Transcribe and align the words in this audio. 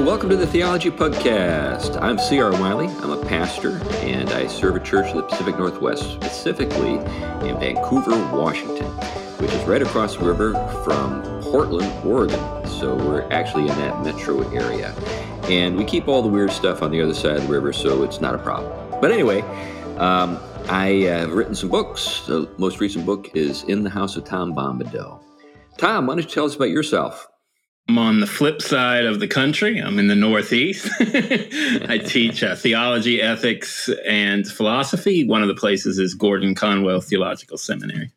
Welcome 0.00 0.30
to 0.30 0.36
the 0.36 0.46
Theology 0.46 0.90
Pugcast. 0.90 2.00
I'm 2.00 2.18
C.R. 2.18 2.52
Wiley. 2.52 2.86
I'm 2.86 3.10
a 3.10 3.22
pastor, 3.26 3.82
and 3.98 4.30
I 4.30 4.46
serve 4.46 4.76
a 4.76 4.80
church 4.80 5.10
in 5.10 5.18
the 5.18 5.22
Pacific 5.24 5.58
Northwest, 5.58 6.10
specifically 6.14 6.94
in 7.46 7.60
Vancouver, 7.60 8.16
Washington, 8.34 8.86
which 9.36 9.52
is 9.52 9.62
right 9.64 9.82
across 9.82 10.16
the 10.16 10.24
river 10.24 10.54
from 10.84 11.22
Portland, 11.42 11.92
Oregon. 12.02 12.40
So 12.66 12.96
we're 12.96 13.30
actually 13.30 13.68
in 13.68 13.76
that 13.76 14.02
metro 14.02 14.40
area. 14.52 14.94
And 15.44 15.76
we 15.76 15.84
keep 15.84 16.08
all 16.08 16.22
the 16.22 16.28
weird 16.28 16.50
stuff 16.50 16.80
on 16.82 16.90
the 16.90 17.02
other 17.02 17.14
side 17.14 17.36
of 17.36 17.42
the 17.42 17.52
river, 17.52 17.70
so 17.70 18.02
it's 18.02 18.22
not 18.22 18.34
a 18.34 18.38
problem. 18.38 18.72
But 19.02 19.12
anyway, 19.12 19.42
um, 19.98 20.40
I 20.70 21.02
have 21.08 21.34
written 21.34 21.54
some 21.54 21.68
books. 21.68 22.24
The 22.26 22.48
most 22.56 22.80
recent 22.80 23.04
book 23.04 23.36
is 23.36 23.64
In 23.64 23.84
the 23.84 23.90
House 23.90 24.16
of 24.16 24.24
Tom 24.24 24.54
Bombadil. 24.54 25.20
Tom, 25.76 26.06
why 26.06 26.14
don't 26.14 26.24
you 26.24 26.30
tell 26.30 26.46
us 26.46 26.56
about 26.56 26.70
yourself? 26.70 27.29
I'm 27.88 27.98
on 27.98 28.20
the 28.20 28.26
flip 28.26 28.62
side 28.62 29.04
of 29.04 29.18
the 29.18 29.26
country. 29.26 29.78
I'm 29.78 29.98
in 29.98 30.06
the 30.06 30.14
Northeast. 30.14 30.88
I 31.00 32.00
teach 32.06 32.42
uh, 32.44 32.54
theology, 32.54 33.20
ethics, 33.20 33.90
and 34.06 34.46
philosophy. 34.46 35.26
One 35.26 35.42
of 35.42 35.48
the 35.48 35.56
places 35.56 35.98
is 35.98 36.14
Gordon 36.14 36.54
Conwell 36.54 37.00
Theological 37.00 37.58
Seminary. 37.58 38.12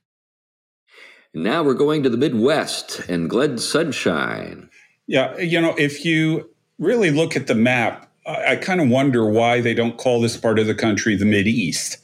Now 1.34 1.64
we're 1.64 1.74
going 1.74 2.04
to 2.04 2.10
the 2.10 2.18
Midwest 2.18 3.00
and 3.10 3.28
Glenn 3.28 3.58
Sunshine. 3.58 4.70
Yeah, 5.08 5.36
you 5.40 5.60
know, 5.60 5.74
if 5.76 6.06
you 6.06 6.52
really 6.78 7.10
look 7.10 7.36
at 7.36 7.48
the 7.48 7.56
map, 7.56 8.12
I, 8.28 8.52
I 8.52 8.56
kind 8.58 8.80
of 8.80 8.90
wonder 8.90 9.26
why 9.26 9.60
they 9.60 9.74
don't 9.74 9.98
call 9.98 10.22
this 10.22 10.38
part 10.38 10.60
of 10.60 10.68
the 10.68 10.76
country 10.76 11.16
the 11.16 11.26
Mid 11.26 11.48
East. 11.48 11.98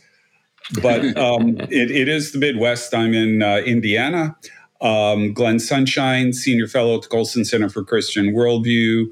But 0.82 1.16
um, 1.18 1.58
it, 1.70 1.92
it 1.92 2.08
is 2.08 2.32
the 2.32 2.40
Midwest. 2.40 2.96
I'm 2.96 3.14
in 3.14 3.44
uh, 3.44 3.58
Indiana 3.58 4.36
um, 4.82 5.34
Glenn 5.34 5.60
Sunshine, 5.60 6.34
Senior 6.34 6.68
Fellow 6.68 6.96
at 6.96 7.04
the 7.04 7.08
Colson 7.08 7.46
Center 7.46 7.70
for 7.70 7.84
Christian 7.84 8.34
Worldview, 8.34 9.08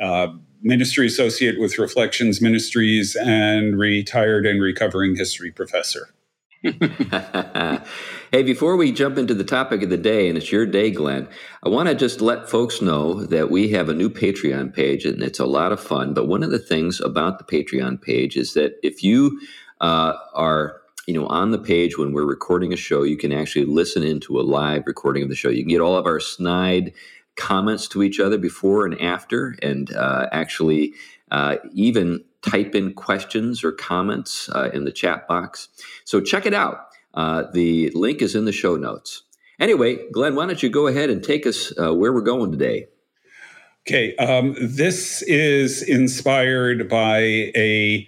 uh, 0.00 0.28
Ministry 0.62 1.06
Associate 1.06 1.58
with 1.58 1.78
Reflections 1.78 2.40
Ministries, 2.40 3.16
and 3.16 3.78
retired 3.78 4.46
and 4.46 4.60
recovering 4.60 5.16
history 5.16 5.50
professor. 5.50 6.14
hey, 6.62 8.42
before 8.42 8.76
we 8.76 8.90
jump 8.90 9.16
into 9.16 9.32
the 9.32 9.44
topic 9.44 9.82
of 9.82 9.90
the 9.90 9.96
day, 9.96 10.28
and 10.28 10.36
it's 10.36 10.50
your 10.50 10.66
day, 10.66 10.90
Glenn, 10.90 11.28
I 11.62 11.68
want 11.68 11.88
to 11.88 11.94
just 11.94 12.20
let 12.20 12.50
folks 12.50 12.82
know 12.82 13.24
that 13.26 13.48
we 13.48 13.68
have 13.70 13.88
a 13.88 13.94
new 13.94 14.10
Patreon 14.10 14.74
page, 14.74 15.04
and 15.04 15.22
it's 15.22 15.38
a 15.38 15.46
lot 15.46 15.70
of 15.70 15.80
fun. 15.80 16.14
But 16.14 16.26
one 16.26 16.42
of 16.42 16.50
the 16.50 16.58
things 16.58 17.00
about 17.00 17.38
the 17.38 17.44
Patreon 17.44 18.02
page 18.02 18.36
is 18.36 18.54
that 18.54 18.78
if 18.82 19.04
you 19.04 19.40
uh, 19.80 20.14
are 20.34 20.80
you 21.08 21.14
know, 21.14 21.26
on 21.28 21.52
the 21.52 21.58
page 21.58 21.96
when 21.96 22.12
we're 22.12 22.26
recording 22.26 22.70
a 22.70 22.76
show, 22.76 23.02
you 23.02 23.16
can 23.16 23.32
actually 23.32 23.64
listen 23.64 24.02
into 24.02 24.38
a 24.38 24.42
live 24.42 24.82
recording 24.86 25.22
of 25.22 25.30
the 25.30 25.34
show. 25.34 25.48
You 25.48 25.62
can 25.62 25.70
get 25.70 25.80
all 25.80 25.96
of 25.96 26.04
our 26.04 26.20
snide 26.20 26.92
comments 27.34 27.88
to 27.88 28.02
each 28.02 28.20
other 28.20 28.36
before 28.36 28.84
and 28.84 29.00
after, 29.00 29.56
and 29.62 29.90
uh, 29.96 30.26
actually 30.32 30.92
uh, 31.30 31.56
even 31.72 32.22
type 32.42 32.74
in 32.74 32.92
questions 32.92 33.64
or 33.64 33.72
comments 33.72 34.50
uh, 34.50 34.68
in 34.74 34.84
the 34.84 34.92
chat 34.92 35.26
box. 35.26 35.68
So 36.04 36.20
check 36.20 36.44
it 36.44 36.52
out. 36.52 36.88
Uh, 37.14 37.44
the 37.54 37.88
link 37.94 38.20
is 38.20 38.34
in 38.34 38.44
the 38.44 38.52
show 38.52 38.76
notes. 38.76 39.22
Anyway, 39.58 40.10
Glenn, 40.12 40.34
why 40.34 40.44
don't 40.44 40.62
you 40.62 40.68
go 40.68 40.88
ahead 40.88 41.08
and 41.08 41.24
take 41.24 41.46
us 41.46 41.72
uh, 41.80 41.94
where 41.94 42.12
we're 42.12 42.20
going 42.20 42.52
today? 42.52 42.86
Okay, 43.86 44.14
um, 44.16 44.54
this 44.60 45.22
is 45.22 45.80
inspired 45.80 46.86
by 46.86 47.20
a 47.56 48.06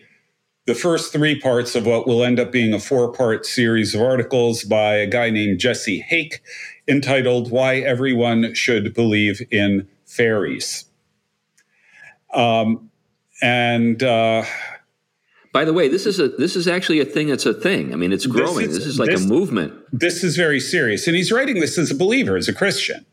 the 0.67 0.75
first 0.75 1.13
three 1.13 1.39
parts 1.39 1.75
of 1.75 1.87
what 1.87 2.07
will 2.07 2.23
end 2.23 2.39
up 2.39 2.53
being 2.53 2.73
a 2.73 2.79
four 2.79 3.13
part 3.13 3.47
series 3.47 3.95
of 3.95 4.03
articles 4.03 4.63
by 4.65 4.95
a 4.95 5.07
guy 5.07 5.31
named 5.31 5.59
Jesse 5.59 6.01
Hake 6.01 6.41
entitled 6.87 7.51
Why 7.51 7.77
Everyone 7.77 8.55
Should 8.55 8.95
Believe 8.95 9.43
in 9.51 9.89
Fairies. 10.05 10.85
Um, 12.35 12.91
and 13.43 14.03
uh, 14.03 14.45
by 15.53 15.65
the 15.65 15.73
way, 15.73 15.89
this 15.89 16.07
is 16.07 16.21
a 16.21 16.29
this 16.29 16.55
is 16.55 16.69
actually 16.69 17.01
a 17.01 17.05
thing 17.05 17.29
that's 17.29 17.47
a 17.47 17.55
thing. 17.55 17.93
I 17.93 17.97
mean, 17.97 18.13
it's 18.13 18.27
growing. 18.27 18.67
This 18.69 18.77
is, 18.77 18.79
this 18.79 18.87
is 18.87 18.99
like 18.99 19.11
this, 19.11 19.25
a 19.25 19.29
movement. 19.29 19.73
This 19.93 20.23
is 20.23 20.37
very 20.37 20.61
serious, 20.61 21.07
and 21.07 21.17
he's 21.17 21.33
writing 21.33 21.61
this 21.61 21.79
as 21.79 21.91
a 21.91 21.95
believer, 21.95 22.37
as 22.37 22.49
a 22.49 22.53
Christian. 22.53 23.05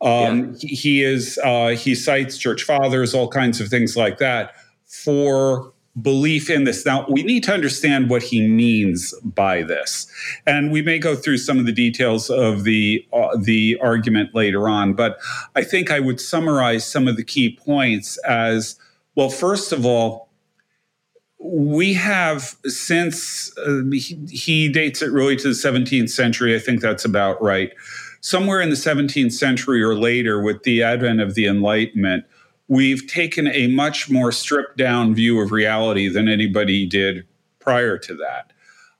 Um, 0.00 0.56
yeah. 0.58 0.68
He 0.68 1.02
is 1.02 1.38
uh, 1.44 1.68
he 1.68 1.94
cites 1.94 2.38
church 2.38 2.62
fathers, 2.62 3.12
all 3.14 3.28
kinds 3.28 3.60
of 3.60 3.68
things 3.68 3.96
like 3.96 4.18
that 4.18 4.54
for 4.86 5.72
belief 6.00 6.50
in 6.50 6.64
this. 6.64 6.84
Now, 6.84 7.06
we 7.08 7.22
need 7.22 7.42
to 7.44 7.54
understand 7.54 8.10
what 8.10 8.22
he 8.22 8.46
means 8.46 9.14
by 9.22 9.62
this. 9.62 10.06
And 10.46 10.70
we 10.70 10.82
may 10.82 10.98
go 10.98 11.16
through 11.16 11.38
some 11.38 11.58
of 11.58 11.66
the 11.66 11.72
details 11.72 12.28
of 12.28 12.64
the, 12.64 13.06
uh, 13.12 13.36
the 13.40 13.78
argument 13.80 14.34
later 14.34 14.68
on, 14.68 14.92
but 14.92 15.18
I 15.54 15.62
think 15.62 15.90
I 15.90 16.00
would 16.00 16.20
summarize 16.20 16.86
some 16.86 17.08
of 17.08 17.16
the 17.16 17.24
key 17.24 17.56
points 17.56 18.18
as 18.18 18.78
well, 19.16 19.30
first 19.30 19.72
of 19.72 19.86
all, 19.86 20.28
we 21.38 21.94
have 21.94 22.56
since 22.64 23.56
uh, 23.58 23.82
he, 23.92 24.18
he 24.30 24.68
dates 24.68 25.00
it 25.00 25.10
really 25.10 25.36
to 25.36 25.48
the 25.48 25.54
17th 25.54 26.10
century. 26.10 26.54
I 26.54 26.58
think 26.58 26.80
that's 26.80 27.04
about 27.04 27.40
right. 27.42 27.72
Somewhere 28.20 28.60
in 28.60 28.68
the 28.68 28.76
17th 28.76 29.32
century 29.32 29.82
or 29.82 29.94
later, 29.94 30.42
with 30.42 30.62
the 30.64 30.82
advent 30.82 31.20
of 31.20 31.34
the 31.34 31.46
Enlightenment, 31.46 32.24
we've 32.68 33.06
taken 33.06 33.46
a 33.48 33.68
much 33.68 34.10
more 34.10 34.32
stripped 34.32 34.76
down 34.76 35.14
view 35.14 35.40
of 35.40 35.52
reality 35.52 36.08
than 36.08 36.28
anybody 36.28 36.86
did 36.86 37.26
prior 37.58 37.98
to 37.98 38.14
that. 38.14 38.52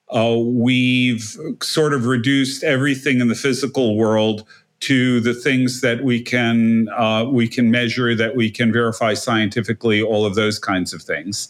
Uh, 0.09 0.39
we've 0.39 1.37
sort 1.63 1.93
of 1.93 2.07
reduced 2.07 2.63
everything 2.63 3.21
in 3.21 3.29
the 3.29 3.35
physical 3.35 3.97
world 3.97 4.47
to 4.79 5.21
the 5.21 5.35
things 5.35 5.81
that 5.81 6.05
we 6.05 6.23
can 6.23 6.89
uh, 6.91 7.25
we 7.25 7.49
can 7.49 7.71
measure, 7.71 8.15
that 8.15 8.37
we 8.37 8.51
can 8.51 8.73
verify 8.73 9.15
scientifically, 9.15 10.03
all 10.03 10.25
of 10.25 10.35
those 10.35 10.59
kinds 10.59 10.93
of 10.93 11.03
things. 11.03 11.49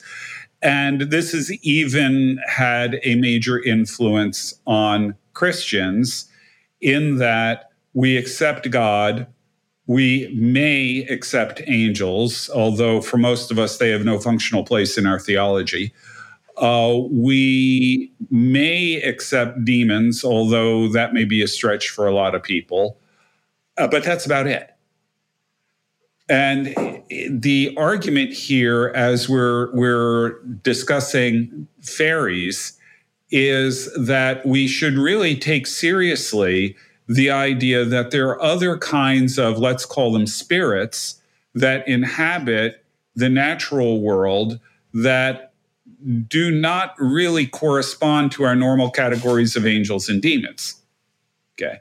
And 0.63 1.03
this 1.03 1.33
has 1.33 1.53
even 1.63 2.39
had 2.47 2.99
a 3.03 3.17
major 3.17 3.63
influence 3.63 4.59
on 4.67 5.15
Christians 5.35 6.31
in 6.81 7.19
that 7.19 7.71
we 7.93 8.17
accept 8.17 8.71
God 8.71 9.27
we 9.87 10.33
may 10.35 11.07
accept 11.09 11.63
angels, 11.67 12.51
although 12.53 13.01
for 13.01 13.19
most 13.19 13.51
of 13.51 13.59
us, 13.59 13.79
they 13.79 13.91
have 13.91 14.05
no 14.05 14.19
functional 14.19 14.65
place 14.65 14.99
in 14.99 15.07
our 15.07 15.19
theology. 15.19 15.93
Uh, 16.57 16.99
we 17.11 18.13
may 18.31 19.01
accept 19.03 19.65
demons, 19.65 20.25
although 20.25 20.89
that 20.89 21.13
may 21.13 21.25
be 21.25 21.43
a 21.43 21.47
stretch 21.47 21.91
for 21.91 22.07
a 22.07 22.15
lot 22.15 22.35
of 22.35 22.43
people, 22.43 22.99
uh, 23.77 23.87
but 23.87 24.03
that's 24.03 24.27
about 24.27 24.47
it. 24.47 24.73
And 26.29 26.75
the 27.31 27.73
argument 27.77 28.33
here, 28.33 28.91
as 28.97 29.29
we're 29.29 29.73
we're 29.77 30.43
discussing 30.63 31.69
fairies, 31.83 32.77
is 33.31 33.93
that 33.95 34.45
we 34.45 34.67
should 34.67 34.95
really 34.95 35.37
take 35.37 35.69
seriously 35.69 36.75
the 37.09 37.31
idea 37.31 37.85
that 37.85 38.11
there 38.11 38.29
are 38.29 38.43
other 38.43 38.77
kinds 38.79 39.39
of, 39.39 39.59
let's 39.59 39.85
call 39.85 40.13
them 40.13 40.27
spirits, 40.27 41.21
that 41.55 41.87
inhabit 41.89 42.85
the 43.15 43.29
natural 43.29 44.01
world 44.01 44.59
that 44.93 45.53
do 46.29 46.51
not 46.51 46.95
really 46.99 47.47
correspond 47.47 48.33
to 48.33 48.45
our 48.45 48.55
normal 48.55 48.91
categories 48.91 49.57
of 49.57 49.67
angels 49.67 50.09
and 50.09 50.21
demons. 50.21 50.83
Okay. 51.55 51.79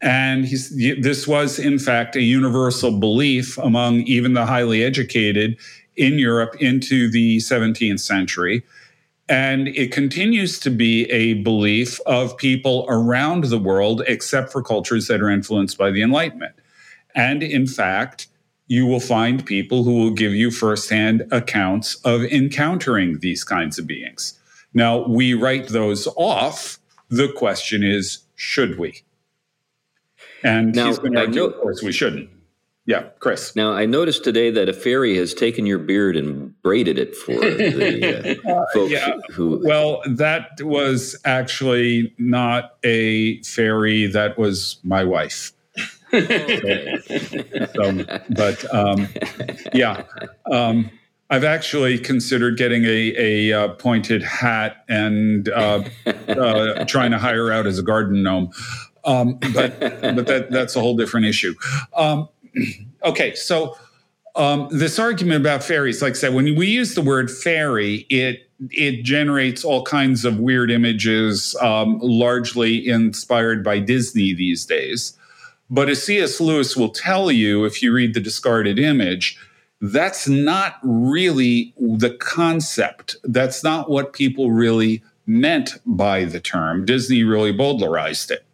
And 0.00 0.46
this 0.46 1.28
was, 1.28 1.60
in 1.60 1.78
fact, 1.78 2.16
a 2.16 2.22
universal 2.22 2.98
belief 2.98 3.56
among 3.58 4.00
even 4.00 4.32
the 4.32 4.46
highly 4.46 4.82
educated 4.82 5.56
in 5.96 6.18
Europe 6.18 6.56
into 6.60 7.08
the 7.08 7.36
17th 7.36 8.00
century 8.00 8.64
and 9.28 9.68
it 9.68 9.92
continues 9.92 10.58
to 10.60 10.70
be 10.70 11.10
a 11.10 11.34
belief 11.34 12.00
of 12.06 12.36
people 12.36 12.86
around 12.88 13.44
the 13.44 13.58
world, 13.58 14.02
except 14.06 14.52
for 14.52 14.62
cultures 14.62 15.06
that 15.08 15.22
are 15.22 15.30
influenced 15.30 15.78
by 15.78 15.90
the 15.90 16.02
Enlightenment. 16.02 16.54
And 17.14 17.42
in 17.42 17.66
fact, 17.66 18.28
you 18.66 18.86
will 18.86 19.00
find 19.00 19.44
people 19.44 19.84
who 19.84 19.94
will 19.98 20.10
give 20.10 20.34
you 20.34 20.50
firsthand 20.50 21.26
accounts 21.30 21.96
of 22.04 22.22
encountering 22.24 23.18
these 23.18 23.44
kinds 23.44 23.78
of 23.78 23.86
beings. 23.86 24.38
Now, 24.74 25.06
we 25.06 25.34
write 25.34 25.68
those 25.68 26.08
off. 26.16 26.78
The 27.08 27.30
question 27.32 27.82
is, 27.82 28.20
should 28.34 28.78
we? 28.78 29.02
And 30.42 30.74
now, 30.74 30.86
he's 30.86 30.98
to 30.98 31.16
argue, 31.16 31.44
of 31.44 31.60
course, 31.60 31.82
we 31.82 31.92
shouldn't. 31.92 32.30
Yeah, 32.84 33.10
Chris. 33.20 33.54
Now 33.54 33.72
I 33.72 33.86
noticed 33.86 34.24
today 34.24 34.50
that 34.50 34.68
a 34.68 34.72
fairy 34.72 35.16
has 35.16 35.34
taken 35.34 35.66
your 35.66 35.78
beard 35.78 36.16
and 36.16 36.60
braided 36.62 36.98
it 36.98 37.14
for 37.14 37.34
the 37.34 38.40
uh, 38.44 38.64
folks 38.74 38.90
yeah. 38.90 39.18
who. 39.30 39.62
Well, 39.64 40.02
that 40.06 40.60
was 40.60 41.16
actually 41.24 42.12
not 42.18 42.76
a 42.82 43.40
fairy. 43.44 44.08
That 44.08 44.36
was 44.36 44.78
my 44.82 45.04
wife. 45.04 45.52
so, 46.10 46.20
so, 47.74 48.20
but 48.30 48.74
um, 48.74 49.08
yeah, 49.72 50.02
um, 50.50 50.90
I've 51.30 51.44
actually 51.44 51.98
considered 51.98 52.58
getting 52.58 52.84
a, 52.84 53.14
a 53.16 53.52
uh, 53.52 53.68
pointed 53.74 54.24
hat 54.24 54.84
and 54.88 55.48
uh, 55.48 55.84
uh, 56.28 56.84
trying 56.86 57.12
to 57.12 57.18
hire 57.18 57.52
out 57.52 57.66
as 57.68 57.78
a 57.78 57.82
garden 57.82 58.24
gnome. 58.24 58.50
Um, 59.04 59.38
but 59.54 59.80
but 59.80 60.26
that, 60.26 60.48
that's 60.50 60.74
a 60.74 60.80
whole 60.80 60.96
different 60.96 61.26
issue. 61.26 61.54
Um, 61.96 62.28
okay, 63.04 63.34
so 63.34 63.76
Um, 64.34 64.68
this 64.70 64.98
argument 64.98 65.42
about 65.42 65.62
fairies, 65.62 66.00
like 66.00 66.12
I 66.12 66.16
said, 66.16 66.32
when 66.34 66.56
we 66.56 66.66
use 66.66 66.94
the 66.94 67.02
word 67.02 67.30
fairy, 67.30 68.06
it 68.08 68.48
it 68.70 69.02
generates 69.04 69.64
all 69.64 69.82
kinds 69.84 70.24
of 70.24 70.38
weird 70.38 70.70
images, 70.70 71.54
um, 71.60 71.98
largely 72.00 72.88
inspired 72.88 73.62
by 73.62 73.78
Disney 73.80 74.32
these 74.32 74.64
days. 74.64 75.18
But 75.68 75.88
as 75.90 76.02
C.S. 76.02 76.40
Lewis 76.40 76.76
will 76.76 76.90
tell 76.90 77.30
you, 77.32 77.64
if 77.64 77.82
you 77.82 77.92
read 77.92 78.14
The 78.14 78.20
Discarded 78.20 78.78
Image, 78.78 79.36
that's 79.82 80.28
not 80.28 80.76
really 80.82 81.74
the 81.78 82.10
concept. 82.10 83.16
That's 83.24 83.62
not 83.64 83.90
what 83.90 84.12
people 84.12 84.50
really 84.52 85.02
meant 85.26 85.78
by 85.84 86.24
the 86.24 86.40
term. 86.40 86.84
Disney 86.86 87.24
really 87.24 87.52
bowdlerized 87.52 88.30
it, 88.30 88.44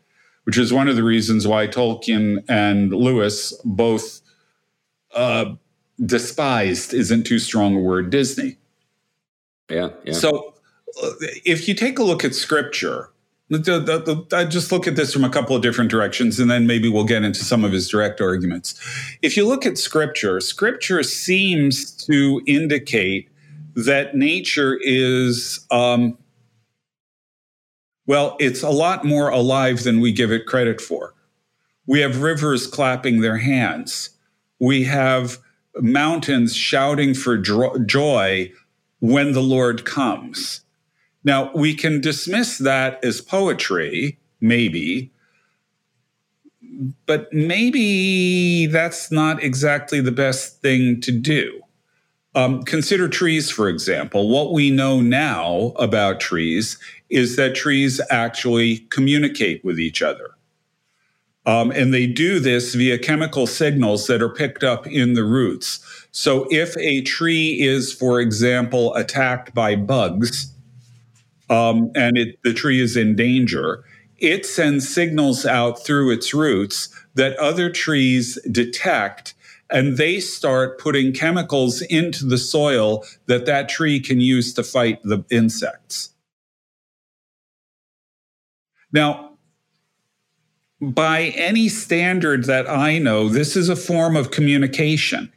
which 0.48 0.56
is 0.56 0.72
one 0.72 0.88
of 0.88 0.96
the 0.96 1.02
reasons 1.02 1.46
why 1.46 1.66
Tolkien 1.66 2.42
and 2.48 2.90
Lewis 2.90 3.52
both 3.66 4.22
uh, 5.14 5.56
despised, 6.02 6.94
isn't 6.94 7.24
too 7.24 7.38
strong 7.38 7.76
a 7.76 7.78
word, 7.78 8.08
Disney. 8.08 8.56
Yeah, 9.68 9.90
yeah. 10.04 10.14
So 10.14 10.54
uh, 11.02 11.10
if 11.44 11.68
you 11.68 11.74
take 11.74 11.98
a 11.98 12.02
look 12.02 12.24
at 12.24 12.34
scripture, 12.34 13.10
I 13.52 14.46
just 14.48 14.72
look 14.72 14.86
at 14.86 14.96
this 14.96 15.12
from 15.12 15.22
a 15.22 15.28
couple 15.28 15.54
of 15.54 15.60
different 15.60 15.90
directions, 15.90 16.40
and 16.40 16.50
then 16.50 16.66
maybe 16.66 16.88
we'll 16.88 17.04
get 17.04 17.24
into 17.24 17.44
some 17.44 17.62
of 17.62 17.72
his 17.72 17.86
direct 17.86 18.22
arguments. 18.22 18.80
If 19.20 19.36
you 19.36 19.46
look 19.46 19.66
at 19.66 19.76
scripture, 19.76 20.40
scripture 20.40 21.02
seems 21.02 21.92
to 22.06 22.40
indicate 22.46 23.28
that 23.74 24.14
nature 24.14 24.78
is, 24.80 25.66
um, 25.70 26.16
well, 28.08 28.36
it's 28.40 28.62
a 28.62 28.70
lot 28.70 29.04
more 29.04 29.28
alive 29.28 29.84
than 29.84 30.00
we 30.00 30.12
give 30.12 30.32
it 30.32 30.46
credit 30.46 30.80
for. 30.80 31.14
We 31.86 32.00
have 32.00 32.22
rivers 32.22 32.66
clapping 32.66 33.20
their 33.20 33.36
hands. 33.36 34.10
We 34.58 34.84
have 34.84 35.36
mountains 35.76 36.56
shouting 36.56 37.12
for 37.12 37.36
joy 37.36 38.50
when 39.00 39.32
the 39.32 39.42
Lord 39.42 39.84
comes. 39.84 40.62
Now, 41.22 41.52
we 41.54 41.74
can 41.74 42.00
dismiss 42.00 42.56
that 42.58 42.98
as 43.04 43.20
poetry, 43.20 44.18
maybe, 44.40 45.12
but 47.04 47.30
maybe 47.30 48.66
that's 48.66 49.12
not 49.12 49.42
exactly 49.42 50.00
the 50.00 50.12
best 50.12 50.62
thing 50.62 51.02
to 51.02 51.12
do. 51.12 51.60
Um, 52.34 52.62
consider 52.62 53.08
trees, 53.08 53.50
for 53.50 53.68
example. 53.68 54.28
What 54.28 54.52
we 54.52 54.70
know 54.70 55.00
now 55.00 55.72
about 55.76 56.20
trees 56.20 56.78
is 57.10 57.36
that 57.36 57.54
trees 57.54 58.00
actually 58.10 58.78
communicate 58.90 59.64
with 59.64 59.78
each 59.78 60.02
other. 60.02 60.30
Um, 61.46 61.70
and 61.70 61.94
they 61.94 62.06
do 62.06 62.40
this 62.40 62.74
via 62.74 62.98
chemical 62.98 63.46
signals 63.46 64.06
that 64.06 64.20
are 64.20 64.28
picked 64.28 64.62
up 64.62 64.86
in 64.86 65.14
the 65.14 65.24
roots. 65.24 65.80
So 66.10 66.46
if 66.50 66.76
a 66.76 67.00
tree 67.02 67.60
is, 67.60 67.92
for 67.92 68.20
example, 68.20 68.94
attacked 68.94 69.54
by 69.54 69.76
bugs 69.76 70.52
um, 71.48 71.90
and 71.94 72.18
it, 72.18 72.38
the 72.44 72.52
tree 72.52 72.80
is 72.80 72.96
in 72.96 73.16
danger, 73.16 73.82
it 74.18 74.44
sends 74.44 74.92
signals 74.92 75.46
out 75.46 75.82
through 75.82 76.10
its 76.10 76.34
roots 76.34 76.88
that 77.14 77.36
other 77.38 77.70
trees 77.70 78.38
detect 78.50 79.34
and 79.70 79.96
they 79.96 80.20
start 80.20 80.78
putting 80.78 81.12
chemicals 81.12 81.82
into 81.82 82.24
the 82.26 82.38
soil 82.38 83.04
that 83.26 83.46
that 83.46 83.68
tree 83.68 84.00
can 84.00 84.20
use 84.20 84.52
to 84.54 84.62
fight 84.62 85.00
the 85.02 85.24
insects. 85.30 86.10
Now, 88.92 89.38
by 90.80 91.32
any 91.36 91.68
standard 91.68 92.44
that 92.44 92.68
I 92.68 92.98
know, 92.98 93.28
this 93.28 93.56
is 93.56 93.68
a 93.68 93.76
form 93.76 94.16
of 94.16 94.30
communication. 94.30 95.32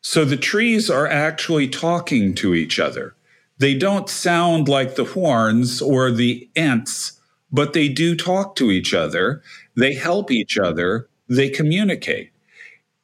So 0.00 0.24
the 0.24 0.36
trees 0.36 0.88
are 0.88 1.06
actually 1.06 1.68
talking 1.68 2.34
to 2.36 2.54
each 2.54 2.78
other. 2.78 3.14
They 3.58 3.74
don't 3.74 4.08
sound 4.08 4.68
like 4.68 4.94
the 4.94 5.04
Huorns 5.04 5.86
or 5.86 6.10
the 6.10 6.48
Ents, 6.56 7.20
but 7.52 7.74
they 7.74 7.88
do 7.88 8.16
talk 8.16 8.56
to 8.56 8.70
each 8.70 8.94
other. 8.94 9.42
They 9.76 9.94
help 9.94 10.30
each 10.30 10.56
other. 10.56 11.08
They 11.28 11.50
communicate. 11.50 12.30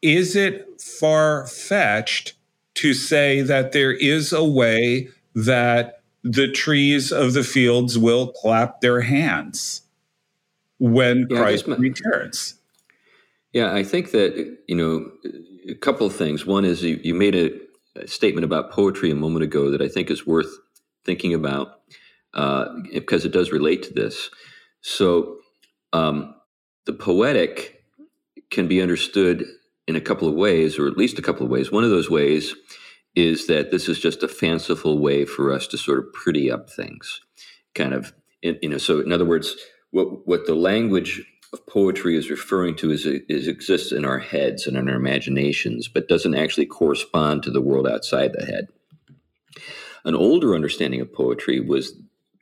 Is 0.00 0.34
it 0.34 0.80
far 0.80 1.46
fetched 1.46 2.34
to 2.74 2.94
say 2.94 3.42
that 3.42 3.72
there 3.72 3.92
is 3.92 4.32
a 4.32 4.44
way 4.44 5.08
that 5.34 5.95
the 6.32 6.50
trees 6.50 7.12
of 7.12 7.32
the 7.32 7.44
fields 7.44 7.98
will 7.98 8.28
clap 8.32 8.80
their 8.80 9.02
hands? 9.02 9.82
when 10.78 11.26
yeah, 11.30 11.38
Christ 11.38 11.66
returns. 11.66 12.54
Yeah, 13.52 13.72
I 13.72 13.82
think 13.82 14.10
that, 14.10 14.58
you 14.66 14.74
know, 14.74 15.10
a 15.68 15.74
couple 15.74 16.06
of 16.06 16.14
things. 16.14 16.44
One 16.44 16.64
is 16.64 16.82
you, 16.82 17.00
you 17.02 17.14
made 17.14 17.34
a, 17.34 17.50
a, 17.98 18.06
statement 18.06 18.44
about 18.44 18.70
poetry 18.70 19.10
a 19.10 19.14
moment 19.14 19.44
ago 19.44 19.70
that 19.70 19.80
I 19.80 19.88
think 19.88 20.10
is 20.10 20.26
worth 20.26 20.50
thinking 21.04 21.32
about 21.32 21.80
uh, 22.34 22.66
because 22.92 23.24
it 23.24 23.32
does 23.32 23.50
relate 23.50 23.82
to 23.84 23.94
this. 23.94 24.28
So 24.82 25.38
um, 25.92 26.34
the 26.84 26.92
poetic 26.92 27.82
can 28.50 28.68
be 28.68 28.82
understood 28.82 29.46
in 29.88 29.96
a 29.96 30.00
couple 30.00 30.28
of 30.28 30.34
ways, 30.34 30.78
or 30.78 30.86
at 30.86 30.98
least 30.98 31.18
a 31.18 31.22
couple 31.22 31.44
of 31.44 31.50
ways. 31.50 31.72
One 31.72 31.84
of 31.84 31.90
those 31.90 32.10
ways 32.10 32.54
is 33.16 33.46
that 33.46 33.70
this 33.70 33.88
is 33.88 33.98
just 33.98 34.22
a 34.22 34.28
fanciful 34.28 34.98
way 34.98 35.24
for 35.24 35.50
us 35.52 35.66
to 35.68 35.78
sort 35.78 35.98
of 35.98 36.12
pretty 36.12 36.50
up 36.50 36.70
things, 36.70 37.22
kind 37.74 37.94
of, 37.94 38.12
you 38.42 38.68
know. 38.68 38.78
So, 38.78 39.00
in 39.00 39.10
other 39.10 39.24
words, 39.24 39.56
what 39.90 40.26
what 40.26 40.46
the 40.46 40.54
language 40.54 41.24
of 41.52 41.66
poetry 41.66 42.16
is 42.16 42.30
referring 42.30 42.76
to 42.76 42.90
is, 42.90 43.06
is 43.06 43.48
exists 43.48 43.90
in 43.90 44.04
our 44.04 44.18
heads 44.18 44.66
and 44.66 44.76
in 44.76 44.88
our 44.88 44.96
imaginations, 44.96 45.88
but 45.88 46.08
doesn't 46.08 46.34
actually 46.34 46.66
correspond 46.66 47.42
to 47.42 47.50
the 47.50 47.62
world 47.62 47.86
outside 47.88 48.32
the 48.32 48.44
head. 48.44 48.66
An 50.04 50.14
older 50.14 50.54
understanding 50.54 51.00
of 51.00 51.12
poetry 51.12 51.60
was 51.60 51.94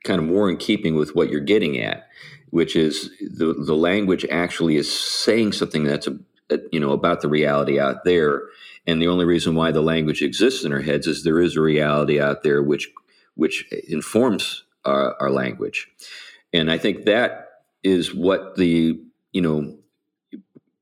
kind 0.03 0.19
of 0.19 0.27
more 0.27 0.49
in 0.49 0.57
keeping 0.57 0.95
with 0.95 1.15
what 1.15 1.29
you're 1.29 1.39
getting 1.39 1.79
at, 1.79 2.07
which 2.49 2.75
is 2.75 3.09
the 3.21 3.53
the 3.53 3.75
language 3.75 4.25
actually 4.29 4.75
is 4.75 4.91
saying 4.91 5.53
something 5.53 5.85
that's 5.85 6.07
a, 6.07 6.17
a, 6.49 6.59
you 6.71 6.79
know 6.79 6.91
about 6.91 7.21
the 7.21 7.29
reality 7.29 7.79
out 7.79 8.03
there, 8.03 8.43
and 8.87 9.01
the 9.01 9.07
only 9.07 9.25
reason 9.25 9.55
why 9.55 9.71
the 9.71 9.81
language 9.81 10.21
exists 10.21 10.63
in 10.63 10.73
our 10.73 10.81
heads 10.81 11.07
is 11.07 11.23
there 11.23 11.41
is 11.41 11.55
a 11.55 11.61
reality 11.61 12.19
out 12.19 12.43
there 12.43 12.61
which 12.61 12.89
which 13.35 13.69
informs 13.87 14.63
our, 14.85 15.15
our 15.21 15.29
language. 15.29 15.89
And 16.53 16.71
I 16.71 16.77
think 16.77 17.05
that 17.05 17.49
is 17.83 18.13
what 18.13 18.55
the, 18.55 18.99
you 19.33 19.41
know, 19.41 19.77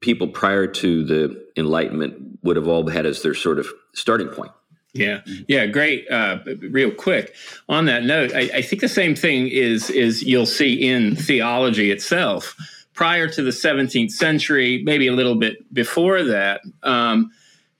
people 0.02 0.28
prior 0.28 0.68
to 0.68 1.04
the 1.04 1.46
Enlightenment 1.58 2.40
would 2.44 2.56
have 2.56 2.68
all 2.68 2.88
had 2.88 3.06
as 3.06 3.22
their 3.22 3.34
sort 3.34 3.60
of 3.60 3.68
starting 3.94 4.28
point. 4.28 4.52
Yeah, 4.94 5.22
yeah, 5.48 5.66
great. 5.66 6.10
Uh, 6.12 6.38
real 6.70 6.92
quick 6.92 7.34
on 7.68 7.86
that 7.86 8.04
note, 8.04 8.32
I, 8.36 8.42
I, 8.54 8.62
think 8.62 8.80
the 8.80 8.88
same 8.88 9.16
thing 9.16 9.48
is 9.48 9.90
is 9.90 10.22
you'll 10.22 10.46
see 10.46 10.88
in 10.88 11.16
theology 11.16 11.90
itself. 11.90 12.56
Prior 12.94 13.28
to 13.28 13.42
the 13.42 13.50
17th 13.50 14.12
century, 14.12 14.84
maybe 14.86 15.08
a 15.08 15.14
little 15.14 15.34
bit 15.34 15.74
before 15.74 16.22
that, 16.22 16.62
um, 16.84 17.32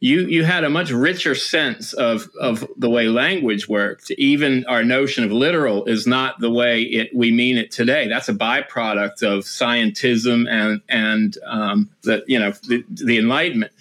you 0.04 0.28
you 0.28 0.44
had 0.44 0.66
a 0.66 0.70
much 0.70 0.92
richer 0.92 1.34
sense 1.34 1.94
of 1.94 2.30
of 2.38 2.68
the 2.76 2.90
way 2.90 3.08
language 3.08 3.70
worked. 3.70 4.12
Even 4.12 4.66
our 4.66 4.84
notion 4.84 5.24
of 5.24 5.32
literal 5.32 5.86
is 5.86 6.06
not 6.06 6.42
the 6.42 6.52
way 6.52 6.82
it 6.82 7.16
we 7.16 7.32
mean 7.32 7.58
it 7.58 7.72
today. 7.72 8.10
That's 8.10 8.28
a 8.28 8.34
byproduct 8.34 9.24
of 9.24 9.46
scientism 9.46 10.46
and 10.50 10.82
and 10.90 11.38
um, 11.48 11.90
the 12.02 12.22
you 12.28 12.38
know 12.38 12.52
the, 12.68 12.84
the 12.90 13.18
Enlightenment. 13.18 13.72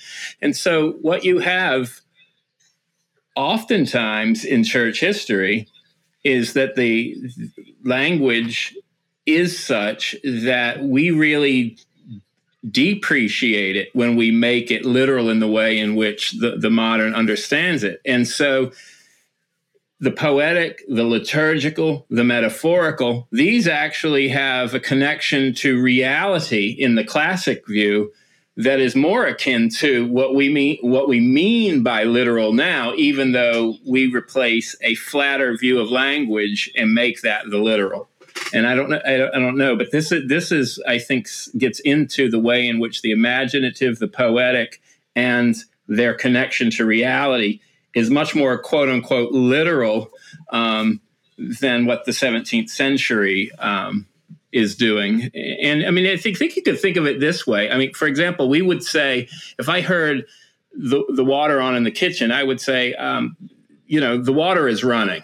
And 0.40 0.56
so 0.56 0.92
what 1.02 1.24
you 1.24 1.40
have 1.40 2.00
oftentimes 3.34 4.44
in 4.44 4.62
church 4.62 5.00
history 5.00 5.66
is 6.22 6.52
that 6.52 6.76
the 6.76 7.16
language 7.82 8.76
is 9.26 9.58
such 9.58 10.14
that 10.22 10.84
we 10.84 11.10
really 11.10 11.78
depreciate 12.68 13.76
it 13.76 13.88
when 13.94 14.16
we 14.16 14.30
make 14.30 14.70
it 14.70 14.84
literal 14.84 15.28
in 15.28 15.40
the 15.40 15.48
way 15.48 15.78
in 15.78 15.96
which 15.96 16.32
the, 16.32 16.56
the 16.56 16.70
modern 16.70 17.14
understands 17.14 17.82
it. 17.82 18.00
And 18.04 18.26
so 18.26 18.72
the 20.00 20.10
poetic, 20.10 20.82
the 20.88 21.04
liturgical, 21.04 22.06
the 22.10 22.24
metaphorical, 22.24 23.28
these 23.30 23.68
actually 23.68 24.28
have 24.28 24.74
a 24.74 24.80
connection 24.80 25.54
to 25.54 25.80
reality 25.80 26.70
in 26.70 26.94
the 26.94 27.04
classic 27.04 27.66
view 27.66 28.12
that 28.56 28.80
is 28.80 28.94
more 28.94 29.26
akin 29.26 29.68
to 29.70 30.06
what 30.08 30.34
we 30.34 30.48
mean 30.48 30.76
what 30.82 31.08
we 31.08 31.20
mean 31.20 31.82
by 31.82 32.04
literal 32.04 32.52
now 32.52 32.92
even 32.96 33.32
though 33.32 33.76
we 33.86 34.12
replace 34.12 34.76
a 34.82 34.94
flatter 34.96 35.56
view 35.56 35.80
of 35.80 35.90
language 35.90 36.70
and 36.76 36.92
make 36.92 37.22
that 37.22 37.48
the 37.48 37.56
literal 37.56 38.08
and 38.52 38.66
I 38.66 38.74
don't 38.74 38.90
know, 38.90 39.00
I 39.04 39.16
don't, 39.16 39.34
I 39.34 39.38
don't 39.38 39.56
know, 39.56 39.76
but 39.76 39.90
this 39.90 40.12
is 40.12 40.28
this 40.28 40.52
is 40.52 40.82
I 40.86 40.98
think 40.98 41.28
gets 41.56 41.80
into 41.80 42.30
the 42.30 42.38
way 42.38 42.66
in 42.66 42.78
which 42.78 43.02
the 43.02 43.10
imaginative, 43.10 43.98
the 43.98 44.08
poetic, 44.08 44.80
and 45.14 45.56
their 45.88 46.14
connection 46.14 46.70
to 46.72 46.84
reality 46.84 47.60
is 47.94 48.10
much 48.10 48.34
more 48.34 48.58
quote 48.58 48.88
unquote 48.88 49.32
literal 49.32 50.10
um, 50.50 51.00
than 51.60 51.86
what 51.86 52.04
the 52.04 52.12
17th 52.12 52.70
century 52.70 53.50
um, 53.58 54.06
is 54.52 54.76
doing. 54.76 55.30
And 55.34 55.84
I 55.84 55.90
mean, 55.90 56.06
I 56.06 56.16
think, 56.16 56.38
think 56.38 56.56
you 56.56 56.62
could 56.62 56.80
think 56.80 56.96
of 56.96 57.06
it 57.06 57.20
this 57.20 57.46
way. 57.46 57.70
I 57.70 57.76
mean, 57.76 57.92
for 57.94 58.06
example, 58.06 58.48
we 58.48 58.62
would 58.62 58.82
say, 58.82 59.28
if 59.58 59.68
I 59.68 59.80
heard 59.80 60.26
the, 60.74 61.04
the 61.14 61.24
water 61.24 61.60
on 61.60 61.74
in 61.74 61.84
the 61.84 61.90
kitchen, 61.90 62.30
I 62.30 62.42
would 62.42 62.60
say, 62.60 62.94
um, 62.94 63.36
you 63.86 64.00
know, 64.00 64.18
the 64.18 64.32
water 64.32 64.68
is 64.68 64.84
running. 64.84 65.22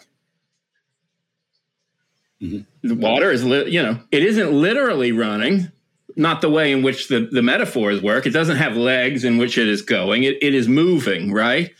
Mm-hmm. 2.42 2.77
The 2.88 2.95
water 2.95 3.30
is, 3.30 3.45
li- 3.45 3.71
you 3.71 3.83
know, 3.83 4.00
it 4.11 4.23
isn't 4.23 4.52
literally 4.52 5.12
running, 5.12 5.71
not 6.16 6.40
the 6.40 6.50
way 6.50 6.73
in 6.73 6.83
which 6.83 7.09
the, 7.09 7.28
the 7.30 7.42
metaphors 7.42 8.02
work. 8.02 8.26
It 8.26 8.30
doesn't 8.30 8.57
have 8.57 8.76
legs 8.76 9.25
in 9.25 9.38
which 9.38 9.59
it 9.59 9.68
is 9.68 9.83
going, 9.83 10.25
it, 10.25 10.37
it 10.42 10.54
is 10.54 10.68
moving, 10.68 11.33
right? 11.33 11.73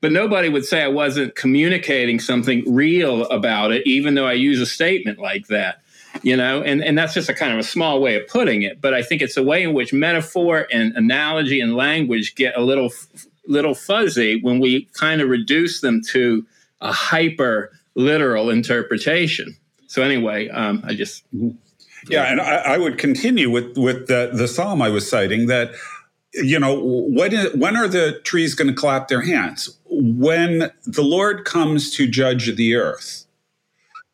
But 0.00 0.12
nobody 0.12 0.48
would 0.48 0.64
say 0.64 0.82
I 0.82 0.88
wasn't 0.88 1.34
communicating 1.36 2.18
something 2.18 2.64
real 2.72 3.24
about 3.26 3.72
it, 3.72 3.86
even 3.86 4.14
though 4.14 4.26
I 4.26 4.32
use 4.32 4.60
a 4.60 4.66
statement 4.66 5.18
like 5.18 5.46
that 5.48 5.82
you 6.22 6.36
know? 6.36 6.62
And, 6.62 6.84
and 6.84 6.96
that's 6.96 7.14
just 7.14 7.28
a 7.28 7.34
kind 7.34 7.52
of 7.52 7.58
a 7.58 7.62
small 7.62 8.00
way 8.00 8.16
of 8.16 8.26
putting 8.28 8.62
it. 8.62 8.80
But 8.80 8.94
i 8.94 9.02
think 9.02 9.22
it's 9.22 9.36
a 9.36 9.42
way 9.42 9.62
in 9.62 9.72
which 9.72 9.92
metaphor 9.92 10.66
and 10.70 10.94
analogy 10.96 11.60
and 11.60 11.74
language 11.74 12.34
get 12.34 12.56
a 12.56 12.60
little 12.60 12.90
little 13.46 13.74
fuzzy 13.74 14.40
when 14.40 14.60
we 14.60 14.84
kind 14.92 15.20
of 15.20 15.28
reduce 15.28 15.80
them 15.80 16.00
to 16.10 16.46
a 16.80 16.92
hyper 16.92 17.72
literal 17.94 18.50
interpretation 18.50 19.56
so 19.92 20.02
anyway 20.02 20.48
um, 20.48 20.82
i 20.84 20.94
just 20.94 21.24
yeah 22.08 22.24
and 22.24 22.40
I, 22.40 22.74
I, 22.74 22.78
would 22.78 22.98
continue 22.98 23.50
with 23.50 23.76
with 23.76 24.06
the, 24.08 24.30
the 24.32 24.48
psalm 24.48 24.82
i 24.82 24.88
was 24.88 25.08
citing 25.08 25.46
that 25.46 25.72
you 26.34 26.58
know 26.58 26.80
when 26.82 27.32
when 27.58 27.76
are 27.76 27.88
the 27.88 28.20
trees 28.24 28.54
going 28.54 28.68
to 28.68 28.74
clap 28.74 29.08
their 29.08 29.22
hands 29.22 29.78
when 29.84 30.70
the 30.86 31.02
lord 31.02 31.44
comes 31.44 31.90
to 31.92 32.06
judge 32.06 32.54
the 32.56 32.74
earth 32.74 33.26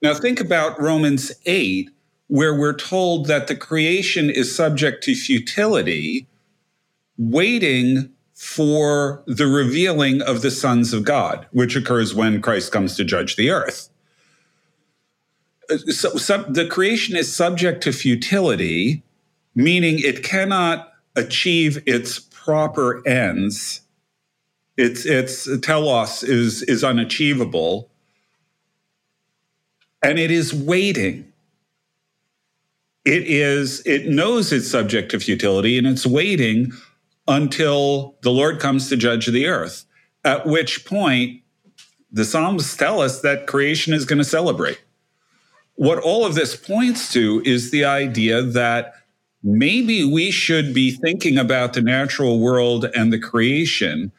now, 0.00 0.14
think 0.14 0.40
about 0.40 0.80
Romans 0.80 1.32
8, 1.44 1.90
where 2.28 2.54
we're 2.54 2.76
told 2.76 3.26
that 3.26 3.48
the 3.48 3.56
creation 3.56 4.30
is 4.30 4.54
subject 4.54 5.02
to 5.04 5.14
futility, 5.14 6.28
waiting 7.16 8.10
for 8.34 9.24
the 9.26 9.48
revealing 9.48 10.22
of 10.22 10.42
the 10.42 10.52
sons 10.52 10.92
of 10.92 11.04
God, 11.04 11.46
which 11.50 11.74
occurs 11.74 12.14
when 12.14 12.40
Christ 12.40 12.70
comes 12.70 12.96
to 12.96 13.04
judge 13.04 13.34
the 13.34 13.50
earth. 13.50 13.88
So, 15.68 16.16
so 16.16 16.42
the 16.44 16.66
creation 16.66 17.16
is 17.16 17.34
subject 17.34 17.82
to 17.84 17.92
futility, 17.92 19.02
meaning 19.54 19.98
it 19.98 20.22
cannot 20.22 20.92
achieve 21.14 21.82
its 21.86 22.18
proper 22.18 23.06
ends. 23.06 23.82
Its 24.76 25.04
its 25.04 25.48
telos 25.60 26.22
is 26.22 26.62
is 26.62 26.84
unachievable 26.84 27.90
and 30.02 30.18
it 30.18 30.30
is 30.30 30.54
waiting. 30.54 31.32
It 33.04 33.22
is, 33.26 33.80
it 33.86 34.06
knows 34.06 34.52
it's 34.52 34.70
subject 34.70 35.10
to 35.12 35.20
futility 35.20 35.78
and 35.78 35.86
it's 35.86 36.06
waiting 36.06 36.72
until 37.26 38.16
the 38.22 38.30
Lord 38.30 38.60
comes 38.60 38.88
to 38.88 38.96
judge 38.96 39.26
the 39.26 39.46
earth, 39.46 39.84
at 40.24 40.46
which 40.46 40.84
point 40.84 41.42
the 42.10 42.24
Psalms 42.24 42.76
tell 42.76 43.00
us 43.00 43.20
that 43.20 43.46
creation 43.46 43.94
is 43.94 44.04
going 44.04 44.18
to 44.18 44.24
celebrate. 44.24 44.80
What 45.78 46.00
all 46.00 46.26
of 46.26 46.34
this 46.34 46.56
points 46.56 47.12
to 47.12 47.40
is 47.44 47.70
the 47.70 47.84
idea 47.84 48.42
that 48.42 48.94
maybe 49.44 50.02
we 50.02 50.32
should 50.32 50.74
be 50.74 50.90
thinking 50.90 51.38
about 51.38 51.74
the 51.74 51.82
natural 51.82 52.40
world 52.40 52.86
and 52.96 53.12
the 53.12 53.18
creation 53.20 54.10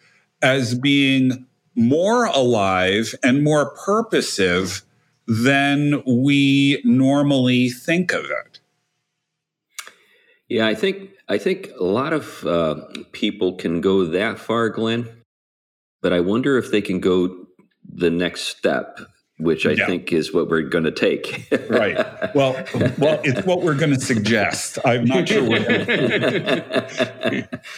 as 0.41 0.73
being 0.73 1.45
more 1.75 2.27
alive 2.27 3.13
and 3.23 3.43
more 3.43 3.71
purposive 3.71 4.83
than 5.27 6.01
we 6.07 6.81
normally 6.85 7.67
think 7.67 8.13
of 8.13 8.23
it. 8.23 8.61
Yeah, 10.47 10.65
I 10.65 10.75
think 10.75 11.09
I 11.27 11.37
think 11.37 11.71
a 11.77 11.83
lot 11.83 12.13
of 12.13 12.45
uh, 12.45 12.75
people 13.11 13.55
can 13.55 13.81
go 13.81 14.05
that 14.05 14.39
far, 14.39 14.69
Glenn, 14.69 15.09
but 16.01 16.13
I 16.13 16.21
wonder 16.21 16.57
if 16.57 16.71
they 16.71 16.81
can 16.81 17.01
go 17.01 17.47
the 17.83 18.09
next 18.09 18.43
step, 18.43 19.01
which 19.39 19.65
I 19.65 19.71
yeah. 19.71 19.85
think 19.87 20.13
is 20.13 20.33
what 20.33 20.49
we're 20.49 20.61
going 20.61 20.83
to 20.83 20.91
take. 20.91 21.47
right. 21.69 21.97
Well, 22.35 22.53
well, 22.97 23.19
it's 23.23 23.45
what 23.45 23.61
we're 23.63 23.75
going 23.75 23.93
to 23.93 23.99
suggest. 23.99 24.77
I'm 24.85 25.05
not 25.05 25.27
sure. 25.27 25.55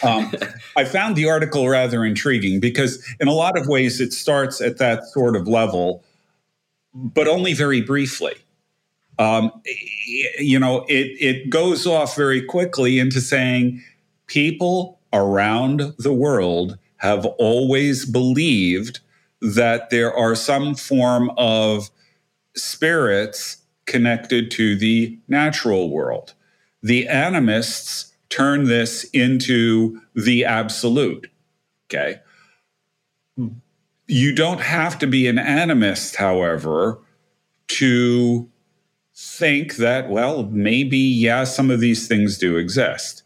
um, 0.02 0.32
I 0.76 0.84
found 0.84 1.16
the 1.16 1.28
article 1.28 1.68
rather 1.68 2.04
intriguing 2.04 2.60
because, 2.60 3.02
in 3.20 3.28
a 3.28 3.32
lot 3.32 3.56
of 3.56 3.66
ways, 3.68 4.00
it 4.00 4.12
starts 4.12 4.60
at 4.60 4.78
that 4.78 5.04
sort 5.06 5.36
of 5.36 5.48
level 5.48 6.04
but 6.94 7.28
only 7.28 7.54
very 7.54 7.80
briefly. 7.80 8.34
Um, 9.18 9.52
you 10.38 10.58
know, 10.58 10.84
it, 10.88 11.16
it 11.20 11.50
goes 11.50 11.86
off 11.86 12.16
very 12.16 12.42
quickly 12.42 12.98
into 12.98 13.20
saying 13.20 13.82
people 14.26 14.98
around 15.12 15.94
the 15.98 16.12
world 16.12 16.78
have 16.96 17.26
always 17.38 18.06
believed 18.06 19.00
that 19.42 19.90
there 19.90 20.14
are 20.14 20.34
some 20.34 20.74
form 20.74 21.30
of 21.36 21.90
spirits 22.56 23.58
connected 23.86 24.50
to 24.52 24.76
the 24.76 25.18
natural 25.28 25.90
world. 25.90 26.34
The 26.82 27.06
animists 27.06 28.12
turn 28.28 28.64
this 28.64 29.04
into 29.12 30.00
the 30.14 30.44
absolute. 30.44 31.28
Okay 31.90 32.20
you 34.12 34.34
don't 34.34 34.60
have 34.60 34.98
to 34.98 35.06
be 35.06 35.26
an 35.26 35.36
animist, 35.36 36.16
however, 36.16 37.00
to 37.68 38.50
think 39.14 39.76
that, 39.76 40.10
well, 40.10 40.44
maybe, 40.44 40.98
yeah, 40.98 41.44
some 41.44 41.70
of 41.70 41.80
these 41.80 42.08
things 42.08 42.36
do 42.36 42.56
exist. 42.56 43.22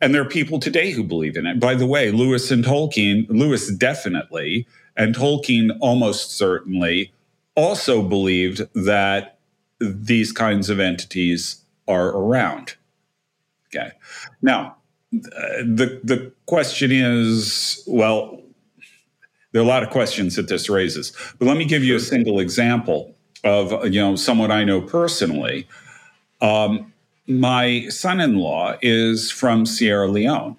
And 0.00 0.14
there 0.14 0.20
are 0.20 0.28
people 0.28 0.60
today 0.60 0.90
who 0.90 1.02
believe 1.02 1.36
in 1.36 1.46
it. 1.46 1.58
By 1.58 1.74
the 1.74 1.86
way, 1.86 2.10
Lewis 2.10 2.50
and 2.50 2.62
Tolkien, 2.62 3.26
Lewis 3.30 3.72
definitely, 3.74 4.66
and 4.98 5.14
Tolkien 5.14 5.78
almost 5.80 6.36
certainly 6.36 7.12
also 7.54 8.02
believed 8.02 8.68
that 8.74 9.38
these 9.80 10.32
kinds 10.32 10.68
of 10.68 10.80
entities 10.80 11.62
are 11.86 12.08
around. 12.08 12.74
Okay. 13.68 13.92
Now, 14.42 14.76
the 15.12 16.00
the 16.02 16.32
question 16.46 16.90
is, 16.92 17.82
well, 17.86 18.42
there 19.52 19.62
are 19.62 19.64
a 19.64 19.68
lot 19.68 19.82
of 19.82 19.90
questions 19.90 20.36
that 20.36 20.48
this 20.48 20.68
raises. 20.68 21.12
But 21.38 21.46
let 21.46 21.56
me 21.56 21.64
give 21.64 21.84
you 21.84 21.96
a 21.96 22.00
single 22.00 22.40
example 22.40 23.14
of 23.44 23.72
you 23.86 24.00
know 24.00 24.16
someone 24.16 24.50
I 24.50 24.64
know 24.64 24.80
personally. 24.80 25.66
Um, 26.40 26.92
my 27.26 27.88
son-in-law 27.88 28.78
is 28.80 29.30
from 29.30 29.66
Sierra 29.66 30.08
Leone, 30.08 30.56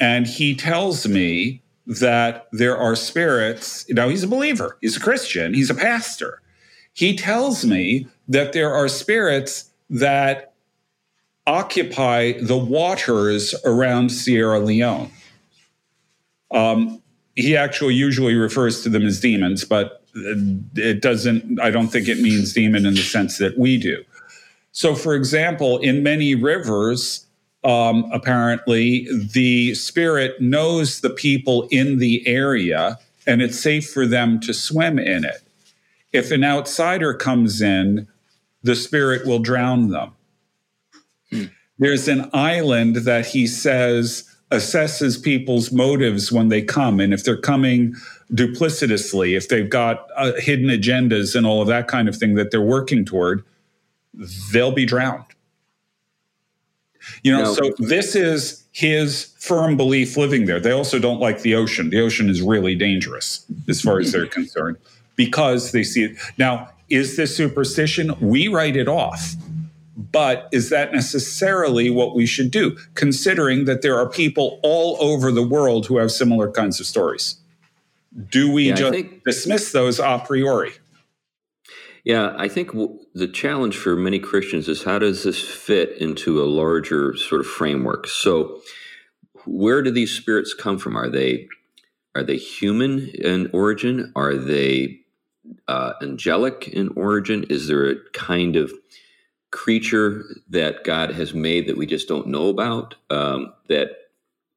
and 0.00 0.26
he 0.26 0.54
tells 0.54 1.06
me 1.06 1.61
that 1.86 2.46
there 2.52 2.76
are 2.76 2.94
spirits. 2.94 3.88
Know, 3.88 4.08
he's 4.08 4.22
a 4.22 4.28
believer. 4.28 4.78
He's 4.80 4.96
a 4.96 5.00
Christian. 5.00 5.54
He's 5.54 5.70
a 5.70 5.74
pastor. 5.74 6.40
He 6.92 7.16
tells 7.16 7.64
me 7.64 8.06
that 8.28 8.52
there 8.52 8.72
are 8.72 8.88
spirits 8.88 9.70
that 9.90 10.52
occupy 11.46 12.32
the 12.40 12.56
waters 12.56 13.54
around 13.64 14.10
Sierra 14.10 14.60
Leone. 14.60 15.10
Um, 16.52 17.02
he 17.34 17.56
actually 17.56 17.94
usually 17.94 18.34
refers 18.34 18.82
to 18.82 18.88
them 18.88 19.06
as 19.06 19.20
demons, 19.20 19.64
but 19.64 20.04
it 20.14 21.00
doesn't, 21.00 21.58
I 21.60 21.70
don't 21.70 21.88
think 21.88 22.08
it 22.08 22.20
means 22.20 22.52
demon 22.52 22.84
in 22.84 22.94
the 22.94 23.00
sense 23.00 23.38
that 23.38 23.58
we 23.58 23.78
do. 23.78 24.04
So, 24.72 24.94
for 24.94 25.14
example, 25.14 25.78
in 25.78 26.02
many 26.02 26.34
rivers, 26.34 27.26
um, 27.64 28.08
apparently 28.12 29.08
the 29.32 29.74
spirit 29.74 30.40
knows 30.40 31.00
the 31.00 31.10
people 31.10 31.68
in 31.70 31.98
the 31.98 32.26
area 32.26 32.98
and 33.26 33.40
it's 33.40 33.58
safe 33.58 33.88
for 33.88 34.06
them 34.06 34.40
to 34.40 34.52
swim 34.52 34.98
in 34.98 35.24
it. 35.24 35.42
If 36.12 36.30
an 36.30 36.44
outsider 36.44 37.14
comes 37.14 37.62
in, 37.62 38.08
the 38.62 38.74
spirit 38.74 39.26
will 39.26 39.38
drown 39.38 39.88
them. 39.88 40.12
Hmm. 41.30 41.44
There's 41.78 42.08
an 42.08 42.28
island 42.32 42.96
that 42.96 43.26
he 43.26 43.46
says 43.46 44.28
assesses 44.52 45.22
people's 45.22 45.72
motives 45.72 46.30
when 46.30 46.48
they 46.48 46.60
come 46.60 47.00
and 47.00 47.14
if 47.14 47.24
they're 47.24 47.40
coming 47.40 47.94
duplicitously 48.34 49.34
if 49.34 49.48
they've 49.48 49.70
got 49.70 50.08
uh, 50.14 50.32
hidden 50.36 50.68
agendas 50.68 51.34
and 51.34 51.46
all 51.46 51.62
of 51.62 51.68
that 51.68 51.88
kind 51.88 52.06
of 52.06 52.14
thing 52.14 52.34
that 52.34 52.50
they're 52.50 52.60
working 52.60 53.02
toward 53.02 53.42
they'll 54.52 54.70
be 54.72 54.84
drowned 54.84 55.24
you 57.22 57.32
know 57.32 57.44
no. 57.44 57.54
so 57.54 57.72
this 57.78 58.14
is 58.14 58.64
his 58.72 59.34
firm 59.38 59.76
belief 59.76 60.16
living 60.16 60.46
there 60.46 60.60
they 60.60 60.72
also 60.72 60.98
don't 60.98 61.20
like 61.20 61.42
the 61.42 61.54
ocean 61.54 61.90
the 61.90 62.00
ocean 62.00 62.28
is 62.28 62.42
really 62.42 62.74
dangerous 62.74 63.44
as 63.68 63.80
far 63.80 64.00
as 64.00 64.12
they're 64.12 64.26
concerned 64.40 64.76
because 65.16 65.72
they 65.72 65.82
see 65.82 66.04
it 66.04 66.16
now 66.38 66.68
is 66.88 67.16
this 67.16 67.36
superstition 67.36 68.14
we 68.20 68.48
write 68.48 68.76
it 68.76 68.88
off 68.88 69.34
but 69.96 70.48
is 70.52 70.70
that 70.70 70.92
necessarily 70.92 71.90
what 71.90 72.14
we 72.14 72.26
should 72.26 72.50
do, 72.50 72.76
considering 72.94 73.66
that 73.66 73.82
there 73.82 73.98
are 73.98 74.08
people 74.08 74.58
all 74.62 74.96
over 75.00 75.30
the 75.30 75.42
world 75.42 75.86
who 75.86 75.98
have 75.98 76.10
similar 76.10 76.50
kinds 76.50 76.80
of 76.80 76.86
stories? 76.86 77.36
Do 78.30 78.50
we 78.50 78.68
yeah, 78.68 78.74
just 78.74 78.92
think, 78.92 79.24
dismiss 79.24 79.72
those 79.72 79.98
a 79.98 80.22
priori? 80.24 80.72
Yeah, 82.04 82.34
I 82.36 82.48
think 82.48 82.72
w- 82.72 82.98
the 83.14 83.28
challenge 83.28 83.76
for 83.76 83.94
many 83.94 84.18
Christians 84.18 84.68
is 84.68 84.82
how 84.82 84.98
does 84.98 85.22
this 85.22 85.40
fit 85.40 85.98
into 85.98 86.42
a 86.42 86.44
larger 86.44 87.16
sort 87.16 87.40
of 87.40 87.46
framework? 87.46 88.08
So, 88.08 88.60
where 89.44 89.82
do 89.82 89.90
these 89.90 90.10
spirits 90.12 90.54
come 90.54 90.78
from? 90.78 90.96
Are 90.96 91.08
they 91.08 91.48
are 92.14 92.22
they 92.22 92.36
human 92.36 93.08
in 93.14 93.50
origin? 93.52 94.12
Are 94.16 94.34
they 94.34 95.00
uh, 95.68 95.94
angelic 96.02 96.68
in 96.68 96.90
origin? 96.96 97.44
Is 97.44 97.68
there 97.68 97.88
a 97.88 97.96
kind 98.12 98.56
of 98.56 98.72
creature 99.50 100.24
that 100.48 100.84
God 100.84 101.12
has 101.12 101.34
made 101.34 101.68
that 101.68 101.76
we 101.76 101.86
just 101.86 102.08
don't 102.08 102.26
know 102.26 102.48
about 102.48 102.96
um, 103.10 103.52
that 103.68 103.90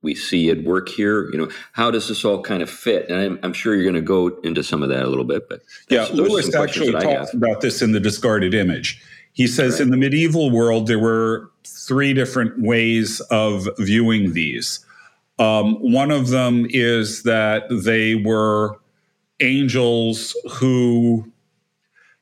we 0.06 0.16
see 0.16 0.50
at 0.50 0.64
work 0.64 0.88
here? 0.88 1.30
You 1.32 1.40
know, 1.40 1.50
how 1.74 1.92
does 1.92 2.08
this 2.08 2.24
all 2.24 2.42
kind 2.42 2.64
of 2.64 2.70
fit? 2.70 3.10
And 3.10 3.20
I'm, 3.20 3.40
I'm 3.44 3.54
sure 3.54 3.76
you're 3.76 3.84
going 3.84 3.96
to 3.96 4.02
go 4.02 4.28
into 4.44 4.64
some 4.64 4.82
of 4.82 4.90
that 4.90 5.04
a 5.04 5.10
little 5.10 5.26
bit. 5.26 5.50
But 5.50 5.64
yeah, 5.90 6.08
Lewis 6.14 6.56
actually 6.56 6.94
talks 6.94 7.34
about 7.34 7.60
this 7.60 7.82
in 7.82 7.92
the 7.92 8.00
discarded 8.00 8.54
image. 8.54 9.02
He 9.34 9.48
says 9.48 9.74
right. 9.74 9.82
in 9.82 9.90
the 9.90 9.98
medieval 9.98 10.50
world 10.50 10.88
there 10.88 11.00
were 11.00 11.52
three 11.66 12.14
different 12.14 12.62
ways 12.62 13.20
of 13.32 13.68
viewing 13.80 14.32
these. 14.32 14.80
Um, 15.38 15.76
one 15.82 16.12
of 16.12 16.30
them 16.30 16.66
is 16.70 17.24
that 17.24 17.64
they 17.70 18.16
were 18.16 18.80
angels 19.42 20.34
who 20.54 21.30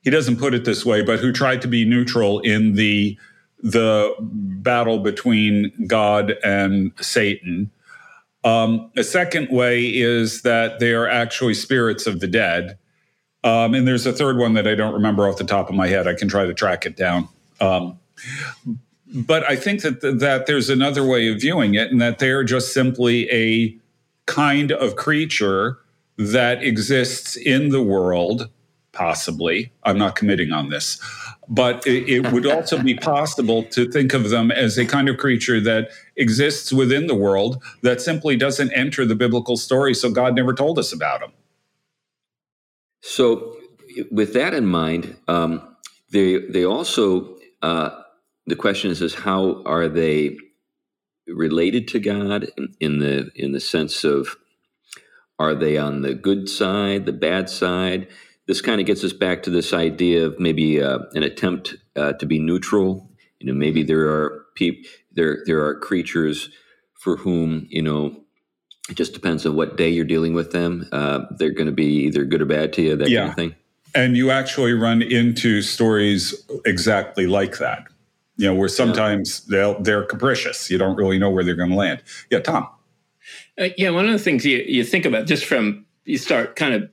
he 0.02 0.10
doesn't 0.10 0.36
put 0.36 0.52
it 0.54 0.64
this 0.64 0.84
way, 0.84 1.02
but 1.02 1.20
who 1.20 1.32
tried 1.32 1.62
to 1.62 1.68
be 1.68 1.84
neutral 1.84 2.40
in 2.40 2.74
the 2.74 3.16
the 3.64 4.14
battle 4.20 4.98
between 4.98 5.72
God 5.86 6.34
and 6.44 6.92
Satan. 7.00 7.70
Um, 8.44 8.90
a 8.94 9.02
second 9.02 9.48
way 9.48 9.86
is 9.86 10.42
that 10.42 10.80
they 10.80 10.92
are 10.92 11.08
actually 11.08 11.54
spirits 11.54 12.06
of 12.06 12.20
the 12.20 12.26
dead. 12.26 12.78
Um, 13.42 13.72
and 13.74 13.88
there's 13.88 14.04
a 14.04 14.12
third 14.12 14.36
one 14.36 14.52
that 14.52 14.68
I 14.68 14.74
don't 14.74 14.92
remember 14.92 15.26
off 15.26 15.38
the 15.38 15.44
top 15.44 15.70
of 15.70 15.74
my 15.74 15.88
head. 15.88 16.06
I 16.06 16.12
can 16.14 16.28
try 16.28 16.44
to 16.44 16.52
track 16.52 16.84
it 16.84 16.94
down. 16.94 17.28
Um, 17.58 17.98
but 19.14 19.48
I 19.48 19.56
think 19.56 19.80
that 19.80 20.02
th- 20.02 20.18
that 20.18 20.44
there's 20.44 20.68
another 20.68 21.04
way 21.04 21.28
of 21.28 21.40
viewing 21.40 21.74
it, 21.74 21.90
and 21.90 22.00
that 22.02 22.18
they're 22.18 22.44
just 22.44 22.74
simply 22.74 23.30
a 23.30 23.76
kind 24.26 24.72
of 24.72 24.96
creature 24.96 25.78
that 26.18 26.62
exists 26.62 27.36
in 27.36 27.70
the 27.70 27.82
world 27.82 28.48
possibly. 28.94 29.72
I'm 29.82 29.98
not 29.98 30.16
committing 30.16 30.52
on 30.52 30.70
this. 30.70 31.00
But 31.48 31.86
it, 31.86 32.08
it 32.08 32.32
would 32.32 32.46
also 32.46 32.82
be 32.82 32.94
possible 33.14 33.64
to 33.64 33.90
think 33.90 34.14
of 34.14 34.30
them 34.30 34.50
as 34.50 34.78
a 34.78 34.86
kind 34.86 35.08
of 35.08 35.18
creature 35.18 35.60
that 35.60 35.90
exists 36.16 36.72
within 36.72 37.06
the 37.06 37.14
world 37.14 37.62
that 37.82 38.00
simply 38.00 38.36
doesn't 38.36 38.72
enter 38.72 39.04
the 39.04 39.14
biblical 39.14 39.56
story, 39.56 39.94
so 39.94 40.10
God 40.10 40.34
never 40.34 40.54
told 40.54 40.78
us 40.78 40.92
about 40.92 41.20
them. 41.20 41.32
So, 43.02 43.56
with 44.10 44.32
that 44.32 44.54
in 44.54 44.66
mind, 44.66 45.16
um, 45.28 45.76
they 46.10 46.38
they 46.38 46.64
also 46.64 47.36
uh, 47.60 47.90
the 48.46 48.56
question 48.56 48.90
is 48.90 49.02
is 49.02 49.14
how 49.14 49.62
are 49.66 49.88
they 49.88 50.38
related 51.26 51.88
to 51.88 51.98
God 51.98 52.48
in, 52.56 52.74
in 52.80 52.98
the 53.00 53.30
in 53.34 53.52
the 53.52 53.60
sense 53.60 54.04
of 54.04 54.36
are 55.38 55.54
they 55.54 55.76
on 55.76 56.02
the 56.02 56.14
good 56.14 56.48
side, 56.48 57.06
the 57.06 57.12
bad 57.12 57.50
side? 57.50 58.08
This 58.46 58.60
kind 58.60 58.80
of 58.80 58.86
gets 58.86 59.02
us 59.04 59.12
back 59.12 59.42
to 59.44 59.50
this 59.50 59.72
idea 59.72 60.26
of 60.26 60.38
maybe 60.38 60.82
uh, 60.82 60.98
an 61.14 61.22
attempt 61.22 61.76
uh, 61.96 62.12
to 62.14 62.26
be 62.26 62.38
neutral. 62.38 63.08
You 63.40 63.48
know, 63.48 63.54
maybe 63.54 63.82
there 63.82 64.08
are 64.08 64.44
people, 64.54 64.88
there 65.12 65.42
there 65.46 65.64
are 65.64 65.78
creatures 65.78 66.50
for 66.94 67.16
whom 67.16 67.66
you 67.70 67.82
know 67.82 68.16
it 68.88 68.96
just 68.96 69.14
depends 69.14 69.46
on 69.46 69.56
what 69.56 69.76
day 69.76 69.88
you're 69.88 70.04
dealing 70.04 70.34
with 70.34 70.52
them. 70.52 70.86
Uh, 70.92 71.20
they're 71.38 71.50
going 71.50 71.66
to 71.66 71.72
be 71.72 72.04
either 72.04 72.24
good 72.24 72.42
or 72.42 72.46
bad 72.46 72.72
to 72.74 72.82
you, 72.82 72.96
that 72.96 73.08
yeah. 73.08 73.20
kind 73.20 73.30
of 73.30 73.36
thing. 73.36 73.54
And 73.94 74.16
you 74.16 74.30
actually 74.30 74.72
run 74.72 75.02
into 75.02 75.62
stories 75.62 76.34
exactly 76.64 77.26
like 77.26 77.58
that. 77.58 77.84
You 78.36 78.48
know, 78.48 78.54
where 78.54 78.68
sometimes 78.68 79.46
yeah. 79.48 79.56
they'll 79.56 79.82
they're 79.82 80.04
capricious. 80.04 80.68
You 80.70 80.76
don't 80.76 80.96
really 80.96 81.18
know 81.18 81.30
where 81.30 81.44
they're 81.44 81.54
going 81.54 81.70
to 81.70 81.76
land. 81.76 82.02
Yeah, 82.30 82.40
Tom. 82.40 82.68
Uh, 83.58 83.68
yeah, 83.78 83.90
one 83.90 84.06
of 84.06 84.12
the 84.12 84.18
things 84.18 84.44
you, 84.44 84.58
you 84.66 84.82
think 84.84 85.04
about 85.04 85.26
just 85.26 85.44
from 85.44 85.86
you 86.04 86.18
start 86.18 86.56
kind 86.56 86.74
of 86.74 86.90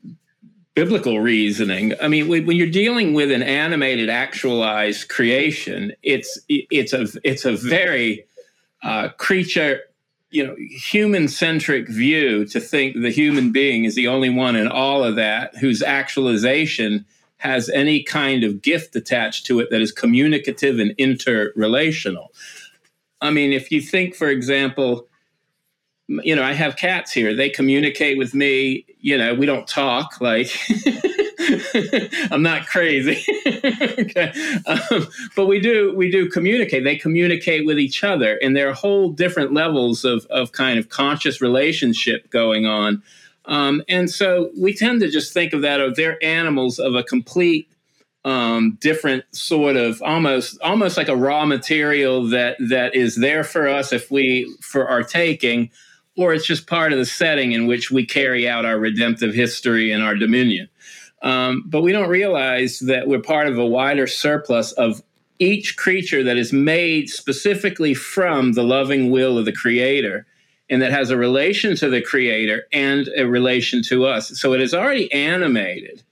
biblical 0.75 1.19
reasoning. 1.19 1.93
I 2.01 2.07
mean, 2.07 2.27
when 2.27 2.51
you're 2.51 2.67
dealing 2.67 3.13
with 3.13 3.31
an 3.31 3.43
animated, 3.43 4.09
actualized 4.09 5.09
creation, 5.09 5.93
it's 6.03 6.39
it's 6.47 6.93
a 6.93 7.07
it's 7.23 7.45
a 7.45 7.55
very 7.55 8.25
uh, 8.83 9.09
creature, 9.17 9.81
you 10.29 10.45
know, 10.45 10.55
human 10.57 11.27
centric 11.27 11.87
view 11.87 12.45
to 12.45 12.59
think 12.59 13.01
the 13.01 13.11
human 13.11 13.51
being 13.51 13.85
is 13.85 13.95
the 13.95 14.07
only 14.07 14.29
one 14.29 14.55
in 14.55 14.67
all 14.67 15.03
of 15.03 15.15
that 15.15 15.55
whose 15.57 15.81
actualization 15.83 17.05
has 17.37 17.69
any 17.69 18.03
kind 18.03 18.43
of 18.43 18.61
gift 18.61 18.95
attached 18.95 19.47
to 19.47 19.59
it 19.59 19.69
that 19.71 19.81
is 19.81 19.91
communicative 19.91 20.79
and 20.79 20.95
interrelational. 20.97 22.27
I 23.19 23.31
mean, 23.31 23.51
if 23.51 23.71
you 23.71 23.81
think, 23.81 24.15
for 24.15 24.27
example, 24.27 25.07
you 26.07 26.35
know, 26.35 26.43
I 26.43 26.53
have 26.53 26.75
cats 26.75 27.11
here. 27.11 27.35
They 27.35 27.49
communicate 27.49 28.17
with 28.17 28.33
me. 28.33 28.85
You 29.01 29.17
know, 29.17 29.33
we 29.33 29.45
don't 29.45 29.67
talk 29.67 30.21
like 30.21 30.55
I'm 32.31 32.43
not 32.43 32.67
crazy, 32.67 33.23
okay. 33.47 34.31
um, 34.65 35.07
but 35.35 35.47
we 35.47 35.59
do 35.59 35.95
we 35.95 36.11
do 36.11 36.29
communicate. 36.29 36.83
They 36.83 36.95
communicate 36.95 37.65
with 37.65 37.79
each 37.79 38.03
other, 38.03 38.37
and 38.41 38.55
there 38.55 38.69
are 38.69 38.73
whole 38.73 39.09
different 39.09 39.53
levels 39.53 40.05
of 40.05 40.25
of 40.27 40.51
kind 40.51 40.77
of 40.77 40.89
conscious 40.89 41.41
relationship 41.41 42.29
going 42.29 42.65
on. 42.65 43.01
Um, 43.45 43.83
and 43.89 44.09
so 44.09 44.51
we 44.57 44.73
tend 44.73 45.01
to 45.01 45.09
just 45.09 45.33
think 45.33 45.53
of 45.53 45.61
that 45.63 45.81
of 45.81 45.95
they're 45.95 46.23
animals 46.23 46.79
of 46.79 46.95
a 46.95 47.03
complete 47.03 47.67
um, 48.23 48.77
different 48.79 49.23
sort 49.35 49.77
of 49.77 50.01
almost 50.03 50.59
almost 50.61 50.95
like 50.95 51.07
a 51.07 51.15
raw 51.15 51.45
material 51.45 52.27
that 52.29 52.57
that 52.69 52.95
is 52.95 53.15
there 53.15 53.43
for 53.43 53.67
us 53.67 53.91
if 53.91 54.11
we 54.11 54.55
for 54.61 54.87
our 54.87 55.03
taking 55.03 55.71
or 56.21 56.33
it's 56.33 56.45
just 56.45 56.67
part 56.67 56.93
of 56.93 56.99
the 56.99 57.05
setting 57.05 57.51
in 57.51 57.67
which 57.67 57.91
we 57.91 58.05
carry 58.05 58.47
out 58.47 58.65
our 58.65 58.77
redemptive 58.77 59.33
history 59.33 59.91
and 59.91 60.03
our 60.03 60.15
dominion. 60.15 60.69
Um, 61.21 61.63
but 61.67 61.81
we 61.81 61.91
don't 61.91 62.09
realize 62.09 62.79
that 62.79 63.07
we're 63.07 63.19
part 63.19 63.47
of 63.47 63.57
a 63.57 63.65
wider 63.65 64.07
surplus 64.07 64.71
of 64.73 65.01
each 65.39 65.77
creature 65.77 66.23
that 66.23 66.37
is 66.37 66.53
made 66.53 67.09
specifically 67.09 67.93
from 67.93 68.53
the 68.53 68.63
loving 68.63 69.11
will 69.11 69.37
of 69.37 69.45
the 69.45 69.51
Creator 69.51 70.25
and 70.69 70.81
that 70.81 70.91
has 70.91 71.09
a 71.09 71.17
relation 71.17 71.75
to 71.75 71.89
the 71.89 72.01
Creator 72.01 72.67
and 72.71 73.09
a 73.17 73.25
relation 73.25 73.81
to 73.83 74.05
us. 74.05 74.39
So 74.39 74.53
it 74.53 74.61
is 74.61 74.73
already 74.73 75.11
animated 75.11 76.03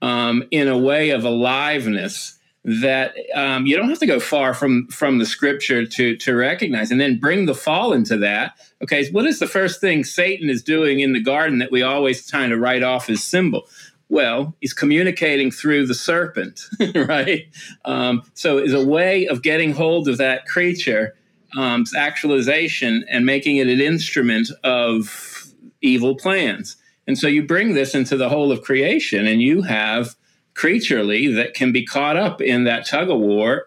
um, 0.00 0.42
in 0.50 0.68
a 0.68 0.76
way 0.76 1.10
of 1.10 1.24
aliveness 1.24 2.38
that 2.64 3.14
um, 3.34 3.66
you 3.66 3.76
don't 3.76 3.88
have 3.88 3.98
to 3.98 4.06
go 4.06 4.20
far 4.20 4.54
from 4.54 4.86
from 4.88 5.18
the 5.18 5.26
scripture 5.26 5.84
to 5.84 6.16
to 6.16 6.34
recognize. 6.34 6.90
And 6.90 7.00
then 7.00 7.18
bring 7.18 7.46
the 7.46 7.54
fall 7.54 7.92
into 7.92 8.16
that. 8.18 8.56
Okay 8.82 9.08
what 9.10 9.26
is 9.26 9.40
the 9.40 9.48
first 9.48 9.80
thing 9.80 10.04
satan 10.04 10.48
is 10.48 10.62
doing 10.62 11.00
in 11.00 11.12
the 11.12 11.22
garden 11.22 11.58
that 11.58 11.72
we 11.72 11.82
always 11.82 12.30
kind 12.30 12.52
of 12.52 12.60
write 12.60 12.82
off 12.82 13.10
as 13.10 13.22
symbol? 13.22 13.66
Well 14.08 14.54
he's 14.60 14.72
communicating 14.72 15.50
through 15.50 15.86
the 15.86 15.94
serpent 15.94 16.60
right? 16.94 17.46
Um, 17.84 18.22
so 18.34 18.58
is 18.58 18.74
a 18.74 18.86
way 18.86 19.26
of 19.26 19.42
getting 19.42 19.72
hold 19.72 20.08
of 20.08 20.18
that 20.18 20.46
creature 20.46 21.16
um, 21.56 21.84
actualization 21.96 23.04
and 23.10 23.26
making 23.26 23.56
it 23.56 23.66
an 23.66 23.80
instrument 23.80 24.50
of 24.62 25.52
evil 25.82 26.14
plans. 26.14 26.76
And 27.06 27.18
so 27.18 27.26
you 27.26 27.44
bring 27.44 27.74
this 27.74 27.94
into 27.94 28.16
the 28.16 28.28
whole 28.28 28.52
of 28.52 28.62
creation 28.62 29.26
and 29.26 29.42
you 29.42 29.62
have 29.62 30.14
creaturely 30.54 31.32
that 31.34 31.54
can 31.54 31.72
be 31.72 31.84
caught 31.84 32.16
up 32.16 32.40
in 32.40 32.64
that 32.64 32.86
tug 32.86 33.10
of 33.10 33.18
war 33.18 33.66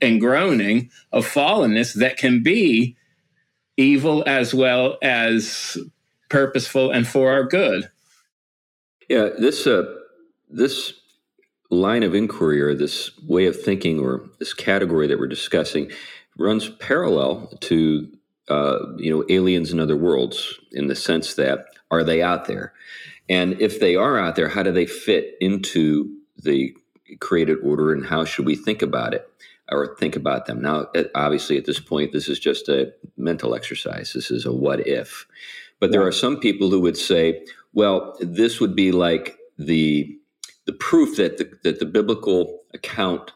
and 0.00 0.20
groaning 0.20 0.90
of 1.12 1.26
fallenness 1.26 1.94
that 1.94 2.16
can 2.16 2.42
be 2.42 2.96
evil 3.76 4.24
as 4.26 4.54
well 4.54 4.98
as 5.02 5.78
purposeful 6.28 6.90
and 6.90 7.06
for 7.06 7.30
our 7.30 7.44
good. 7.44 7.90
Yeah, 9.08 9.28
this 9.38 9.66
uh, 9.66 9.84
this 10.48 10.94
line 11.70 12.02
of 12.02 12.14
inquiry 12.14 12.60
or 12.60 12.74
this 12.74 13.10
way 13.22 13.46
of 13.46 13.60
thinking 13.60 13.98
or 13.98 14.24
this 14.38 14.54
category 14.54 15.06
that 15.06 15.18
we're 15.18 15.26
discussing 15.26 15.90
runs 16.38 16.68
parallel 16.68 17.52
to 17.60 18.08
uh, 18.48 18.78
you 18.96 19.10
know 19.10 19.24
aliens 19.28 19.72
in 19.72 19.80
other 19.80 19.96
worlds 19.96 20.58
in 20.72 20.86
the 20.86 20.94
sense 20.94 21.34
that 21.34 21.66
are 21.90 22.02
they 22.02 22.22
out 22.22 22.46
there, 22.46 22.72
and 23.28 23.60
if 23.60 23.80
they 23.80 23.94
are 23.94 24.18
out 24.18 24.36
there, 24.36 24.48
how 24.48 24.62
do 24.62 24.72
they 24.72 24.86
fit 24.86 25.36
into 25.40 26.16
the 26.42 26.76
created 27.20 27.58
order 27.62 27.92
and 27.92 28.04
how 28.04 28.24
should 28.24 28.46
we 28.46 28.56
think 28.56 28.82
about 28.82 29.14
it 29.14 29.28
or 29.70 29.96
think 29.96 30.16
about 30.16 30.46
them. 30.46 30.60
Now 30.60 30.88
obviously 31.14 31.56
at 31.56 31.64
this 31.64 31.80
point 31.80 32.12
this 32.12 32.28
is 32.28 32.38
just 32.38 32.68
a 32.68 32.92
mental 33.16 33.54
exercise. 33.54 34.12
This 34.12 34.30
is 34.30 34.46
a 34.46 34.52
what 34.52 34.86
if. 34.86 35.26
But 35.78 35.92
there 35.92 36.06
are 36.06 36.12
some 36.12 36.38
people 36.38 36.70
who 36.70 36.80
would 36.80 36.96
say 36.96 37.44
well 37.72 38.16
this 38.20 38.60
would 38.60 38.74
be 38.74 38.92
like 38.92 39.36
the 39.58 40.16
the 40.66 40.72
proof 40.72 41.16
that 41.16 41.38
the, 41.38 41.50
that 41.62 41.78
the 41.78 41.86
biblical 41.86 42.60
account 42.74 43.32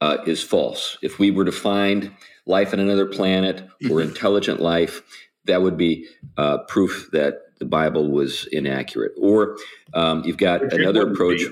uh, 0.00 0.18
is 0.26 0.42
false. 0.42 0.98
If 1.02 1.18
we 1.18 1.30
were 1.30 1.44
to 1.44 1.52
find 1.52 2.12
life 2.46 2.72
on 2.72 2.80
another 2.80 3.06
planet 3.06 3.66
or 3.90 4.00
intelligent 4.00 4.60
life 4.60 5.02
that 5.46 5.62
would 5.62 5.76
be 5.76 6.06
uh, 6.36 6.58
proof 6.68 7.08
that 7.12 7.42
the 7.58 7.64
bible 7.64 8.10
was 8.10 8.46
inaccurate. 8.46 9.12
Or 9.18 9.56
um, 9.92 10.24
you've 10.24 10.36
got 10.36 10.72
another 10.72 11.10
approach 11.10 11.40
be 11.40 11.50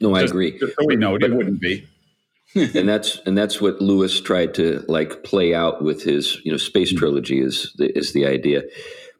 No, 0.00 0.14
I 0.14 0.22
Just, 0.22 0.32
agree. 0.32 0.58
So 0.58 0.68
we 0.86 0.96
know 0.96 1.16
it 1.16 1.34
wouldn't 1.34 1.60
be. 1.60 1.86
and 2.54 2.88
that's 2.88 3.18
and 3.26 3.36
that's 3.36 3.60
what 3.60 3.80
Lewis 3.80 4.20
tried 4.20 4.54
to 4.54 4.84
like 4.88 5.22
play 5.22 5.54
out 5.54 5.82
with 5.82 6.02
his 6.02 6.38
you 6.44 6.50
know 6.50 6.56
space 6.56 6.90
mm-hmm. 6.90 6.98
trilogy 6.98 7.40
is 7.40 7.74
the, 7.76 7.96
is 7.96 8.12
the 8.14 8.26
idea, 8.26 8.62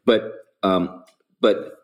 but 0.05 0.33
um, 0.63 1.03
but 1.39 1.77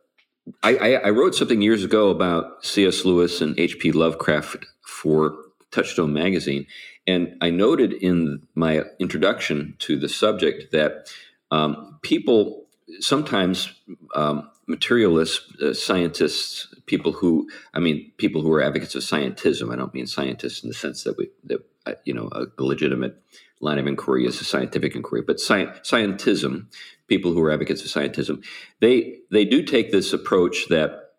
I, 0.63 0.75
I, 0.75 0.91
I 0.93 1.09
wrote 1.11 1.35
something 1.35 1.61
years 1.61 1.83
ago 1.83 2.09
about 2.09 2.65
C.S. 2.65 3.05
Lewis 3.05 3.41
and 3.41 3.59
H.P. 3.59 3.91
Lovecraft 3.91 4.65
for 4.81 5.35
Touchstone 5.71 6.13
magazine, 6.13 6.65
and 7.05 7.35
I 7.41 7.51
noted 7.51 7.93
in 7.93 8.41
my 8.55 8.83
introduction 8.99 9.75
to 9.79 9.99
the 9.99 10.09
subject 10.09 10.71
that 10.71 11.11
um, 11.51 11.99
people 12.01 12.65
sometimes 12.99 13.71
um, 14.15 14.49
materialists, 14.67 15.61
uh, 15.61 15.73
scientists, 15.73 16.73
people 16.85 17.11
who, 17.11 17.49
I 17.73 17.79
mean, 17.79 18.11
people 18.17 18.41
who 18.41 18.51
are 18.53 18.61
advocates 18.63 18.95
of 18.95 19.03
scientism. 19.03 19.71
I 19.71 19.75
don't 19.75 19.93
mean 19.93 20.07
scientists 20.07 20.63
in 20.63 20.69
the 20.69 20.75
sense 20.75 21.03
that 21.03 21.17
we, 21.17 21.29
that 21.45 21.59
uh, 21.85 21.93
you 22.03 22.13
know, 22.13 22.29
a 22.33 22.63
legitimate 22.63 23.21
line 23.61 23.79
of 23.79 23.87
inquiry 23.87 24.25
is 24.25 24.41
a 24.41 24.43
scientific 24.43 24.95
inquiry, 24.95 25.21
but 25.21 25.39
sci- 25.39 25.71
scientism, 25.83 26.67
people 27.07 27.31
who 27.33 27.41
are 27.43 27.51
advocates 27.51 27.81
of 27.81 27.87
scientism, 27.87 28.43
they 28.81 29.19
they 29.31 29.45
do 29.45 29.63
take 29.63 29.91
this 29.91 30.13
approach 30.13 30.67
that, 30.69 31.11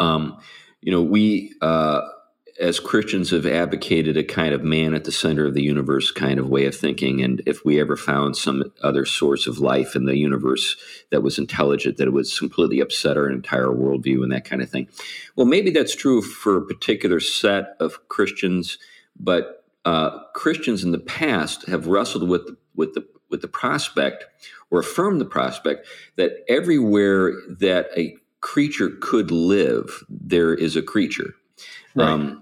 um, 0.00 0.38
you 0.80 0.92
know, 0.92 1.02
we. 1.02 1.54
Uh, 1.60 2.02
as 2.60 2.80
Christians 2.80 3.30
have 3.30 3.46
advocated 3.46 4.16
a 4.16 4.24
kind 4.24 4.54
of 4.54 4.62
man 4.62 4.94
at 4.94 5.04
the 5.04 5.12
center 5.12 5.46
of 5.46 5.54
the 5.54 5.62
universe 5.62 6.10
kind 6.10 6.38
of 6.38 6.48
way 6.48 6.66
of 6.66 6.76
thinking. 6.76 7.22
And 7.22 7.42
if 7.46 7.64
we 7.64 7.80
ever 7.80 7.96
found 7.96 8.36
some 8.36 8.72
other 8.82 9.04
source 9.04 9.46
of 9.46 9.58
life 9.58 9.96
in 9.96 10.04
the 10.04 10.16
universe 10.16 10.76
that 11.10 11.22
was 11.22 11.38
intelligent, 11.38 11.96
that 11.96 12.08
it 12.08 12.12
would 12.12 12.26
completely 12.38 12.80
upset 12.80 13.16
our 13.16 13.30
entire 13.30 13.68
worldview 13.68 14.22
and 14.22 14.32
that 14.32 14.44
kind 14.44 14.62
of 14.62 14.70
thing. 14.70 14.88
Well, 15.36 15.46
maybe 15.46 15.70
that's 15.70 15.96
true 15.96 16.22
for 16.22 16.56
a 16.56 16.66
particular 16.66 17.20
set 17.20 17.76
of 17.80 18.08
Christians, 18.08 18.78
but 19.18 19.64
uh, 19.84 20.22
Christians 20.34 20.84
in 20.84 20.92
the 20.92 20.98
past 20.98 21.66
have 21.66 21.86
wrestled 21.86 22.28
with 22.28 22.56
with 22.74 22.94
the 22.94 23.06
with 23.30 23.40
the 23.40 23.48
prospect 23.48 24.26
or 24.70 24.80
affirmed 24.80 25.20
the 25.20 25.26
prospect 25.26 25.86
that 26.16 26.44
everywhere 26.48 27.32
that 27.48 27.88
a 27.96 28.16
creature 28.40 28.90
could 29.00 29.30
live, 29.30 30.04
there 30.08 30.54
is 30.54 30.76
a 30.76 30.82
creature. 30.82 31.34
Right. 31.94 32.08
Um, 32.08 32.41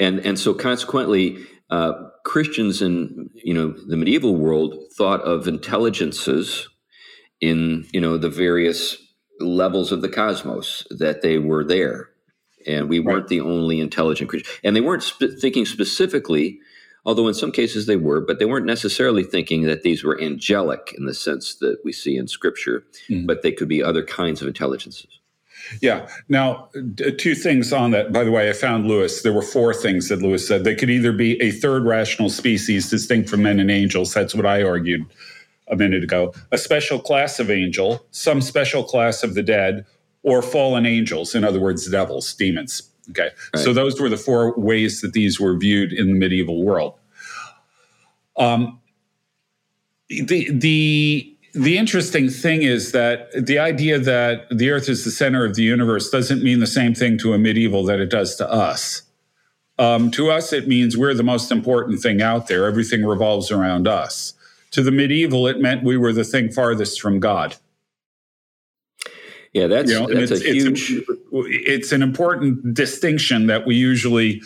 and 0.00 0.18
and 0.20 0.38
so 0.38 0.54
consequently, 0.54 1.38
uh, 1.68 1.92
Christians 2.24 2.82
in 2.82 3.30
you 3.34 3.54
know 3.54 3.72
the 3.86 3.96
medieval 3.96 4.34
world 4.34 4.74
thought 4.96 5.20
of 5.20 5.46
intelligences 5.46 6.68
in 7.40 7.86
you 7.92 8.00
know 8.00 8.16
the 8.16 8.30
various 8.30 8.96
levels 9.38 9.92
of 9.92 10.02
the 10.02 10.08
cosmos 10.08 10.86
that 10.90 11.22
they 11.22 11.38
were 11.38 11.62
there, 11.62 12.08
and 12.66 12.88
we 12.88 12.98
weren't 12.98 13.28
the 13.28 13.40
only 13.40 13.78
intelligent 13.78 14.30
creatures, 14.30 14.50
and 14.64 14.74
they 14.74 14.80
weren't 14.80 15.04
sp- 15.06 15.38
thinking 15.38 15.66
specifically. 15.66 16.58
Although 17.06 17.28
in 17.28 17.34
some 17.34 17.50
cases 17.50 17.86
they 17.86 17.96
were, 17.96 18.20
but 18.20 18.38
they 18.38 18.44
weren't 18.44 18.66
necessarily 18.66 19.24
thinking 19.24 19.62
that 19.62 19.82
these 19.82 20.04
were 20.04 20.20
angelic 20.20 20.94
in 20.98 21.06
the 21.06 21.14
sense 21.14 21.54
that 21.54 21.78
we 21.82 21.92
see 21.92 22.14
in 22.14 22.28
Scripture, 22.28 22.84
mm-hmm. 23.08 23.24
but 23.24 23.40
they 23.42 23.52
could 23.52 23.68
be 23.68 23.82
other 23.82 24.04
kinds 24.04 24.42
of 24.42 24.48
intelligences. 24.48 25.19
Yeah. 25.80 26.08
Now, 26.28 26.68
two 27.18 27.34
things 27.34 27.72
on 27.72 27.90
that. 27.92 28.12
By 28.12 28.24
the 28.24 28.30
way, 28.30 28.48
I 28.48 28.52
found 28.52 28.86
Lewis. 28.86 29.22
There 29.22 29.32
were 29.32 29.42
four 29.42 29.72
things 29.74 30.08
that 30.08 30.20
Lewis 30.20 30.46
said. 30.46 30.64
They 30.64 30.74
could 30.74 30.90
either 30.90 31.12
be 31.12 31.40
a 31.40 31.50
third 31.50 31.84
rational 31.84 32.30
species 32.30 32.90
distinct 32.90 33.28
from 33.28 33.42
men 33.42 33.60
and 33.60 33.70
angels. 33.70 34.12
That's 34.12 34.34
what 34.34 34.46
I 34.46 34.62
argued 34.62 35.06
a 35.68 35.76
minute 35.76 36.02
ago. 36.02 36.34
A 36.50 36.58
special 36.58 36.98
class 36.98 37.38
of 37.38 37.50
angel, 37.50 38.04
some 38.10 38.40
special 38.40 38.82
class 38.82 39.22
of 39.22 39.34
the 39.34 39.42
dead, 39.42 39.86
or 40.22 40.42
fallen 40.42 40.86
angels. 40.86 41.34
In 41.34 41.44
other 41.44 41.60
words, 41.60 41.88
devils, 41.88 42.34
demons. 42.34 42.82
Okay. 43.10 43.30
Right. 43.54 43.62
So 43.62 43.72
those 43.72 44.00
were 44.00 44.08
the 44.08 44.16
four 44.16 44.58
ways 44.58 45.00
that 45.00 45.12
these 45.12 45.40
were 45.40 45.56
viewed 45.56 45.92
in 45.92 46.08
the 46.08 46.14
medieval 46.14 46.62
world. 46.64 46.94
Um, 48.36 48.80
the 50.08 50.50
the 50.50 51.36
the 51.52 51.78
interesting 51.78 52.28
thing 52.28 52.62
is 52.62 52.92
that 52.92 53.30
the 53.32 53.58
idea 53.58 53.98
that 53.98 54.46
the 54.50 54.70
earth 54.70 54.88
is 54.88 55.04
the 55.04 55.10
center 55.10 55.44
of 55.44 55.54
the 55.54 55.62
universe 55.62 56.10
doesn't 56.10 56.42
mean 56.42 56.60
the 56.60 56.66
same 56.66 56.94
thing 56.94 57.18
to 57.18 57.32
a 57.32 57.38
medieval 57.38 57.84
that 57.84 58.00
it 58.00 58.10
does 58.10 58.36
to 58.36 58.50
us. 58.50 59.02
Um, 59.78 60.10
to 60.12 60.30
us, 60.30 60.52
it 60.52 60.68
means 60.68 60.96
we're 60.96 61.14
the 61.14 61.22
most 61.22 61.50
important 61.50 62.00
thing 62.00 62.20
out 62.20 62.48
there. 62.48 62.66
Everything 62.66 63.04
revolves 63.04 63.50
around 63.50 63.88
us. 63.88 64.34
To 64.72 64.82
the 64.82 64.92
medieval, 64.92 65.46
it 65.46 65.58
meant 65.58 65.82
we 65.82 65.96
were 65.96 66.12
the 66.12 66.22
thing 66.22 66.52
farthest 66.52 67.00
from 67.00 67.18
God. 67.18 67.56
Yeah, 69.52 69.66
that's, 69.66 69.90
you 69.90 69.98
know, 69.98 70.06
that's 70.06 70.30
it's, 70.30 70.42
a 70.42 70.52
huge. 70.52 70.92
It's, 70.92 71.10
it's 71.32 71.92
an 71.92 72.02
important 72.02 72.74
distinction 72.74 73.46
that 73.46 73.66
we 73.66 73.74
usually 73.74 74.42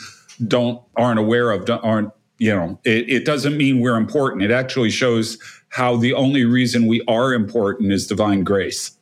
don't 0.46 0.80
aren't 0.96 1.18
aware 1.18 1.50
of. 1.50 1.68
Aren't 1.68 2.10
you 2.38 2.54
know? 2.54 2.80
It, 2.84 3.10
it 3.10 3.24
doesn't 3.26 3.56
mean 3.56 3.80
we're 3.80 3.96
important. 3.96 4.42
It 4.42 4.50
actually 4.50 4.90
shows 4.90 5.36
how 5.74 5.96
the 5.96 6.14
only 6.14 6.44
reason 6.44 6.86
we 6.86 7.02
are 7.08 7.34
important 7.34 7.90
is 7.90 8.06
divine 8.06 8.44
grace. 8.44 8.96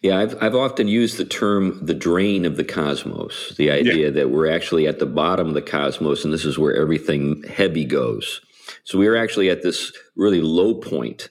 Yeah, 0.00 0.18
I've, 0.20 0.42
I've 0.42 0.54
often 0.54 0.88
used 0.88 1.18
the 1.18 1.24
term 1.26 1.84
the 1.84 1.92
drain 1.92 2.46
of 2.46 2.56
the 2.56 2.64
cosmos, 2.64 3.54
the 3.58 3.70
idea 3.70 4.06
yeah. 4.06 4.10
that 4.10 4.30
we're 4.30 4.50
actually 4.50 4.86
at 4.86 5.00
the 5.00 5.06
bottom 5.06 5.48
of 5.48 5.54
the 5.54 5.60
cosmos 5.60 6.24
and 6.24 6.32
this 6.32 6.46
is 6.46 6.58
where 6.58 6.74
everything 6.74 7.42
heavy 7.42 7.84
goes. 7.84 8.40
So 8.84 8.98
we're 8.98 9.16
actually 9.16 9.50
at 9.50 9.62
this 9.62 9.92
really 10.16 10.40
low 10.40 10.74
point. 10.74 11.28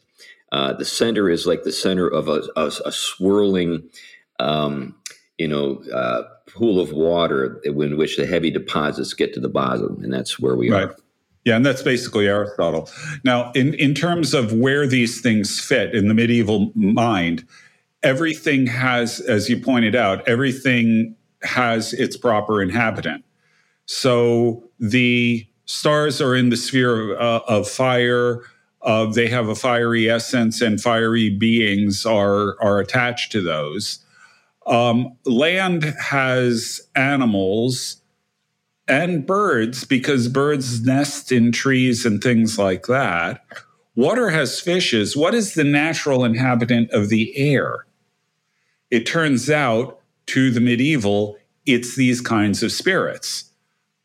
Uh, 0.52 0.74
the 0.74 0.86
center 0.86 1.28
is 1.28 1.48
like 1.48 1.64
the 1.64 1.72
center 1.72 2.08
of 2.08 2.28
a, 2.28 2.44
a, 2.56 2.72
a 2.86 2.92
swirling, 2.92 3.90
um, 4.40 4.96
you 5.40 5.48
know, 5.48 5.82
uh, 5.92 6.22
pool 6.46 6.80
of 6.80 6.92
water 6.92 7.60
in 7.64 7.98
which 7.98 8.16
the 8.16 8.28
heavy 8.28 8.52
deposits 8.52 9.16
get 9.16 9.34
to 9.34 9.40
the 9.40 9.50
bottom, 9.50 10.04
and 10.04 10.14
that's 10.14 10.40
where 10.40 10.56
we 10.56 10.70
right. 10.70 10.84
are. 10.84 10.96
Yeah, 11.46 11.56
and 11.56 11.66
that's 11.66 11.84
basically 11.84 12.28
Aristotle. 12.28 12.90
Now, 13.24 13.52
in, 13.54 13.76
in 13.76 13.94
terms 13.94 14.34
of 14.34 14.52
where 14.52 14.88
these 14.88 15.22
things 15.22 15.60
fit 15.60 15.94
in 15.94 16.08
the 16.08 16.16
medieval 16.16 16.72
mind, 16.74 17.48
everything 18.02 18.66
has, 18.66 19.20
as 19.20 19.48
you 19.48 19.60
pointed 19.60 19.96
out, 19.96 20.28
everything 20.28 21.16
has 21.44 21.94
its 21.94 22.18
proper 22.18 22.64
inhabitant. 22.64 23.24
So 23.86 24.64
the 24.80 25.46
stars 25.66 26.20
are 26.20 26.36
in 26.36 26.50
the 26.50 26.58
sphere 26.58 27.14
of, 27.14 27.22
uh, 27.22 27.46
of 27.48 27.70
fire. 27.70 28.42
Uh, 28.82 29.06
they 29.06 29.28
have 29.28 29.48
a 29.48 29.56
fiery 29.56 30.10
essence, 30.10 30.62
and 30.62 30.82
fiery 30.82 31.30
beings 31.30 32.06
are 32.06 32.60
are 32.62 32.80
attached 32.80 33.32
to 33.34 33.42
those. 33.42 34.00
Um, 34.66 35.16
land 35.26 35.84
has 36.00 36.82
animals 36.96 38.02
and 38.88 39.26
birds 39.26 39.84
because 39.84 40.28
birds 40.28 40.86
nest 40.86 41.32
in 41.32 41.52
trees 41.52 42.06
and 42.06 42.22
things 42.22 42.58
like 42.58 42.86
that. 42.88 43.42
Water 43.96 44.30
has 44.30 44.60
fishes. 44.60 45.16
What 45.16 45.34
is 45.34 45.54
the 45.54 45.64
natural 45.64 46.24
inhabitant 46.24 46.92
of 46.92 47.10
the 47.10 47.36
air? 47.38 47.86
It 48.92 49.06
turns 49.06 49.50
out 49.50 50.02
to 50.28 50.52
the 50.52 50.60
medieval, 50.60 51.38
it's 51.66 51.96
these 51.96 52.22
kinds 52.22 52.62
of 52.62 52.72
spirits. 52.72 53.52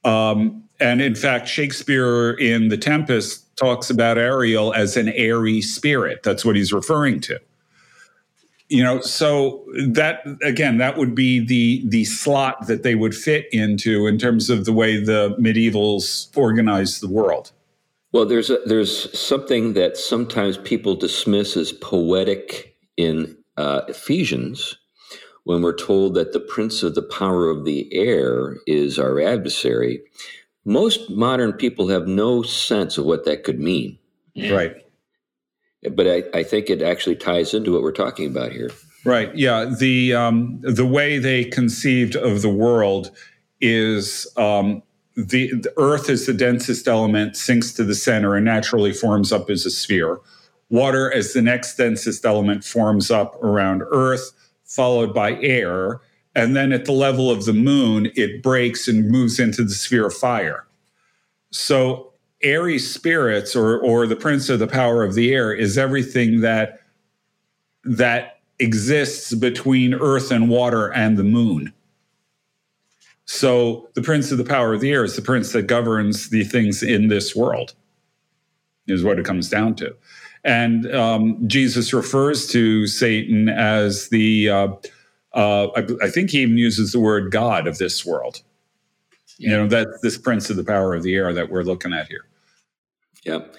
Um, 0.04 0.64
and 0.78 1.02
in 1.02 1.14
fact, 1.14 1.48
Shakespeare 1.48 2.30
in 2.32 2.68
The 2.68 2.78
Tempest 2.78 3.56
talks 3.56 3.90
about 3.90 4.16
Ariel 4.16 4.72
as 4.72 4.96
an 4.96 5.08
airy 5.10 5.60
spirit. 5.60 6.22
That's 6.22 6.44
what 6.44 6.56
he's 6.56 6.72
referring 6.72 7.20
to 7.20 7.38
you 8.70 8.83
know 8.83 9.00
so 9.00 9.64
that 9.88 10.22
again 10.42 10.78
that 10.78 10.96
would 10.96 11.14
be 11.14 11.44
the 11.44 11.83
the 11.88 12.04
slot 12.04 12.66
that 12.68 12.83
they 12.83 12.94
would 12.94 13.14
fit 13.14 13.46
into 13.52 14.06
in 14.06 14.16
terms 14.16 14.48
of 14.48 14.64
the 14.64 14.72
way 14.72 15.02
the 15.02 15.37
medievals 15.38 16.35
organized 16.37 17.02
the 17.02 17.09
world. 17.09 17.52
Well 18.12 18.24
there's 18.24 18.48
a, 18.48 18.59
there's 18.64 19.18
something 19.18 19.74
that 19.74 19.96
sometimes 19.96 20.56
people 20.56 20.94
dismiss 20.94 21.56
as 21.56 21.72
poetic 21.72 22.76
in 22.96 23.37
uh, 23.56 23.83
ephesians 23.88 24.76
when 25.44 25.62
we're 25.62 25.76
told 25.76 26.14
that 26.14 26.33
the 26.33 26.40
prince 26.40 26.83
of 26.83 26.94
the 26.94 27.02
power 27.02 27.50
of 27.50 27.64
the 27.64 27.92
air 27.92 28.56
is 28.66 28.98
our 28.98 29.20
adversary. 29.20 30.00
Most 30.64 31.11
modern 31.11 31.52
people 31.54 31.88
have 31.88 32.06
no 32.06 32.42
sense 32.42 32.98
of 32.98 33.04
what 33.04 33.24
that 33.24 33.42
could 33.42 33.59
mean. 33.59 33.98
Right 34.37 34.76
but 35.92 36.06
I, 36.06 36.22
I 36.34 36.42
think 36.42 36.68
it 36.68 36.82
actually 36.82 37.16
ties 37.16 37.54
into 37.54 37.72
what 37.72 37.82
we're 37.82 37.92
talking 37.92 38.28
about 38.28 38.52
here. 38.52 38.70
Right. 39.04 39.34
Yeah. 39.34 39.64
The 39.64 40.14
um, 40.14 40.60
the 40.60 40.84
way 40.84 41.18
they 41.18 41.44
conceived 41.44 42.16
of 42.16 42.42
the 42.42 42.50
world 42.50 43.10
is 43.60 44.26
um, 44.36 44.82
the, 45.16 45.52
the, 45.54 45.72
Earth 45.76 46.08
is 46.08 46.26
the 46.26 46.34
densest 46.34 46.86
element, 46.86 47.36
sinks 47.36 47.72
to 47.74 47.84
the 47.84 47.94
center, 47.94 48.34
and 48.36 48.44
naturally 48.44 48.92
forms 48.92 49.32
up 49.32 49.50
as 49.50 49.66
a 49.66 49.70
sphere. 49.70 50.20
Water, 50.68 51.12
as 51.12 51.32
the 51.32 51.42
next 51.42 51.76
densest 51.76 52.24
element, 52.24 52.64
forms 52.64 53.10
up 53.10 53.42
around 53.42 53.82
Earth, 53.90 54.32
followed 54.64 55.12
by 55.12 55.34
air, 55.40 56.00
and 56.34 56.54
then 56.54 56.72
at 56.72 56.84
the 56.84 56.92
level 56.92 57.30
of 57.30 57.44
the 57.44 57.52
moon, 57.52 58.10
it 58.14 58.42
breaks 58.42 58.86
and 58.86 59.10
moves 59.10 59.40
into 59.40 59.64
the 59.64 59.74
sphere 59.74 60.06
of 60.06 60.14
fire. 60.14 60.66
So 61.50 62.10
airy 62.42 62.79
spirits 62.79 63.57
or 63.57 63.79
or 63.81 64.07
the 64.07 64.16
prince 64.16 64.48
of 64.48 64.59
the 64.59 64.66
power 64.66 65.05
of 65.05 65.14
the 65.14 65.35
air 65.35 65.53
is 65.53 65.79
everything 65.79 66.40
that 66.40 66.81
that 67.85 68.40
exists 68.61 69.35
between 69.35 69.94
earth 69.94 70.31
and 70.31 70.48
water 70.50 70.92
and 70.92 71.16
the 71.18 71.24
moon 71.24 71.72
So 73.26 73.88
the 73.94 74.03
prince 74.03 74.33
of 74.33 74.38
the 74.38 74.44
power 74.44 74.74
of 74.74 74.81
the 74.81 74.90
air 74.90 75.05
is 75.05 75.14
the 75.16 75.22
prince 75.22 75.53
that 75.53 75.68
governs 75.68 76.31
the 76.31 76.42
things 76.44 76.83
in 76.83 77.09
this 77.09 77.37
world, 77.37 77.74
is 78.88 79.05
what 79.05 79.20
it 79.20 79.24
comes 79.24 79.48
down 79.48 79.76
to. 79.76 79.94
And 80.44 80.92
um, 80.92 81.48
Jesus 81.48 81.92
refers 81.92 82.48
to 82.48 82.88
Satan 82.88 83.48
as 83.48 84.09
the, 84.09 84.50
uh, 84.50 84.68
uh, 85.35 85.68
I, 85.76 85.87
I, 86.03 86.11
think 86.11 86.31
he 86.31 86.42
even 86.42 86.59
uses 86.59 86.92
the 86.92 87.00
word 87.00 87.31
God 87.31 87.68
of 87.68 87.79
this 87.79 88.05
world. 88.05 88.42
You 89.38 89.50
know, 89.50 89.68
that's 89.68 90.00
this 90.03 90.18
prince 90.18 90.50
of 90.50 90.57
the 90.57 90.64
power 90.64 90.94
of 90.94 91.05
the 91.05 91.14
air 91.14 91.33
that 91.33 91.50
we're 91.50 91.62
looking 91.62 91.94
at 91.94 92.09
here. 92.09 92.26
Yep. 93.24 93.54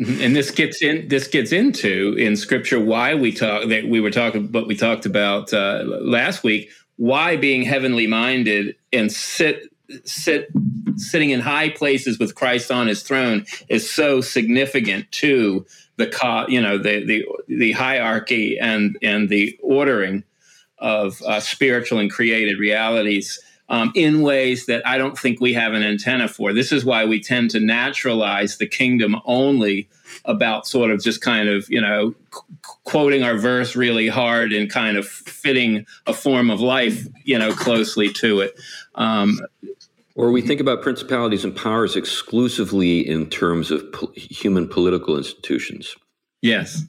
Mm-hmm. 0.00 0.22
And 0.22 0.36
this 0.36 0.50
gets 0.50 0.82
in. 0.82 1.08
This 1.08 1.28
gets 1.28 1.52
into 1.52 2.14
in 2.18 2.36
Scripture 2.36 2.80
why 2.80 3.14
we 3.14 3.32
talk 3.32 3.68
that 3.68 3.86
we 3.86 4.00
were 4.00 4.10
talking, 4.10 4.46
but 4.46 4.66
we 4.66 4.74
talked 4.74 5.04
about 5.04 5.52
uh, 5.52 5.82
last 5.84 6.42
week. 6.42 6.70
Why 6.96 7.36
being 7.36 7.62
heavenly 7.62 8.06
minded 8.06 8.76
and 8.92 9.12
sit 9.12 9.68
sit 10.04 10.48
sitting 10.96 11.30
in 11.30 11.40
high 11.40 11.68
places 11.70 12.18
with 12.18 12.34
Christ 12.34 12.70
on 12.70 12.86
His 12.86 13.02
throne 13.02 13.44
is 13.68 13.90
so 13.90 14.20
significant 14.22 15.10
to 15.12 15.66
the 15.96 16.46
you 16.48 16.62
know 16.62 16.78
the 16.78 17.04
the 17.04 17.26
the 17.48 17.72
hierarchy 17.72 18.58
and 18.58 18.96
and 19.02 19.28
the 19.28 19.58
ordering 19.62 20.24
of 20.78 21.20
uh, 21.26 21.40
spiritual 21.40 21.98
and 21.98 22.10
created 22.10 22.58
realities 22.58 23.38
um, 23.70 23.92
in 23.94 24.20
ways 24.20 24.66
that 24.66 24.86
I 24.86 24.98
don't 24.98 25.16
think 25.16 25.40
we 25.40 25.54
have 25.54 25.72
an 25.72 25.82
antenna 25.82 26.26
for. 26.26 26.52
This 26.52 26.72
is 26.72 26.84
why 26.84 27.04
we 27.04 27.20
tend 27.20 27.50
to 27.52 27.60
naturalize 27.60 28.58
the 28.58 28.66
kingdom 28.66 29.16
only 29.24 29.88
about 30.24 30.66
sort 30.66 30.90
of 30.90 31.00
just 31.02 31.20
kind 31.20 31.48
of, 31.48 31.70
you 31.70 31.80
know, 31.80 32.12
qu- 32.30 32.56
quoting 32.84 33.22
our 33.22 33.38
verse 33.38 33.76
really 33.76 34.08
hard 34.08 34.52
and 34.52 34.68
kind 34.68 34.96
of 34.96 35.06
fitting 35.06 35.86
a 36.08 36.12
form 36.12 36.50
of 36.50 36.60
life, 36.60 37.06
you 37.24 37.38
know, 37.38 37.52
closely 37.52 38.12
to 38.14 38.40
it. 38.40 38.58
Um, 38.96 39.40
or 40.16 40.32
we 40.32 40.42
think 40.42 40.60
about 40.60 40.82
principalities 40.82 41.44
and 41.44 41.54
powers 41.54 41.94
exclusively 41.94 43.08
in 43.08 43.30
terms 43.30 43.70
of 43.70 43.90
po- 43.92 44.12
human 44.16 44.66
political 44.66 45.16
institutions. 45.16 45.94
Yes. 46.42 46.82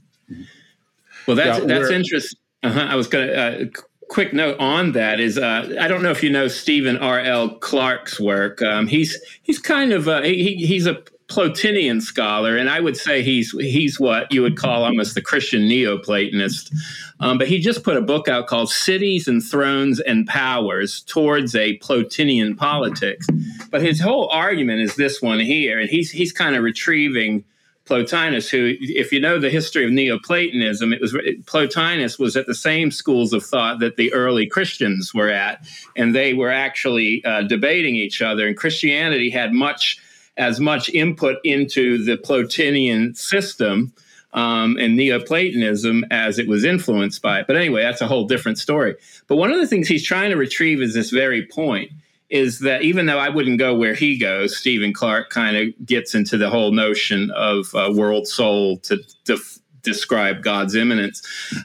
Well, 1.27 1.35
that's 1.35 1.59
yeah, 1.59 1.65
that's 1.65 1.91
interesting. 1.91 2.39
Uh-huh. 2.63 2.87
I 2.89 2.95
was 2.95 3.07
going 3.07 3.27
to 3.27 3.37
uh, 3.37 3.65
quick 4.11 4.33
note 4.33 4.59
on 4.59 4.91
that 4.91 5.21
is 5.21 5.37
uh, 5.37 5.73
I 5.79 5.87
don't 5.87 6.03
know 6.03 6.11
if 6.11 6.21
you 6.21 6.29
know 6.29 6.49
Stephen 6.49 6.97
R. 6.97 7.21
L. 7.21 7.55
Clark's 7.55 8.19
work. 8.19 8.61
Um, 8.61 8.85
he's 8.87 9.17
he's 9.41 9.57
kind 9.57 9.93
of 9.93 10.07
a, 10.09 10.21
he, 10.27 10.55
he's 10.57 10.85
a 10.85 11.01
Plotinian 11.29 12.01
scholar, 12.01 12.57
and 12.57 12.69
I 12.69 12.81
would 12.81 12.97
say 12.97 13.23
he's 13.23 13.51
he's 13.51 14.01
what 14.01 14.29
you 14.31 14.41
would 14.41 14.57
call 14.57 14.83
almost 14.83 15.15
the 15.15 15.21
Christian 15.21 15.61
Neoplatonist. 15.61 16.75
Um, 17.21 17.37
but 17.37 17.47
he 17.47 17.59
just 17.59 17.83
put 17.83 17.95
a 17.95 18.01
book 18.01 18.27
out 18.27 18.47
called 18.47 18.69
"Cities 18.69 19.29
and 19.29 19.41
Thrones 19.41 20.01
and 20.01 20.27
Powers 20.27 21.03
Towards 21.03 21.55
a 21.55 21.77
Plotinian 21.77 22.57
Politics." 22.57 23.25
But 23.69 23.81
his 23.81 24.01
whole 24.01 24.27
argument 24.27 24.81
is 24.81 24.97
this 24.97 25.21
one 25.21 25.39
here, 25.39 25.79
and 25.79 25.89
he's 25.89 26.11
he's 26.11 26.33
kind 26.33 26.57
of 26.57 26.63
retrieving 26.63 27.45
Plotinus, 27.91 28.49
who, 28.49 28.73
if 28.79 29.11
you 29.11 29.19
know 29.19 29.37
the 29.37 29.49
history 29.49 29.83
of 29.83 29.91
Neoplatonism, 29.91 30.93
it 30.93 31.01
was 31.01 31.11
Plotinus 31.45 32.17
was 32.17 32.37
at 32.37 32.47
the 32.47 32.55
same 32.55 32.89
schools 32.89 33.33
of 33.33 33.45
thought 33.45 33.79
that 33.79 33.97
the 33.97 34.13
early 34.13 34.47
Christians 34.47 35.13
were 35.13 35.27
at, 35.27 35.67
and 35.97 36.15
they 36.15 36.33
were 36.33 36.49
actually 36.49 37.21
uh, 37.25 37.41
debating 37.41 37.95
each 37.95 38.21
other. 38.21 38.47
And 38.47 38.55
Christianity 38.55 39.29
had 39.29 39.51
much 39.51 39.99
as 40.37 40.57
much 40.61 40.87
input 40.91 41.39
into 41.43 42.01
the 42.01 42.15
Plotinian 42.15 43.17
system 43.17 43.91
um, 44.31 44.77
and 44.77 44.95
Neoplatonism 44.95 46.05
as 46.11 46.39
it 46.39 46.47
was 46.47 46.63
influenced 46.63 47.21
by 47.21 47.41
it. 47.41 47.47
But 47.47 47.57
anyway, 47.57 47.83
that's 47.83 47.99
a 47.99 48.07
whole 48.07 48.25
different 48.25 48.57
story. 48.57 48.95
But 49.27 49.35
one 49.35 49.51
of 49.51 49.59
the 49.59 49.67
things 49.67 49.89
he's 49.89 50.05
trying 50.05 50.29
to 50.29 50.37
retrieve 50.37 50.81
is 50.81 50.93
this 50.93 51.09
very 51.09 51.45
point 51.45 51.91
is 52.31 52.59
that 52.59 52.81
even 52.81 53.05
though 53.05 53.19
I 53.19 53.29
wouldn't 53.29 53.59
go 53.59 53.75
where 53.75 53.93
he 53.93 54.17
goes, 54.17 54.57
Stephen 54.57 54.93
Clark 54.93 55.29
kind 55.29 55.57
of 55.57 55.85
gets 55.85 56.15
into 56.15 56.37
the 56.37 56.49
whole 56.49 56.71
notion 56.71 57.29
of 57.31 57.75
uh, 57.75 57.91
world 57.93 58.25
soul 58.25 58.77
to, 58.79 58.97
to 59.25 59.33
f- 59.33 59.59
describe 59.83 60.41
God's 60.41 60.73
immanence. 60.73 61.21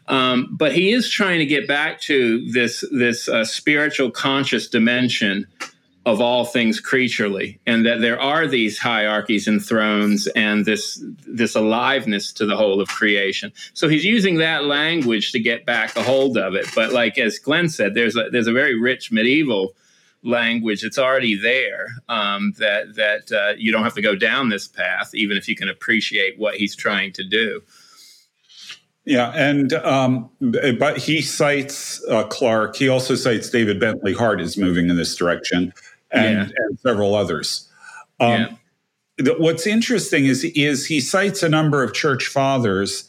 Um, 0.09 0.49
but 0.51 0.73
he 0.73 0.93
is 0.93 1.09
trying 1.09 1.39
to 1.39 1.47
get 1.47 1.69
back 1.69 2.01
to 2.03 2.51
this 2.51 2.85
this 2.91 3.29
uh, 3.29 3.45
spiritual 3.45 4.11
conscious 4.11 4.67
dimension 4.67 5.47
of 6.05 6.21
all 6.21 6.45
things 6.45 6.79
creaturely, 6.79 7.59
and 7.67 7.85
that 7.85 8.01
there 8.01 8.21
are 8.21 8.47
these 8.47 8.79
hierarchies 8.79 9.47
and 9.47 9.65
thrones, 9.65 10.27
and 10.29 10.65
this 10.65 11.01
this 11.29 11.55
aliveness 11.55 12.33
to 12.33 12.47
the 12.47 12.57
whole 12.57 12.81
of 12.81 12.89
creation. 12.89 13.53
So 13.75 13.89
he's 13.89 14.05
using 14.05 14.39
that 14.39 14.65
language 14.65 15.31
to 15.31 15.39
get 15.39 15.65
back 15.65 15.95
a 15.95 16.03
hold 16.03 16.37
of 16.37 16.55
it. 16.57 16.67
But 16.75 16.93
like 16.93 17.19
as 17.19 17.39
Glenn 17.39 17.69
said, 17.69 17.95
there's 17.95 18.17
a 18.17 18.31
there's 18.31 18.49
a 18.49 18.53
very 18.53 18.77
rich 18.77 19.13
medieval 19.13 19.75
language 20.27 20.83
it's 20.83 20.99
already 20.99 21.35
there 21.35 21.87
um, 22.09 22.53
that 22.59 22.95
that 22.97 23.33
uh, 23.33 23.55
you 23.57 23.71
don't 23.71 23.85
have 23.85 23.95
to 23.95 24.03
go 24.03 24.17
down 24.17 24.49
this 24.49 24.67
path 24.67 25.15
even 25.15 25.37
if 25.37 25.49
you 25.49 25.55
can 25.55 25.69
appreciate 25.69 26.39
what 26.39 26.57
he's 26.57 26.75
trying 26.75 27.13
to 27.13 27.25
do 27.25 27.63
yeah 29.05 29.31
and 29.31 29.73
um, 29.75 30.29
but 30.41 30.99
he 30.99 31.23
cites 31.23 32.05
uh, 32.11 32.25
clark 32.25 32.77
he 32.77 32.89
also 32.89 33.15
cites 33.15 33.49
david 33.49 33.79
bentley 33.79 34.13
hart 34.13 34.41
is 34.41 34.57
moving 34.57 34.89
in 34.91 34.97
this 34.97 35.15
direction 35.15 35.73
and, 36.11 36.51
yeah. 36.51 36.65
and 36.67 36.79
several 36.81 37.15
others 37.15 37.71
um, 38.19 38.59
yeah. 39.19 39.33
what's 39.39 39.67
interesting 39.67 40.27
is 40.27 40.45
is 40.45 40.87
he 40.87 41.01
cites 41.01 41.43
a 41.43 41.49
number 41.49 41.83
of 41.83 41.95
church 41.95 42.27
fathers 42.27 43.09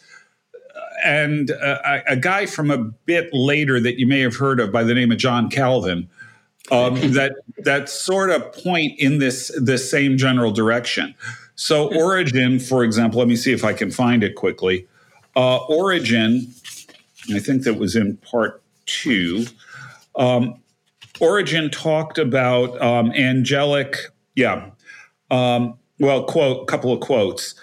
and 1.04 1.52
a, 1.52 2.12
a 2.12 2.16
guy 2.16 2.46
from 2.46 2.72
a 2.72 2.78
bit 2.78 3.30
later 3.32 3.80
that 3.80 4.00
you 4.00 4.08
may 4.08 4.20
have 4.20 4.36
heard 4.36 4.60
of 4.60 4.72
by 4.72 4.84
the 4.84 4.94
name 4.94 5.12
of 5.12 5.18
john 5.18 5.50
calvin 5.50 6.08
um, 6.72 6.96
that 7.14 7.34
that 7.60 7.90
sort 7.90 8.30
of 8.30 8.54
point 8.54 9.00
in 9.00 9.20
this 9.20 9.52
this 9.60 9.90
same 9.90 10.18
general 10.18 10.52
direction. 10.52 11.16
So 11.56 11.94
Origen, 11.96 12.60
for 12.60 12.84
example, 12.84 13.20
let 13.20 13.28
me 13.28 13.36
see 13.36 13.52
if 13.52 13.64
I 13.64 13.74
can 13.74 13.90
find 13.90 14.24
it 14.24 14.36
quickly. 14.36 14.88
Uh, 15.36 15.58
Origen, 15.66 16.54
I 17.34 17.40
think 17.40 17.64
that 17.64 17.76
was 17.76 17.96
in 17.96 18.18
part 18.18 18.62
two. 18.86 19.46
Um, 20.16 20.62
Origen 21.20 21.70
talked 21.70 22.18
about 22.18 22.80
um, 22.82 23.12
angelic, 23.14 23.98
yeah. 24.36 24.70
Um, 25.32 25.78
well, 26.00 26.24
quote, 26.24 26.68
couple 26.68 26.94
of 26.94 27.00
quotes. 27.00 27.56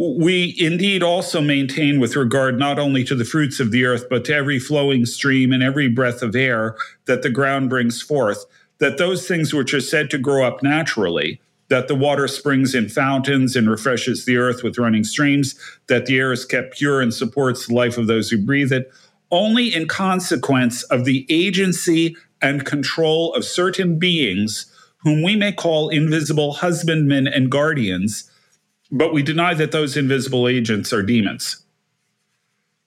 We 0.00 0.54
indeed 0.56 1.02
also 1.02 1.40
maintain, 1.40 1.98
with 1.98 2.14
regard 2.14 2.56
not 2.56 2.78
only 2.78 3.02
to 3.02 3.16
the 3.16 3.24
fruits 3.24 3.58
of 3.58 3.72
the 3.72 3.84
earth, 3.84 4.06
but 4.08 4.24
to 4.26 4.34
every 4.34 4.60
flowing 4.60 5.04
stream 5.04 5.52
and 5.52 5.60
every 5.60 5.88
breath 5.88 6.22
of 6.22 6.36
air 6.36 6.76
that 7.06 7.22
the 7.22 7.30
ground 7.30 7.68
brings 7.68 8.00
forth, 8.00 8.44
that 8.78 8.96
those 8.96 9.26
things 9.26 9.52
which 9.52 9.74
are 9.74 9.80
said 9.80 10.08
to 10.10 10.18
grow 10.18 10.46
up 10.46 10.62
naturally, 10.62 11.40
that 11.68 11.88
the 11.88 11.96
water 11.96 12.28
springs 12.28 12.76
in 12.76 12.88
fountains 12.88 13.56
and 13.56 13.68
refreshes 13.68 14.24
the 14.24 14.36
earth 14.36 14.62
with 14.62 14.78
running 14.78 15.02
streams, 15.02 15.58
that 15.88 16.06
the 16.06 16.16
air 16.16 16.30
is 16.30 16.44
kept 16.44 16.76
pure 16.76 17.00
and 17.00 17.12
supports 17.12 17.66
the 17.66 17.74
life 17.74 17.98
of 17.98 18.06
those 18.06 18.30
who 18.30 18.38
breathe 18.38 18.72
it, 18.72 18.92
only 19.32 19.74
in 19.74 19.88
consequence 19.88 20.84
of 20.84 21.06
the 21.06 21.26
agency 21.28 22.16
and 22.40 22.64
control 22.64 23.34
of 23.34 23.44
certain 23.44 23.98
beings 23.98 24.72
whom 24.98 25.24
we 25.24 25.34
may 25.34 25.50
call 25.50 25.88
invisible 25.88 26.52
husbandmen 26.52 27.26
and 27.26 27.50
guardians 27.50 28.27
but 28.90 29.12
we 29.12 29.22
deny 29.22 29.54
that 29.54 29.72
those 29.72 29.96
invisible 29.96 30.48
agents 30.48 30.92
are 30.92 31.02
demons. 31.02 31.64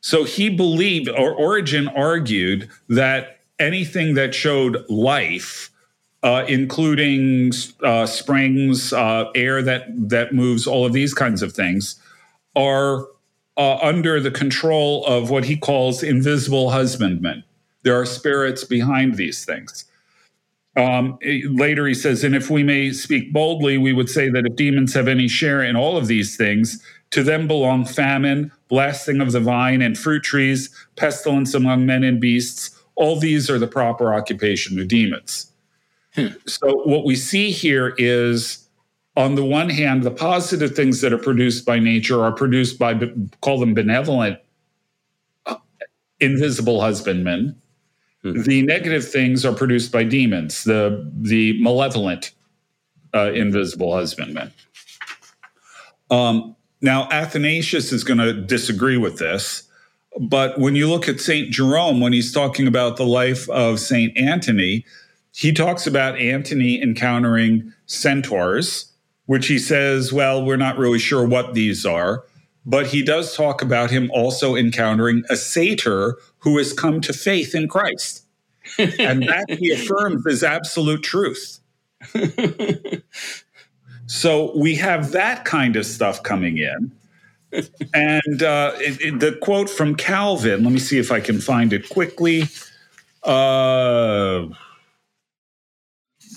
So 0.01 0.23
he 0.23 0.49
believed, 0.49 1.09
or 1.09 1.33
Origen 1.33 1.87
argued, 1.89 2.69
that 2.89 3.39
anything 3.59 4.15
that 4.15 4.33
showed 4.33 4.83
life, 4.89 5.69
uh, 6.23 6.45
including 6.47 7.51
uh, 7.83 8.07
springs, 8.07 8.93
uh, 8.93 9.29
air 9.35 9.61
that 9.61 9.85
that 10.09 10.33
moves, 10.33 10.65
all 10.65 10.85
of 10.85 10.93
these 10.93 11.13
kinds 11.13 11.43
of 11.43 11.53
things, 11.53 12.01
are 12.55 13.07
uh, 13.57 13.77
under 13.77 14.19
the 14.19 14.31
control 14.31 15.05
of 15.05 15.29
what 15.29 15.45
he 15.45 15.55
calls 15.55 16.01
invisible 16.01 16.71
husbandmen. 16.71 17.43
There 17.83 17.99
are 17.99 18.05
spirits 18.05 18.63
behind 18.63 19.15
these 19.15 19.45
things. 19.45 19.85
Um, 20.77 21.19
later, 21.49 21.85
he 21.85 21.93
says, 21.93 22.23
and 22.23 22.35
if 22.35 22.49
we 22.49 22.63
may 22.63 22.93
speak 22.93 23.33
boldly, 23.33 23.77
we 23.77 23.91
would 23.91 24.09
say 24.09 24.29
that 24.29 24.45
if 24.45 24.55
demons 24.55 24.93
have 24.93 25.07
any 25.07 25.27
share 25.27 25.61
in 25.63 25.75
all 25.75 25.97
of 25.97 26.07
these 26.07 26.37
things, 26.37 26.81
to 27.11 27.23
them 27.23 27.47
belong 27.47 27.83
famine, 27.83 28.51
blasting 28.69 29.19
of 29.19 29.33
the 29.33 29.41
vine 29.41 29.81
and 29.81 29.97
fruit 29.97 30.23
trees, 30.23 30.73
pestilence 30.95 31.53
among 31.53 31.85
men 31.85 32.03
and 32.03 32.21
beasts. 32.21 32.81
All 32.95 33.19
these 33.19 33.49
are 33.49 33.59
the 33.59 33.67
proper 33.67 34.13
occupation 34.13 34.79
of 34.79 34.87
demons. 34.87 35.51
Hmm. 36.15 36.27
So, 36.45 36.81
what 36.83 37.05
we 37.05 37.15
see 37.15 37.51
here 37.51 37.93
is, 37.97 38.65
on 39.17 39.35
the 39.35 39.45
one 39.45 39.69
hand, 39.69 40.03
the 40.03 40.11
positive 40.11 40.73
things 40.73 41.01
that 41.01 41.11
are 41.11 41.17
produced 41.17 41.65
by 41.65 41.79
nature 41.79 42.21
are 42.21 42.31
produced 42.31 42.79
by, 42.79 42.99
call 43.41 43.59
them 43.59 43.73
benevolent, 43.73 44.39
uh, 45.45 45.55
invisible 46.19 46.79
husbandmen 46.79 47.61
Hmm. 48.23 48.41
The 48.43 48.61
negative 48.61 49.07
things 49.07 49.45
are 49.45 49.53
produced 49.53 49.91
by 49.91 50.03
demons, 50.03 50.63
the 50.63 51.09
the 51.13 51.61
malevolent, 51.61 52.31
uh, 53.13 53.31
invisible 53.33 53.93
husbandmen. 53.93 54.51
Um, 56.09 56.55
now, 56.81 57.07
Athanasius 57.11 57.91
is 57.91 58.03
going 58.03 58.19
to 58.19 58.33
disagree 58.33 58.97
with 58.97 59.17
this, 59.17 59.63
but 60.19 60.59
when 60.59 60.75
you 60.75 60.89
look 60.89 61.07
at 61.07 61.19
Saint 61.19 61.51
Jerome, 61.51 62.01
when 62.01 62.13
he's 62.13 62.33
talking 62.33 62.67
about 62.67 62.97
the 62.97 63.05
life 63.05 63.49
of 63.49 63.79
Saint 63.79 64.17
Antony, 64.17 64.85
he 65.33 65.53
talks 65.53 65.87
about 65.87 66.17
Antony 66.17 66.81
encountering 66.81 67.73
centaurs, 67.85 68.91
which 69.25 69.47
he 69.47 69.57
says, 69.57 70.11
well, 70.11 70.43
we're 70.43 70.57
not 70.57 70.77
really 70.77 70.99
sure 70.99 71.25
what 71.25 71.53
these 71.53 71.85
are. 71.85 72.25
But 72.65 72.87
he 72.87 73.01
does 73.01 73.35
talk 73.35 73.61
about 73.61 73.89
him 73.89 74.11
also 74.11 74.55
encountering 74.55 75.23
a 75.29 75.35
satyr 75.35 76.17
who 76.39 76.57
has 76.57 76.73
come 76.73 77.01
to 77.01 77.13
faith 77.13 77.55
in 77.55 77.67
Christ. 77.67 78.25
and 78.77 79.23
that 79.23 79.45
he 79.49 79.71
affirms 79.71 80.25
is 80.25 80.43
absolute 80.43 81.03
truth. 81.03 81.59
so 84.05 84.55
we 84.57 84.75
have 84.75 85.11
that 85.11 85.45
kind 85.45 85.75
of 85.75 85.85
stuff 85.85 86.21
coming 86.23 86.57
in. 86.57 86.91
and 87.93 88.43
uh, 88.43 88.71
it, 88.75 89.01
it, 89.01 89.19
the 89.19 89.37
quote 89.41 89.69
from 89.69 89.95
Calvin, 89.95 90.63
let 90.63 90.71
me 90.71 90.79
see 90.79 90.99
if 90.99 91.11
I 91.11 91.19
can 91.19 91.41
find 91.41 91.73
it 91.73 91.89
quickly. 91.89 92.43
Uh, 93.23 94.47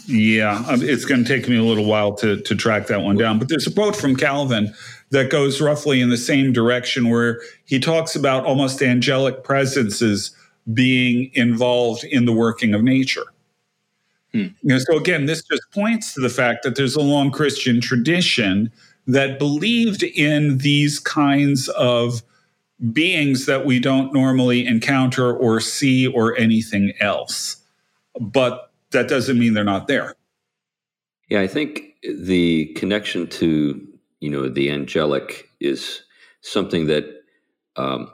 yeah, 0.06 0.64
it's 0.70 1.04
going 1.04 1.24
to 1.24 1.28
take 1.28 1.48
me 1.48 1.56
a 1.56 1.62
little 1.62 1.84
while 1.84 2.14
to, 2.14 2.40
to 2.42 2.54
track 2.54 2.88
that 2.88 3.02
one 3.02 3.16
down. 3.16 3.38
But 3.38 3.48
there's 3.48 3.66
a 3.66 3.72
quote 3.72 3.96
from 3.96 4.16
Calvin 4.16 4.74
that 5.10 5.30
goes 5.30 5.60
roughly 5.60 6.00
in 6.00 6.10
the 6.10 6.16
same 6.16 6.52
direction 6.52 7.08
where 7.08 7.40
he 7.64 7.78
talks 7.78 8.16
about 8.16 8.44
almost 8.44 8.82
angelic 8.82 9.44
presences 9.44 10.34
being 10.72 11.30
involved 11.34 12.04
in 12.04 12.24
the 12.24 12.32
working 12.32 12.74
of 12.74 12.82
nature. 12.82 13.24
Hmm. 14.32 14.38
You 14.38 14.54
know, 14.62 14.78
so 14.78 14.96
again, 14.96 15.26
this 15.26 15.42
just 15.42 15.62
points 15.72 16.14
to 16.14 16.20
the 16.20 16.28
fact 16.28 16.64
that 16.64 16.76
there's 16.76 16.96
a 16.96 17.00
long 17.00 17.30
Christian 17.30 17.80
tradition 17.80 18.72
that 19.06 19.38
believed 19.38 20.02
in 20.02 20.58
these 20.58 20.98
kinds 20.98 21.68
of 21.70 22.22
beings 22.92 23.46
that 23.46 23.64
we 23.64 23.78
don't 23.78 24.12
normally 24.12 24.66
encounter 24.66 25.34
or 25.34 25.60
see 25.60 26.06
or 26.06 26.36
anything 26.36 26.92
else. 27.00 27.56
But 28.20 28.72
that 28.90 29.08
doesn't 29.08 29.38
mean 29.38 29.54
they're 29.54 29.64
not 29.64 29.86
there. 29.86 30.14
Yeah, 31.28 31.40
I 31.40 31.46
think 31.46 31.94
the 32.02 32.66
connection 32.76 33.26
to 33.28 33.86
you 34.24 34.30
know 34.30 34.48
the 34.48 34.70
angelic 34.70 35.50
is 35.60 36.02
something 36.40 36.86
that 36.86 37.04
um, 37.76 38.10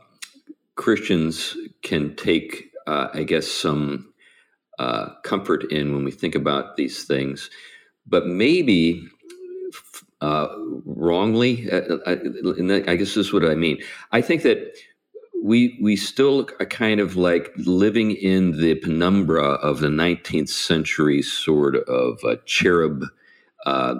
Christians 0.74 1.56
can 1.82 2.16
take, 2.16 2.72
uh, 2.88 3.08
I 3.14 3.22
guess, 3.22 3.46
some 3.46 4.12
uh, 4.80 5.10
comfort 5.22 5.70
in 5.70 5.94
when 5.94 6.04
we 6.04 6.10
think 6.10 6.34
about 6.34 6.76
these 6.76 7.04
things, 7.04 7.48
but 8.08 8.26
maybe 8.26 9.06
uh, 10.20 10.48
wrongly. 10.84 11.70
Uh, 11.70 11.98
uh, 12.06 12.16
I 12.88 12.96
guess 12.96 13.14
this 13.14 13.26
is 13.28 13.32
what 13.32 13.44
I 13.44 13.54
mean. 13.54 13.78
I 14.10 14.20
think 14.20 14.42
that 14.42 14.74
we 15.44 15.78
we 15.80 15.94
still 15.94 16.48
are 16.58 16.66
kind 16.66 16.98
of 16.98 17.16
like 17.16 17.52
living 17.56 18.10
in 18.10 18.60
the 18.60 18.74
penumbra 18.74 19.44
of 19.44 19.78
the 19.78 19.88
19th 19.88 20.48
century 20.48 21.22
sort 21.22 21.76
of 21.76 22.18
cherub, 22.46 23.04
uh, 23.64 23.94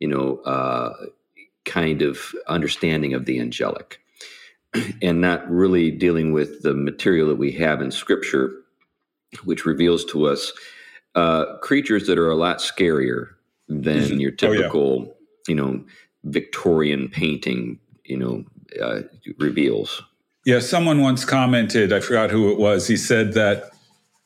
you 0.00 0.08
know, 0.08 0.38
uh, 0.38 0.92
kind 1.66 2.00
of 2.00 2.34
understanding 2.48 3.12
of 3.12 3.26
the 3.26 3.38
angelic, 3.38 4.00
and 5.02 5.20
not 5.20 5.48
really 5.50 5.90
dealing 5.90 6.32
with 6.32 6.62
the 6.62 6.72
material 6.72 7.28
that 7.28 7.36
we 7.36 7.52
have 7.52 7.82
in 7.82 7.90
Scripture, 7.90 8.52
which 9.44 9.66
reveals 9.66 10.04
to 10.06 10.26
us 10.26 10.52
uh, 11.14 11.56
creatures 11.58 12.06
that 12.06 12.18
are 12.18 12.30
a 12.30 12.36
lot 12.36 12.58
scarier 12.58 13.30
than 13.68 14.20
your 14.20 14.30
typical, 14.30 14.80
oh, 14.80 15.04
yeah. 15.04 15.12
you 15.48 15.54
know, 15.54 15.84
Victorian 16.24 17.08
painting, 17.08 17.78
you 18.04 18.16
know, 18.16 18.44
uh, 18.80 19.02
reveals. 19.38 20.02
Yeah, 20.44 20.60
someone 20.60 21.00
once 21.00 21.24
commented, 21.24 21.92
I 21.92 22.00
forgot 22.00 22.30
who 22.30 22.52
it 22.52 22.58
was. 22.58 22.86
He 22.86 22.96
said 22.96 23.32
that, 23.32 23.70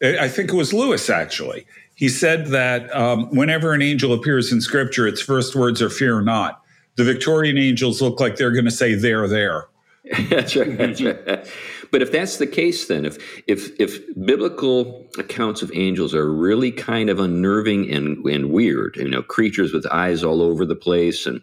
I 0.03 0.29
think 0.29 0.50
it 0.50 0.57
was 0.57 0.72
Lewis 0.72 1.09
actually. 1.09 1.66
He 1.94 2.09
said 2.09 2.46
that 2.48 2.94
um, 2.94 3.35
whenever 3.35 3.72
an 3.72 3.83
angel 3.83 4.12
appears 4.12 4.53
in 4.53 4.61
scripture, 4.61 5.07
its 5.07 5.20
first 5.20 5.55
words 5.55 5.83
are 5.83 5.90
fear 5.90 6.20
not. 6.20 6.62
The 7.01 7.05
Victorian 7.05 7.57
angels 7.57 8.03
look 8.03 8.21
like 8.21 8.37
they're 8.37 8.51
going 8.51 8.67
to 8.67 8.71
say, 8.71 8.95
they're 8.95 9.27
there. 9.27 9.69
that's 10.29 10.55
right. 10.55 10.77
That's 10.77 11.01
right. 11.01 11.49
But 11.91 12.03
if 12.03 12.13
that's 12.13 12.37
the 12.37 12.47
case, 12.47 12.89
then 12.89 13.07
if 13.07 13.43
if 13.47 13.71
if 13.81 14.03
biblical 14.23 15.09
accounts 15.17 15.63
of 15.63 15.73
angels 15.75 16.15
are 16.15 16.31
really 16.31 16.71
kind 16.71 17.09
of 17.09 17.19
unnerving 17.19 17.91
and 17.91 18.23
and 18.27 18.51
weird, 18.51 18.97
you 18.97 19.09
know, 19.09 19.23
creatures 19.23 19.73
with 19.73 19.87
eyes 19.87 20.23
all 20.23 20.43
over 20.43 20.67
the 20.67 20.77
place 20.77 21.25
and 21.25 21.41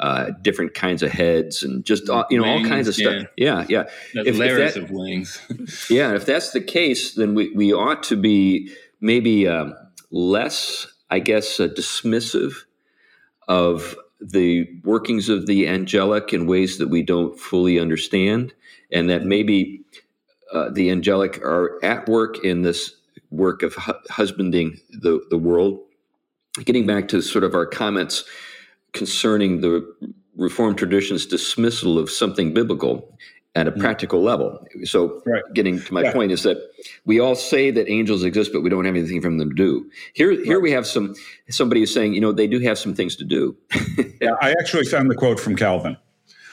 uh, 0.00 0.30
different 0.42 0.74
kinds 0.74 1.04
of 1.04 1.12
heads 1.12 1.62
and 1.62 1.84
just 1.84 2.08
all, 2.08 2.26
you 2.30 2.38
know 2.38 2.42
wings, 2.42 2.66
all 2.66 2.68
kinds 2.68 2.88
of 2.88 2.96
stuff. 2.96 3.26
Yeah, 3.36 3.64
yeah. 3.68 3.84
yeah. 4.12 4.22
If, 4.26 4.36
layers 4.36 4.58
if 4.70 4.74
that, 4.74 4.82
of 4.82 4.90
wings. 4.90 5.86
yeah, 5.88 6.16
if 6.16 6.26
that's 6.26 6.50
the 6.50 6.60
case, 6.60 7.14
then 7.14 7.36
we 7.36 7.50
we 7.50 7.72
ought 7.72 8.02
to 8.04 8.16
be 8.16 8.74
maybe 9.00 9.46
um, 9.46 9.72
less, 10.10 10.88
I 11.10 11.20
guess, 11.20 11.60
uh, 11.60 11.68
dismissive 11.68 12.64
of 13.46 13.94
the 14.20 14.66
workings 14.84 15.28
of 15.28 15.46
the 15.46 15.68
angelic 15.68 16.32
in 16.32 16.46
ways 16.46 16.78
that 16.78 16.88
we 16.88 17.02
don't 17.02 17.38
fully 17.38 17.78
understand, 17.78 18.54
and 18.90 19.10
that 19.10 19.24
maybe 19.24 19.82
uh, 20.52 20.70
the 20.70 20.90
angelic 20.90 21.38
are 21.38 21.78
at 21.84 22.08
work 22.08 22.44
in 22.44 22.62
this 22.62 22.94
work 23.30 23.62
of 23.62 23.74
hu- 23.74 23.92
husbanding 24.08 24.78
the, 24.90 25.20
the 25.30 25.38
world. 25.38 25.80
Getting 26.64 26.86
back 26.86 27.08
to 27.08 27.20
sort 27.20 27.44
of 27.44 27.54
our 27.54 27.66
comments 27.66 28.24
concerning 28.92 29.60
the 29.60 29.86
Reformed 30.36 30.76
tradition's 30.76 31.24
dismissal 31.24 31.98
of 31.98 32.10
something 32.10 32.52
biblical 32.52 33.16
at 33.56 33.66
a 33.66 33.72
mm. 33.72 33.80
practical 33.80 34.22
level. 34.22 34.64
So, 34.84 35.22
right. 35.24 35.42
getting 35.54 35.80
to 35.80 35.94
my 35.94 36.02
yeah. 36.02 36.12
point 36.12 36.30
is 36.30 36.42
that 36.42 36.58
we 37.06 37.18
all 37.18 37.34
say 37.34 37.70
that 37.70 37.90
angels 37.90 38.22
exist, 38.22 38.52
but 38.52 38.60
we 38.60 38.68
don't 38.68 38.84
have 38.84 38.94
anything 38.94 39.22
from 39.22 39.38
them 39.38 39.48
to 39.48 39.56
do. 39.56 39.90
Here, 40.12 40.28
right. 40.28 40.44
here 40.44 40.60
we 40.60 40.70
have 40.72 40.86
some 40.86 41.14
somebody 41.48 41.82
is 41.82 41.92
saying, 41.92 42.12
you 42.12 42.20
know, 42.20 42.32
they 42.32 42.46
do 42.46 42.60
have 42.60 42.78
some 42.78 42.94
things 42.94 43.16
to 43.16 43.24
do. 43.24 43.56
yeah, 44.20 44.32
I 44.42 44.50
actually 44.52 44.84
found 44.84 45.10
the 45.10 45.14
quote 45.14 45.40
from 45.40 45.56
Calvin. 45.56 45.96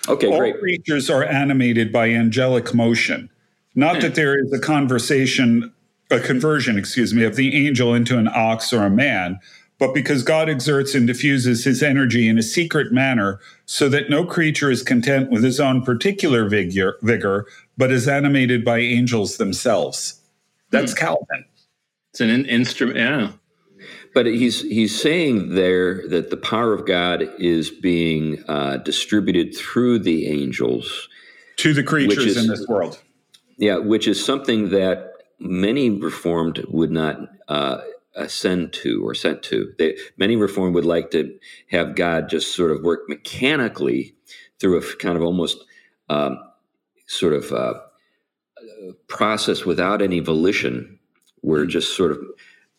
Okay, 0.07 0.27
all 0.27 0.39
great. 0.39 0.59
creatures 0.59 1.09
are 1.09 1.23
animated 1.23 1.91
by 1.91 2.09
angelic 2.09 2.73
motion. 2.73 3.29
Not 3.75 4.01
that 4.01 4.15
there 4.15 4.39
is 4.39 4.53
a 4.53 4.59
conversation, 4.59 5.73
a 6.09 6.19
conversion, 6.19 6.77
excuse 6.77 7.13
me, 7.13 7.23
of 7.23 7.35
the 7.35 7.67
angel 7.67 7.93
into 7.93 8.17
an 8.17 8.29
ox 8.33 8.71
or 8.71 8.83
a 8.83 8.89
man, 8.89 9.39
but 9.79 9.93
because 9.93 10.23
God 10.23 10.49
exerts 10.49 10.95
and 10.95 11.07
diffuses 11.07 11.63
his 11.65 11.83
energy 11.83 12.27
in 12.27 12.37
a 12.37 12.43
secret 12.43 12.91
manner 12.91 13.39
so 13.65 13.89
that 13.89 14.09
no 14.09 14.25
creature 14.25 14.71
is 14.71 14.83
content 14.83 15.29
with 15.29 15.43
his 15.43 15.59
own 15.59 15.83
particular 15.83 16.47
vigor, 16.47 16.97
vigor 17.01 17.47
but 17.77 17.91
is 17.91 18.07
animated 18.07 18.63
by 18.63 18.79
angels 18.79 19.37
themselves. 19.37 20.21
That's 20.69 20.93
hmm. 20.93 20.99
Calvin. 20.99 21.45
It's 22.11 22.21
an 22.21 22.29
in- 22.29 22.45
instrument, 22.45 22.97
yeah. 22.97 23.31
But 24.13 24.27
he's 24.27 24.61
he's 24.61 24.99
saying 24.99 25.55
there 25.55 26.07
that 26.07 26.29
the 26.29 26.37
power 26.37 26.73
of 26.73 26.85
God 26.85 27.27
is 27.39 27.71
being 27.71 28.43
uh, 28.47 28.77
distributed 28.77 29.55
through 29.57 29.99
the 29.99 30.27
angels 30.27 31.09
to 31.57 31.73
the 31.73 31.83
creatures 31.83 32.25
is, 32.25 32.37
in 32.37 32.47
this 32.47 32.67
world. 32.67 33.01
Yeah, 33.57 33.77
which 33.77 34.07
is 34.07 34.23
something 34.23 34.69
that 34.69 35.13
many 35.39 35.89
reformed 35.89 36.63
would 36.69 36.91
not 36.91 37.21
uh, 37.47 37.81
ascend 38.15 38.73
to 38.73 39.05
or 39.05 39.13
sent 39.13 39.43
to. 39.43 39.73
They, 39.77 39.97
many 40.17 40.35
reform 40.35 40.73
would 40.73 40.85
like 40.85 41.11
to 41.11 41.37
have 41.71 41.95
God 41.95 42.29
just 42.29 42.55
sort 42.55 42.71
of 42.71 42.83
work 42.83 43.01
mechanically 43.07 44.15
through 44.59 44.77
a 44.77 44.95
kind 44.97 45.17
of 45.17 45.23
almost 45.23 45.63
um, 46.09 46.37
sort 47.07 47.33
of 47.33 47.51
uh, 47.51 47.73
process 49.07 49.65
without 49.65 50.01
any 50.01 50.19
volition, 50.19 50.99
where 51.41 51.65
just 51.65 51.95
sort 51.95 52.11
of 52.11 52.19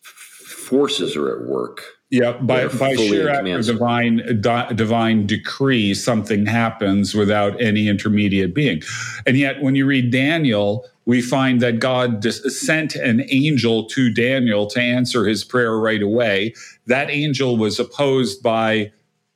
forces 0.01 1.15
are 1.15 1.29
at 1.35 1.47
work. 1.47 1.83
Yeah, 2.11 2.33
by, 2.33 2.67
by 2.67 2.95
sheer 2.95 3.29
act 3.29 3.47
of 3.47 3.65
divine 3.65 4.39
di- 4.39 4.73
divine 4.73 5.25
decree, 5.25 5.93
something 5.93 6.45
happens 6.45 7.13
without 7.13 7.59
any 7.61 7.87
intermediate 7.87 8.53
being. 8.53 8.81
And 9.25 9.37
yet, 9.37 9.61
when 9.61 9.75
you 9.75 9.85
read 9.85 10.11
Daniel, 10.11 10.85
we 11.05 11.21
find 11.21 11.61
that 11.61 11.79
God 11.79 12.23
sent 12.25 12.95
an 12.95 13.23
angel 13.29 13.85
to 13.89 14.11
Daniel 14.11 14.65
to 14.67 14.81
answer 14.81 15.25
his 15.25 15.43
prayer 15.43 15.77
right 15.77 16.01
away. 16.01 16.53
That 16.87 17.09
angel 17.09 17.57
was 17.57 17.79
opposed 17.79 18.41
by, 18.41 18.91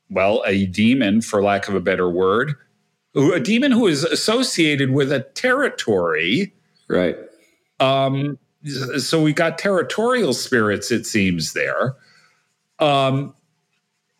well, 0.10 0.42
a 0.46 0.66
demon, 0.66 1.22
for 1.22 1.44
lack 1.44 1.68
of 1.68 1.76
a 1.76 1.80
better 1.80 2.10
word, 2.10 2.56
a 3.16 3.40
demon 3.40 3.72
who 3.72 3.88
is 3.88 4.04
associated 4.04 4.92
with 4.92 5.12
a 5.12 5.22
territory. 5.22 6.54
Right. 6.88 7.18
Um, 7.80 8.40
so 8.98 9.22
we 9.22 9.34
got 9.34 9.58
territorial 9.58 10.34
spirits, 10.34 10.92
it 10.92 11.06
seems, 11.06 11.54
there. 11.54 11.96
Um, 12.80 13.34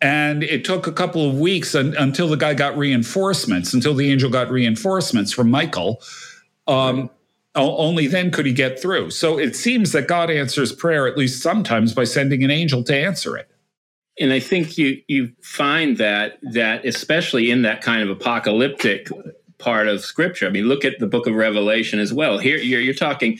and 0.00 0.42
it 0.42 0.64
took 0.64 0.86
a 0.86 0.92
couple 0.92 1.28
of 1.28 1.38
weeks 1.38 1.74
un- 1.74 1.94
until 1.98 2.28
the 2.28 2.36
guy 2.36 2.54
got 2.54 2.76
reinforcements, 2.76 3.74
until 3.74 3.94
the 3.94 4.10
angel 4.10 4.30
got 4.30 4.50
reinforcements 4.50 5.32
from 5.32 5.50
Michael. 5.50 6.00
Um, 6.66 7.10
only 7.54 8.06
then 8.06 8.30
could 8.30 8.46
he 8.46 8.52
get 8.52 8.80
through. 8.80 9.10
So 9.10 9.38
it 9.38 9.56
seems 9.56 9.92
that 9.92 10.06
God 10.06 10.30
answers 10.30 10.72
prayer 10.72 11.06
at 11.06 11.18
least 11.18 11.42
sometimes 11.42 11.92
by 11.92 12.04
sending 12.04 12.44
an 12.44 12.50
angel 12.50 12.84
to 12.84 12.96
answer 12.96 13.36
it. 13.36 13.50
And 14.18 14.32
I 14.32 14.40
think 14.40 14.76
you 14.76 15.00
you 15.08 15.32
find 15.42 15.96
that 15.96 16.38
that 16.42 16.84
especially 16.84 17.50
in 17.50 17.62
that 17.62 17.80
kind 17.80 18.02
of 18.02 18.10
apocalyptic 18.10 19.08
part 19.58 19.88
of 19.88 20.00
Scripture. 20.00 20.46
I 20.46 20.50
mean, 20.50 20.64
look 20.64 20.84
at 20.84 20.98
the 20.98 21.06
Book 21.06 21.26
of 21.26 21.34
Revelation 21.34 21.98
as 21.98 22.12
well. 22.12 22.38
Here 22.38 22.56
you're, 22.56 22.80
you're 22.80 22.94
talking 22.94 23.38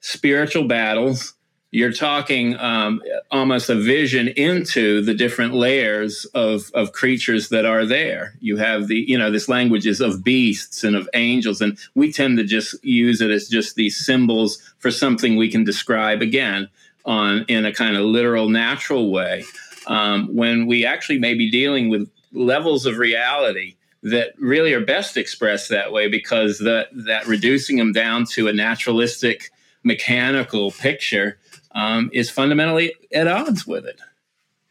spiritual 0.00 0.64
battles 0.64 1.34
you're 1.72 1.92
talking 1.92 2.54
um, 2.58 3.02
almost 3.30 3.70
a 3.70 3.74
vision 3.74 4.28
into 4.28 5.00
the 5.00 5.14
different 5.14 5.54
layers 5.54 6.26
of, 6.34 6.70
of 6.74 6.92
creatures 6.92 7.48
that 7.48 7.64
are 7.64 7.86
there. 7.86 8.34
You 8.40 8.58
have 8.58 8.88
the, 8.88 8.96
you 9.08 9.16
know, 9.16 9.30
this 9.30 9.48
language 9.48 9.86
is 9.86 10.02
of 10.02 10.22
beasts 10.22 10.84
and 10.84 10.94
of 10.94 11.08
angels, 11.14 11.62
and 11.62 11.78
we 11.94 12.12
tend 12.12 12.36
to 12.36 12.44
just 12.44 12.82
use 12.84 13.22
it 13.22 13.30
as 13.30 13.48
just 13.48 13.74
these 13.74 13.96
symbols 13.96 14.62
for 14.78 14.90
something 14.90 15.36
we 15.36 15.50
can 15.50 15.64
describe 15.64 16.20
again 16.20 16.68
on 17.06 17.46
in 17.48 17.64
a 17.64 17.72
kind 17.72 17.96
of 17.96 18.04
literal, 18.04 18.50
natural 18.50 19.10
way. 19.10 19.42
Um, 19.86 20.28
when 20.36 20.66
we 20.66 20.84
actually 20.84 21.18
may 21.18 21.32
be 21.32 21.50
dealing 21.50 21.88
with 21.88 22.08
levels 22.32 22.84
of 22.84 22.98
reality 22.98 23.76
that 24.02 24.34
really 24.38 24.74
are 24.74 24.84
best 24.84 25.16
expressed 25.16 25.70
that 25.70 25.90
way 25.90 26.08
because 26.08 26.58
that 26.58 26.88
that 27.06 27.26
reducing 27.26 27.76
them 27.76 27.92
down 27.92 28.26
to 28.26 28.48
a 28.48 28.52
naturalistic 28.52 29.50
mechanical 29.84 30.70
picture 30.70 31.38
um, 31.74 32.10
is 32.12 32.30
fundamentally 32.30 32.94
at 33.12 33.26
odds 33.26 33.66
with 33.66 33.84
it. 33.86 34.00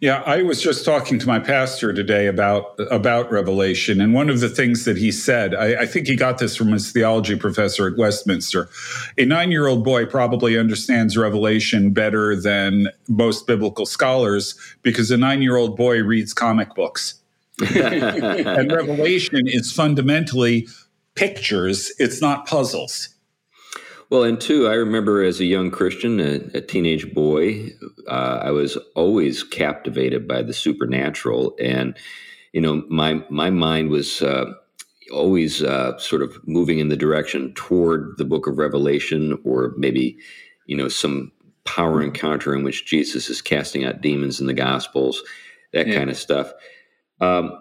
Yeah, 0.02 0.24
I 0.26 0.42
was 0.42 0.60
just 0.60 0.84
talking 0.84 1.20
to 1.20 1.28
my 1.28 1.38
pastor 1.38 1.94
today 1.94 2.26
about 2.26 2.74
about 2.90 3.32
Revelation, 3.32 4.02
and 4.02 4.16
one 4.16 4.32
of 4.32 4.40
the 4.40 4.50
things 4.50 4.84
that 4.86 4.98
he 4.98 5.12
said, 5.12 5.54
I, 5.54 5.82
I 5.82 5.86
think 5.86 6.08
he 6.08 6.16
got 6.16 6.40
this 6.40 6.56
from 6.56 6.72
his 6.72 6.92
theology 6.92 7.36
professor 7.36 7.88
at 7.88 7.98
Westminster. 7.98 8.68
A 9.20 9.26
nine-year-old 9.26 9.84
boy 9.84 10.08
probably 10.08 10.58
understands 10.58 11.16
Revelation 11.16 11.92
better 11.92 12.36
than 12.36 12.88
most 13.10 13.46
biblical 13.46 13.86
scholars 13.86 14.56
because 14.82 15.12
a 15.12 15.18
nine-year-old 15.18 15.78
boy 15.78 16.02
reads 16.02 16.34
comic 16.34 16.74
books, 16.74 17.22
and 17.76 18.72
Revelation 18.72 19.42
is 19.46 19.72
fundamentally 19.72 20.68
pictures; 21.14 21.92
it's 22.00 22.20
not 22.24 22.48
puzzles. 22.48 23.10
Well, 24.12 24.24
and 24.24 24.42
two, 24.42 24.68
I 24.68 24.74
remember 24.74 25.24
as 25.24 25.40
a 25.40 25.46
young 25.46 25.72
Christian, 25.72 26.20
a, 26.20 26.42
a 26.54 26.60
teenage 26.60 27.14
boy, 27.14 27.70
uh, 28.10 28.42
I 28.44 28.52
was 28.52 28.78
always 28.94 29.42
captivated 29.42 30.28
by 30.28 30.42
the 30.42 30.52
supernatural, 30.52 31.56
and 31.62 31.98
you 32.52 32.60
know, 32.60 32.84
my 32.90 33.24
my 33.30 33.50
mind 33.50 33.90
was 33.90 34.22
uh, 34.22 34.52
always 35.14 35.64
uh, 35.64 35.98
sort 35.98 36.24
of 36.24 36.38
moving 36.46 36.80
in 36.80 36.90
the 36.90 36.98
direction 36.98 37.54
toward 37.54 38.18
the 38.18 38.26
Book 38.26 38.48
of 38.48 38.58
Revelation, 38.58 39.40
or 39.46 39.74
maybe 39.78 40.18
you 40.66 40.76
know 40.76 40.90
some 40.90 41.32
power 41.64 42.04
encounter 42.04 42.54
in 42.54 42.66
which 42.66 42.86
Jesus 42.86 43.30
is 43.30 43.42
casting 43.42 43.86
out 43.86 44.02
demons 44.02 44.42
in 44.42 44.48
the 44.48 44.54
Gospels, 44.54 45.24
that 45.72 45.88
yeah. 45.88 45.96
kind 45.96 46.10
of 46.10 46.18
stuff. 46.18 46.52
Um, 47.22 47.58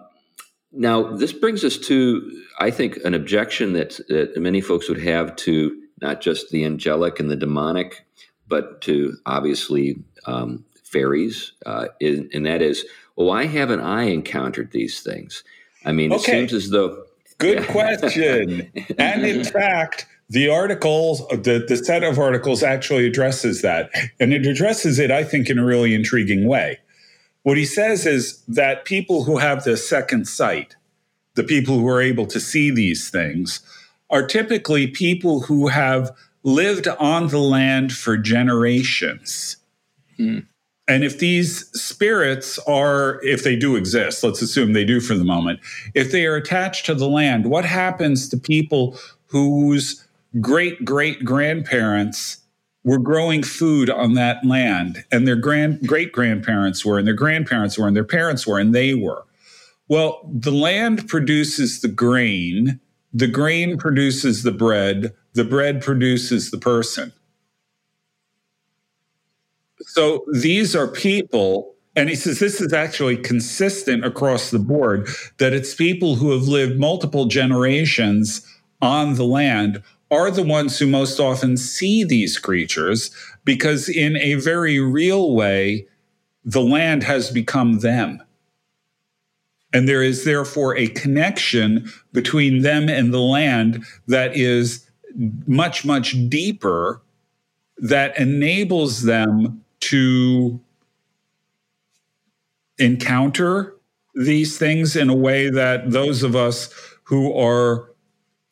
now, 0.73 1.15
this 1.15 1.31
brings 1.31 1.63
us 1.63 1.77
to, 1.77 2.43
I 2.59 2.71
think, 2.71 2.97
an 3.05 3.13
objection 3.13 3.73
that, 3.73 3.99
that 4.09 4.37
many 4.37 4.59
folks 4.61 4.89
would 4.89 5.01
have 5.01 5.35
to 5.37 5.81
not 6.01 6.21
just 6.21 6.49
the 6.49 6.65
angelic 6.65 7.19
and 7.19 7.29
the 7.29 7.35
demonic, 7.35 8.05
but 8.47 8.81
to 8.81 9.15
obviously 9.25 10.03
um, 10.25 10.65
fairies. 10.83 11.53
Uh, 11.65 11.87
and 12.01 12.45
that 12.45 12.61
is, 12.61 12.85
well, 13.15 13.27
why 13.27 13.45
haven't 13.45 13.81
I 13.81 14.03
encountered 14.03 14.71
these 14.71 15.01
things? 15.01 15.43
I 15.85 15.91
mean, 15.91 16.11
okay. 16.11 16.43
it 16.43 16.49
seems 16.49 16.53
as 16.53 16.69
though. 16.69 17.03
Good 17.37 17.67
question. 17.69 18.71
and 18.97 19.25
in 19.25 19.43
fact, 19.43 20.05
the 20.29 20.49
article, 20.49 21.27
the, 21.29 21.65
the 21.67 21.75
set 21.75 22.03
of 22.03 22.17
articles 22.17 22.63
actually 22.63 23.05
addresses 23.05 23.61
that. 23.63 23.89
And 24.19 24.33
it 24.33 24.45
addresses 24.45 24.97
it, 24.97 25.11
I 25.11 25.23
think, 25.23 25.49
in 25.49 25.59
a 25.59 25.65
really 25.65 25.93
intriguing 25.93 26.47
way. 26.47 26.79
What 27.43 27.57
he 27.57 27.65
says 27.65 28.05
is 28.05 28.41
that 28.47 28.85
people 28.85 29.23
who 29.23 29.37
have 29.39 29.63
the 29.63 29.75
second 29.75 30.27
sight, 30.27 30.75
the 31.35 31.43
people 31.43 31.79
who 31.79 31.87
are 31.87 32.01
able 32.01 32.27
to 32.27 32.39
see 32.39 32.71
these 32.71 33.09
things, 33.09 33.59
are 34.11 34.25
typically 34.25 34.87
people 34.87 35.41
who 35.41 35.67
have 35.67 36.11
lived 36.43 36.87
on 36.87 37.29
the 37.29 37.39
land 37.39 37.93
for 37.93 38.17
generations. 38.17 39.57
Hmm. 40.17 40.39
And 40.87 41.03
if 41.03 41.19
these 41.19 41.67
spirits 41.69 42.59
are, 42.67 43.21
if 43.23 43.43
they 43.43 43.55
do 43.55 43.75
exist, 43.75 44.23
let's 44.23 44.41
assume 44.41 44.73
they 44.73 44.83
do 44.83 44.99
for 44.99 45.13
the 45.15 45.23
moment, 45.23 45.61
if 45.93 46.11
they 46.11 46.25
are 46.25 46.35
attached 46.35 46.85
to 46.87 46.95
the 46.95 47.07
land, 47.07 47.45
what 47.45 47.63
happens 47.63 48.27
to 48.29 48.37
people 48.37 48.97
whose 49.27 50.05
great 50.39 50.83
great 50.83 51.23
grandparents 51.23 52.37
were 52.83 52.97
growing 52.97 53.43
food 53.43 53.89
on 53.89 54.15
that 54.15 54.43
land 54.45 55.03
and 55.11 55.27
their 55.27 55.35
grand 55.35 55.87
great 55.87 56.11
grandparents 56.11 56.83
were 56.83 56.97
and 56.97 57.07
their 57.07 57.13
grandparents 57.13 57.77
were 57.77 57.87
and 57.87 57.95
their 57.95 58.03
parents 58.03 58.45
were 58.45 58.59
and 58.59 58.75
they 58.75 58.93
were? 58.93 59.23
Well, 59.87 60.29
the 60.33 60.51
land 60.51 61.07
produces 61.07 61.81
the 61.81 61.89
grain 61.89 62.79
the 63.13 63.27
grain 63.27 63.77
produces 63.77 64.43
the 64.43 64.51
bread, 64.51 65.13
the 65.33 65.43
bread 65.43 65.81
produces 65.81 66.51
the 66.51 66.57
person. 66.57 67.11
So 69.81 70.23
these 70.33 70.75
are 70.75 70.87
people, 70.87 71.75
and 71.95 72.09
he 72.09 72.15
says 72.15 72.39
this 72.39 72.61
is 72.61 72.73
actually 72.73 73.17
consistent 73.17 74.05
across 74.05 74.51
the 74.51 74.59
board 74.59 75.09
that 75.37 75.53
it's 75.53 75.75
people 75.75 76.15
who 76.15 76.31
have 76.31 76.47
lived 76.47 76.79
multiple 76.79 77.25
generations 77.25 78.45
on 78.81 79.15
the 79.15 79.25
land 79.25 79.83
are 80.09 80.29
the 80.29 80.43
ones 80.43 80.77
who 80.77 80.87
most 80.87 81.19
often 81.19 81.55
see 81.55 82.03
these 82.03 82.37
creatures 82.37 83.11
because, 83.45 83.87
in 83.87 84.17
a 84.17 84.35
very 84.35 84.79
real 84.79 85.33
way, 85.33 85.87
the 86.43 86.61
land 86.61 87.03
has 87.03 87.31
become 87.31 87.79
them. 87.79 88.21
And 89.73 89.87
there 89.87 90.03
is 90.03 90.25
therefore 90.25 90.75
a 90.75 90.87
connection 90.87 91.89
between 92.11 92.61
them 92.61 92.89
and 92.89 93.13
the 93.13 93.19
land 93.19 93.83
that 94.07 94.35
is 94.35 94.89
much, 95.47 95.85
much 95.85 96.15
deeper 96.29 97.01
that 97.77 98.17
enables 98.19 99.03
them 99.03 99.63
to 99.81 100.59
encounter 102.77 103.75
these 104.15 104.57
things 104.57 104.95
in 104.95 105.09
a 105.09 105.15
way 105.15 105.49
that 105.49 105.91
those 105.91 106.23
of 106.23 106.35
us 106.35 106.73
who 107.03 107.33
are 107.33 107.91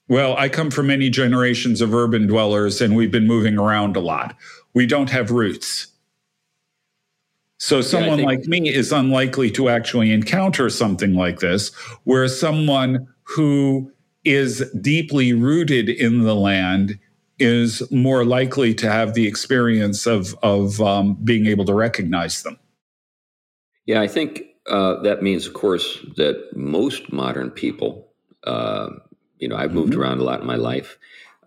well, 0.08 0.36
I 0.38 0.50
come 0.50 0.72
from 0.72 0.88
many 0.88 1.12
generations 1.12 1.82
of 1.82 1.94
urban 1.94 2.26
dwellers 2.26 2.82
and 2.82 2.96
we've 2.96 3.12
been 3.12 3.28
moving 3.28 3.60
around 3.60 3.96
a 3.96 4.00
lot. 4.00 4.36
We 4.74 4.88
don't 4.88 5.12
have 5.12 5.30
roots. 5.30 5.86
So 7.60 7.82
someone 7.82 8.20
yeah, 8.20 8.26
think- 8.26 8.40
like 8.42 8.48
me 8.48 8.70
is 8.70 8.92
unlikely 8.92 9.52
to 9.52 9.70
actually 9.70 10.12
encounter 10.12 10.70
something 10.70 11.14
like 11.14 11.40
this, 11.40 11.74
whereas 12.06 12.40
someone 12.40 13.08
who 13.24 13.92
is 14.26 14.70
deeply 14.82 15.34
rooted 15.34 15.90
in 15.90 16.24
the 16.24 16.36
land 16.36 16.98
is 17.38 17.90
more 17.92 18.26
likely 18.26 18.74
to 18.76 18.92
have 18.92 19.14
the 19.14 19.28
experience 19.28 20.06
of 20.06 20.36
of 20.42 20.82
um, 20.82 21.18
being 21.24 21.48
able 21.48 21.66
to 21.66 21.74
recognize 21.74 22.44
them. 22.44 22.58
Yeah, 23.86 24.02
I 24.02 24.08
think 24.08 24.44
uh, 24.68 25.02
that 25.02 25.24
means, 25.24 25.48
of 25.48 25.54
course, 25.54 26.00
that 26.16 26.56
most 26.56 27.12
modern 27.12 27.50
people, 27.50 28.08
uh, 28.44 28.90
you 29.40 29.48
know, 29.48 29.56
I've 29.56 29.74
moved 29.74 29.94
mm-hmm. 29.94 30.02
around 30.02 30.20
a 30.20 30.24
lot 30.24 30.42
in 30.42 30.48
my 30.48 30.56
life, 30.56 30.98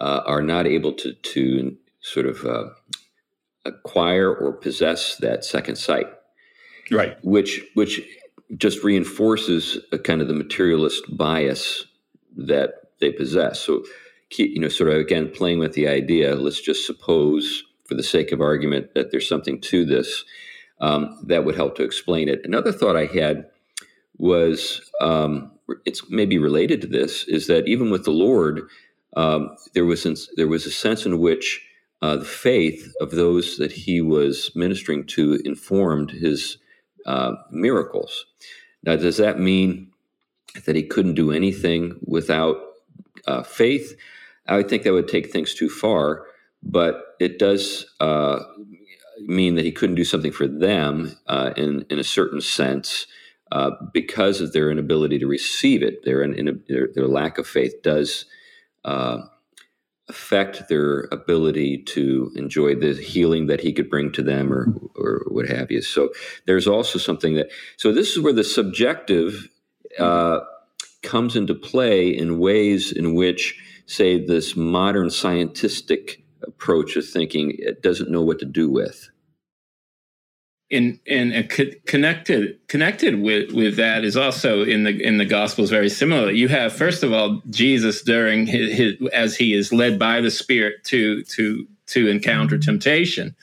uh, 0.01 0.23
are 0.27 0.43
not 0.43 0.67
able 0.67 0.93
to 0.95 1.13
to 1.15 1.77
sort 2.01 2.27
of 2.27 2.45
uh, 2.45 2.65
acquire 3.65 4.35
or 4.35 4.53
possess 4.53 5.17
that 5.17 5.45
second 5.45 5.77
sight. 5.77 6.07
Right. 6.91 7.17
Which 7.25 7.63
which 7.75 8.01
just 8.57 8.85
reinforces 8.85 9.79
a 9.93 9.99
kind 9.99 10.21
of 10.21 10.29
the 10.29 10.35
materialist 10.35 11.05
bias 11.17 11.85
that 12.37 12.75
they 13.01 13.13
possess. 13.13 13.61
So 13.61 13.85
you 14.39 14.61
know 14.61 14.69
sort 14.69 14.91
of 14.91 14.97
again 14.97 15.31
playing 15.31 15.59
with 15.59 15.75
the 15.75 15.89
idea 15.89 16.35
let's 16.35 16.61
just 16.61 16.87
suppose 16.87 17.65
for 17.85 17.95
the 17.95 18.03
sake 18.03 18.33
of 18.33 18.41
argument 18.41 18.95
that 18.95 19.11
there's 19.11 19.29
something 19.29 19.61
to 19.61 19.85
this 19.85 20.25
um, 20.81 21.19
that 21.27 21.45
would 21.45 21.55
help 21.55 21.77
to 21.77 21.85
explain 21.85 22.29
it. 22.29 22.41
Another 22.45 22.73
thought 22.73 22.97
i 22.97 23.07
had 23.07 23.47
was 24.19 24.81
um, 25.01 25.51
it's 25.85 26.09
maybe 26.11 26.39
related 26.39 26.81
to 26.81 26.87
this 26.87 27.25
is 27.25 27.47
that 27.47 27.67
even 27.67 27.91
with 27.91 28.05
the 28.05 28.11
lord 28.11 28.63
um, 29.17 29.55
there 29.75 29.85
was 29.85 30.31
there 30.37 30.49
was 30.49 30.67
a 30.67 30.71
sense 30.71 31.05
in 31.05 31.19
which 31.19 31.61
uh, 32.03 32.17
the 32.17 32.25
faith 32.25 32.93
of 33.01 33.13
those 33.13 33.57
that 33.57 33.73
he 33.73 34.01
was 34.01 34.51
ministering 34.55 35.07
to 35.07 35.41
informed 35.45 36.11
his 36.11 36.59
uh, 37.07 37.33
miracles. 37.51 38.27
Now, 38.83 38.97
does 38.97 39.17
that 39.19 39.39
mean 39.39 39.93
that 40.67 40.77
he 40.77 40.83
couldn't 40.83 41.15
do 41.15 41.31
anything 41.31 41.99
without 42.05 42.57
uh, 43.27 43.45
faith? 43.45 43.97
I 44.49 44.63
think 44.65 44.83
that 44.83 44.93
would 44.93 45.09
take 45.09 45.31
things 45.31 45.55
too 45.55 45.69
far, 45.71 46.27
but 46.63 47.15
it 47.21 47.39
does 47.39 47.87
uh, 48.01 48.41
mean 49.21 49.55
that 49.55 49.65
he 49.65 49.71
couldn't 49.73 49.95
do 49.95 50.05
something 50.05 50.33
for 50.33 50.49
them 50.49 51.17
uh, 51.29 51.53
in 51.57 51.87
in 51.89 51.99
a 51.99 52.05
certain 52.05 52.41
sense. 52.41 53.07
Uh, 53.53 53.71
because 53.93 54.41
of 54.41 54.55
their 54.55 54.71
inability 54.71 55.19
to 55.19 55.27
receive 55.27 55.83
it, 55.83 56.03
their, 56.07 56.27
their, 56.69 56.89
their 56.95 57.07
lack 57.07 57.37
of 57.37 57.47
faith 57.47 57.75
does 57.83 58.25
affect 60.13 60.69
their 60.69 61.09
ability 61.11 61.79
to 61.79 62.31
enjoy 62.37 62.75
the 62.75 62.93
healing 62.93 63.47
that 63.47 63.61
he 63.61 63.73
could 63.73 63.89
bring 63.89 64.13
to 64.13 64.23
them 64.23 64.53
or 64.53 64.67
or 64.95 65.25
what 65.29 65.49
have 65.49 65.71
you. 65.71 65.81
So 65.81 66.11
there's 66.47 66.69
also 66.69 66.99
something 66.99 67.35
that 67.37 67.49
so 67.79 67.93
this 67.93 68.11
is 68.11 68.21
where 68.21 68.35
the 68.35 68.45
subjective 68.45 69.49
uh, 69.99 70.41
comes 71.03 71.35
into 71.35 71.55
play 71.55 72.11
in 72.11 72.39
ways 72.39 72.93
in 72.93 73.15
which 73.15 73.59
say 73.87 74.25
this 74.25 74.55
modern 74.55 75.09
scientific 75.09 76.23
approach 76.43 76.97
of 76.97 77.09
thinking 77.09 77.55
it 77.59 77.83
doesn't 77.83 78.11
know 78.11 78.23
what 78.23 78.39
to 78.41 78.45
do 78.45 78.69
with 78.69 79.09
in 80.73 80.99
in 81.05 81.47
co- 81.49 81.71
connected 81.87 82.59
connected 82.67 83.21
with 83.21 83.53
with 83.53 83.77
that 83.77 84.05
is 84.05 84.17
also 84.17 84.65
in 84.65 84.85
the 84.85 85.03
in 85.07 85.19
the 85.19 85.27
gospels 85.27 85.69
very 85.69 85.91
similar 85.91 86.31
you 86.31 86.49
have 86.49 86.73
first 86.73 87.03
of 87.03 87.13
all 87.13 87.43
jesus 87.51 88.01
during 88.03 88.47
his, 88.47 88.73
his 88.73 89.09
as 89.13 89.37
he 89.37 89.53
is 89.53 89.71
led 89.71 89.99
by 89.99 90.23
the 90.23 90.31
spirit 90.31 90.83
to 90.83 91.23
to 91.25 91.69
to 91.85 92.09
encounter 92.09 92.57
temptation. 92.57 93.37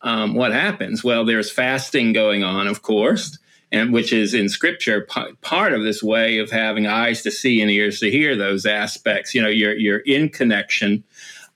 Um, 0.00 0.34
what 0.34 0.52
happens? 0.52 1.04
Well 1.04 1.24
there's 1.24 1.52
fasting 1.52 2.12
going 2.12 2.42
on 2.42 2.66
of 2.66 2.82
course 2.82 3.38
and 3.70 3.92
which 3.92 4.12
is 4.12 4.34
in 4.34 4.48
scripture 4.48 5.02
p- 5.08 5.32
part 5.40 5.72
of 5.72 5.84
this 5.84 6.02
way 6.02 6.38
of 6.38 6.50
having 6.50 6.88
eyes 6.88 7.22
to 7.22 7.30
see 7.30 7.62
and 7.62 7.70
ears 7.70 8.00
to 8.00 8.10
hear 8.10 8.34
those 8.34 8.66
aspects. 8.66 9.36
You 9.36 9.42
know 9.42 9.48
you're 9.48 9.76
you're 9.76 10.00
in 10.00 10.30
connection 10.30 11.04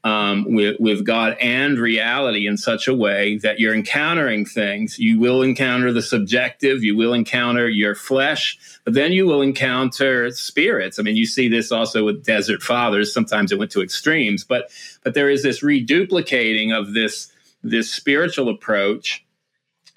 um, 0.07 0.45
with, 0.55 0.77
with 0.79 1.05
God 1.05 1.37
and 1.41 1.81
reality 1.81 2.47
in 2.47 2.57
such 2.57 2.87
a 2.87 2.95
way 2.95 3.39
that 3.39 3.59
you're 3.59 3.75
encountering 3.75 4.47
things. 4.47 5.01
You 5.01 5.19
will 5.19 5.43
encounter 5.43 5.93
the 5.93 6.01
subjective, 6.01 6.85
you 6.85 6.97
will 6.97 7.13
encounter 7.13 7.69
your 7.69 7.97
flesh, 7.97 8.57
but 8.85 8.95
then 8.95 9.11
you 9.11 9.27
will 9.27 9.43
encounter 9.43 10.31
spirits. 10.31 11.01
I 11.01 11.03
mean, 11.03 11.17
you 11.17 11.27
see 11.27 11.49
this 11.49 11.73
also 11.73 12.05
with 12.05 12.25
desert 12.25 12.63
fathers. 12.63 13.13
Sometimes 13.13 13.51
it 13.51 13.59
went 13.59 13.73
to 13.73 13.83
extremes, 13.83 14.45
but 14.45 14.71
but 15.03 15.15
there 15.15 15.29
is 15.29 15.43
this 15.43 15.61
reduplicating 15.61 16.73
of 16.73 16.95
this 16.95 17.33
this 17.65 17.93
spiritual 17.93 18.49
approach. 18.49 19.25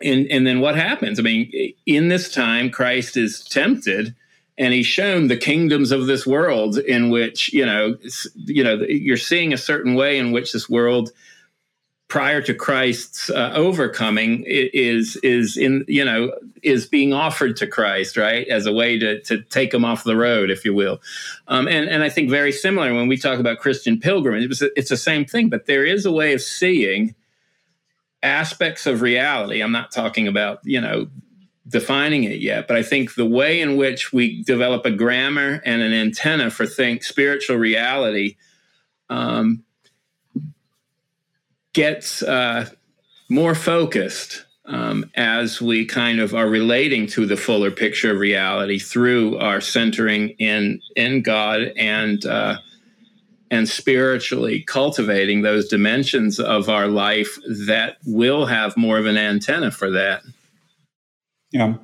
And, 0.01 0.25
and 0.31 0.47
then 0.47 0.59
what 0.59 0.75
happens? 0.75 1.19
I 1.19 1.23
mean, 1.23 1.51
in 1.85 2.07
this 2.07 2.33
time, 2.33 2.71
Christ 2.71 3.15
is 3.15 3.43
tempted 3.43 4.15
and 4.59 4.73
he's 4.73 4.85
shown 4.85 5.27
the 5.27 5.37
kingdoms 5.37 5.91
of 5.91 6.05
this 6.05 6.27
world 6.27 6.77
in 6.77 7.09
which 7.09 7.51
you 7.53 7.65
know 7.65 7.95
you 8.45 8.63
know 8.63 8.75
you're 8.87 9.17
seeing 9.17 9.53
a 9.53 9.57
certain 9.57 9.95
way 9.95 10.19
in 10.19 10.31
which 10.31 10.51
this 10.51 10.69
world 10.69 11.11
prior 12.09 12.41
to 12.41 12.53
Christ's 12.53 13.29
uh, 13.29 13.51
overcoming 13.55 14.43
is 14.45 15.15
is 15.23 15.55
in 15.57 15.85
you 15.87 16.03
know 16.03 16.31
is 16.61 16.85
being 16.85 17.13
offered 17.13 17.55
to 17.57 17.67
Christ 17.67 18.17
right 18.17 18.47
as 18.49 18.65
a 18.65 18.73
way 18.73 18.99
to 18.99 19.21
to 19.21 19.41
take 19.43 19.73
him 19.73 19.85
off 19.85 20.03
the 20.03 20.17
road 20.17 20.51
if 20.51 20.65
you 20.65 20.73
will. 20.73 21.01
Um, 21.47 21.67
and 21.67 21.89
and 21.89 22.03
I 22.03 22.09
think 22.09 22.29
very 22.29 22.51
similar 22.51 22.93
when 22.93 23.07
we 23.07 23.17
talk 23.17 23.39
about 23.39 23.59
Christian 23.59 23.99
pilgrimage 23.99 24.43
it's, 24.43 24.61
it's 24.75 24.89
the 24.89 24.97
same 24.97 25.25
thing 25.25 25.49
but 25.49 25.65
there 25.65 25.85
is 25.85 26.05
a 26.05 26.11
way 26.11 26.33
of 26.33 26.41
seeing 26.41 27.15
aspects 28.21 28.85
of 28.85 29.01
reality. 29.01 29.61
I'm 29.61 29.71
not 29.71 29.91
talking 29.91 30.27
about 30.27 30.59
you 30.65 30.81
know 30.81 31.07
defining 31.69 32.23
it 32.23 32.39
yet, 32.39 32.67
but 32.67 32.75
I 32.75 32.83
think 32.83 33.15
the 33.15 33.25
way 33.25 33.61
in 33.61 33.77
which 33.77 34.11
we 34.11 34.43
develop 34.43 34.85
a 34.85 34.91
grammar 34.91 35.61
and 35.65 35.81
an 35.81 35.93
antenna 35.93 36.49
for 36.49 36.65
think 36.65 37.03
spiritual 37.03 37.57
reality 37.57 38.35
um, 39.09 39.63
gets 41.73 42.23
uh, 42.23 42.69
more 43.29 43.55
focused 43.55 44.45
um, 44.65 45.09
as 45.15 45.61
we 45.61 45.85
kind 45.85 46.19
of 46.19 46.35
are 46.35 46.47
relating 46.47 47.07
to 47.07 47.25
the 47.25 47.37
fuller 47.37 47.71
picture 47.71 48.11
of 48.11 48.19
reality 48.19 48.77
through 48.77 49.37
our 49.37 49.61
centering 49.61 50.29
in 50.37 50.81
in 50.95 51.21
God 51.21 51.73
and 51.75 52.23
uh, 52.25 52.57
and 53.51 53.67
spiritually 53.67 54.61
cultivating 54.61 55.41
those 55.41 55.67
dimensions 55.67 56.39
of 56.39 56.69
our 56.69 56.87
life 56.87 57.37
that 57.47 57.97
will 58.05 58.45
have 58.45 58.77
more 58.77 58.99
of 58.99 59.07
an 59.07 59.17
antenna 59.17 59.71
for 59.71 59.89
that. 59.89 60.21
Yeah. 61.51 61.75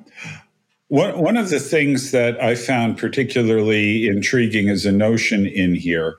One, 0.88 1.18
one 1.18 1.36
of 1.36 1.50
the 1.50 1.58
things 1.58 2.12
that 2.12 2.40
I 2.40 2.54
found 2.54 2.98
particularly 2.98 4.06
intriguing 4.06 4.68
as 4.68 4.86
a 4.86 4.92
notion 4.92 5.46
in 5.46 5.74
here, 5.74 6.16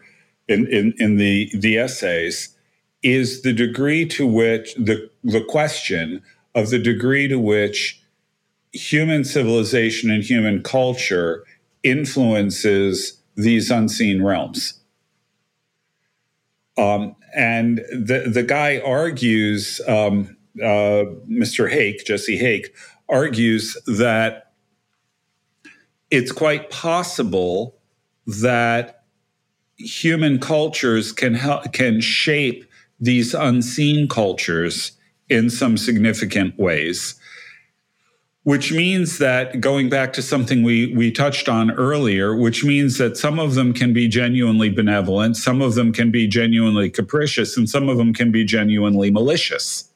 in, 0.47 0.67
in, 0.67 0.93
in 0.97 1.15
the, 1.15 1.49
the 1.53 1.77
essays, 1.77 2.55
is 3.03 3.43
the 3.43 3.53
degree 3.53 4.05
to 4.07 4.27
which 4.27 4.75
the, 4.75 5.09
the 5.23 5.43
question 5.43 6.21
of 6.53 6.69
the 6.69 6.79
degree 6.79 7.27
to 7.27 7.39
which 7.39 8.01
human 8.73 9.23
civilization 9.23 10.11
and 10.11 10.23
human 10.23 10.61
culture 10.61 11.45
influences 11.83 13.21
these 13.35 13.71
unseen 13.71 14.23
realms. 14.23 14.79
Um, 16.77 17.15
and 17.35 17.77
the, 17.91 18.29
the 18.31 18.43
guy 18.43 18.79
argues, 18.79 19.79
um, 19.87 20.35
uh, 20.61 21.05
Mr. 21.29 21.69
Hake, 21.69 22.05
Jesse 22.05 22.37
Hake, 22.37 22.73
argues 23.09 23.77
that 23.85 24.51
it's 26.09 26.31
quite 26.31 26.69
possible 26.69 27.75
that 28.25 29.03
human 29.77 30.39
cultures 30.39 31.11
can 31.11 31.33
help, 31.33 31.71
can 31.73 32.01
shape 32.01 32.65
these 32.99 33.33
unseen 33.33 34.07
cultures 34.07 34.93
in 35.29 35.49
some 35.49 35.77
significant 35.77 36.57
ways 36.57 37.15
which 38.47 38.71
means 38.71 39.17
that 39.17 39.59
going 39.59 39.89
back 39.89 40.13
to 40.13 40.21
something 40.21 40.63
we 40.63 40.93
we 40.95 41.11
touched 41.11 41.49
on 41.49 41.69
earlier 41.71 42.33
which 42.33 42.63
means 42.63 42.97
that 42.97 43.17
some 43.17 43.39
of 43.39 43.55
them 43.55 43.73
can 43.73 43.91
be 43.91 44.07
genuinely 44.07 44.69
benevolent 44.69 45.35
some 45.35 45.61
of 45.61 45.75
them 45.75 45.91
can 45.91 46.11
be 46.11 46.27
genuinely 46.27 46.89
capricious 46.89 47.57
and 47.57 47.69
some 47.69 47.89
of 47.89 47.97
them 47.97 48.13
can 48.13 48.31
be 48.31 48.45
genuinely 48.45 49.11
malicious 49.11 49.91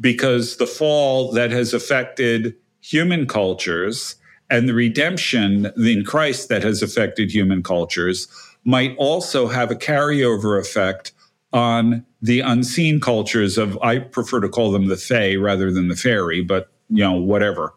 because 0.00 0.56
the 0.56 0.66
fall 0.66 1.32
that 1.32 1.50
has 1.50 1.74
affected 1.74 2.54
human 2.80 3.26
cultures 3.26 4.16
and 4.50 4.68
the 4.68 4.74
redemption 4.74 5.70
in 5.76 6.04
Christ 6.04 6.48
that 6.48 6.62
has 6.62 6.82
affected 6.82 7.30
human 7.30 7.62
cultures 7.62 8.28
might 8.64 8.96
also 8.96 9.48
have 9.48 9.70
a 9.70 9.76
carryover 9.76 10.60
effect 10.60 11.12
on 11.52 12.04
the 12.20 12.40
unseen 12.40 13.00
cultures 13.00 13.58
of 13.58 13.78
I 13.82 13.98
prefer 13.98 14.40
to 14.40 14.48
call 14.48 14.72
them 14.72 14.86
the 14.86 14.96
Fae 14.96 15.36
rather 15.36 15.72
than 15.72 15.88
the 15.88 15.96
fairy, 15.96 16.42
but 16.42 16.70
you 16.88 17.02
know 17.02 17.14
whatever. 17.14 17.74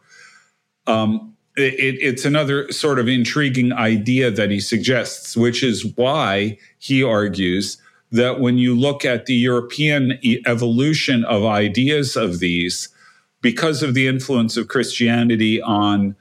Um, 0.88 1.36
it, 1.58 1.98
it's 2.02 2.26
another 2.26 2.72
sort 2.72 3.00
of 3.00 3.08
intriguing 3.08 3.74
idea 3.74 4.32
that 4.32 4.50
he 4.52 4.60
suggests, 4.60 5.36
which 5.36 5.64
is 5.64 5.86
why 5.96 6.58
he 6.80 7.04
argues 7.04 7.78
that 8.12 8.40
when 8.40 8.58
you 8.58 8.76
look 8.76 9.06
at 9.06 9.26
the 9.26 9.36
European 9.36 10.20
evolution 10.46 11.24
of 11.26 11.46
ideas 11.46 12.16
of 12.16 12.40
these, 12.40 12.90
because 13.42 13.82
of 13.82 13.94
the 13.94 14.08
influence 14.08 14.58
of 14.58 14.68
Christianity 14.68 15.62
on 15.62 16.16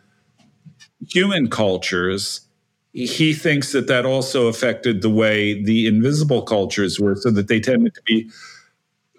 human 1.08 1.50
cultures, 1.50 2.42
he 2.92 3.32
thinks 3.34 3.72
that 3.72 3.86
that 3.86 4.04
also 4.04 4.46
affected 4.46 5.02
the 5.02 5.10
way 5.10 5.62
the 5.62 5.86
invisible 5.86 6.42
cultures 6.42 6.98
were, 6.98 7.16
so 7.16 7.30
that 7.30 7.48
they 7.48 7.60
tended 7.60 7.94
to 7.94 8.02
be 8.04 8.30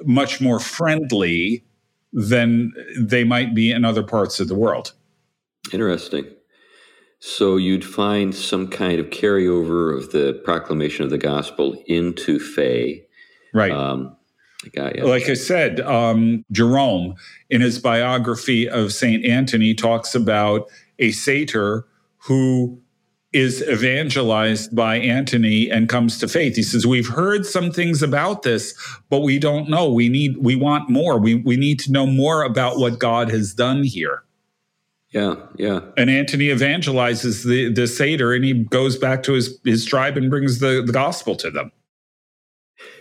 much 0.04 0.42
more 0.42 0.60
friendly 0.60 1.64
than 2.14 2.74
they 3.00 3.24
might 3.24 3.54
be 3.54 3.72
in 3.72 3.86
other 3.86 4.04
parts 4.04 4.40
of 4.40 4.48
the 4.48 4.56
world. 4.56 4.94
Interesting. 5.72 6.26
So 7.24 7.58
you'd 7.58 7.86
find 7.86 8.34
some 8.34 8.68
kind 8.68 9.00
of 9.00 9.12
carryover 9.12 9.96
of 9.96 10.12
the 10.12 10.42
proclamation 10.44 11.06
of 11.06 11.12
the 11.12 11.20
gospel 11.20 11.82
into 11.86 12.40
Fae. 12.40 13.04
Right. 13.54 13.72
Um, 13.72 14.18
like 14.76 15.30
I 15.30 15.36
said, 15.36 15.82
um, 15.82 16.44
Jerome, 16.52 17.14
in 17.52 17.62
his 17.62 17.78
biography 17.78 18.68
of 18.68 18.92
St. 18.92 19.24
Anthony, 19.24 19.76
talks 19.76 20.16
about 20.16 20.68
a 20.98 21.12
satyr 21.12 21.86
who 22.18 22.82
is 23.34 23.62
evangelized 23.70 24.76
by 24.76 24.98
Antony 24.98 25.70
and 25.70 25.88
comes 25.88 26.18
to 26.20 26.28
faith. 26.28 26.56
He 26.56 26.64
says, 26.64 26.88
We've 26.88 27.08
heard 27.08 27.46
some 27.46 27.72
things 27.72 28.02
about 28.02 28.42
this, 28.42 28.74
but 29.12 29.20
we 29.20 29.38
don't 29.38 29.70
know. 29.70 29.94
We 29.94 30.10
need, 30.10 30.38
we 30.38 30.56
want 30.56 30.90
more. 30.90 31.20
We, 31.20 31.36
we 31.36 31.56
need 31.56 31.80
to 31.82 31.92
know 31.92 32.08
more 32.08 32.42
about 32.42 32.78
what 32.78 32.98
God 32.98 33.30
has 33.30 33.54
done 33.54 33.84
here. 33.84 34.24
Yeah, 35.12 35.36
yeah. 35.58 35.82
And 35.98 36.10
Antony 36.10 36.48
evangelizes 36.48 37.46
the 37.46 37.72
the 37.72 37.88
satyr, 37.88 38.34
and 38.34 38.46
he 38.46 38.54
goes 38.54 38.98
back 38.98 39.24
to 39.24 39.34
his 39.34 39.60
his 39.66 39.86
tribe 39.86 40.18
and 40.18 40.30
brings 40.30 40.60
the 40.60 40.82
the 40.86 40.94
gospel 40.94 41.36
to 41.36 41.52
them. 41.52 41.72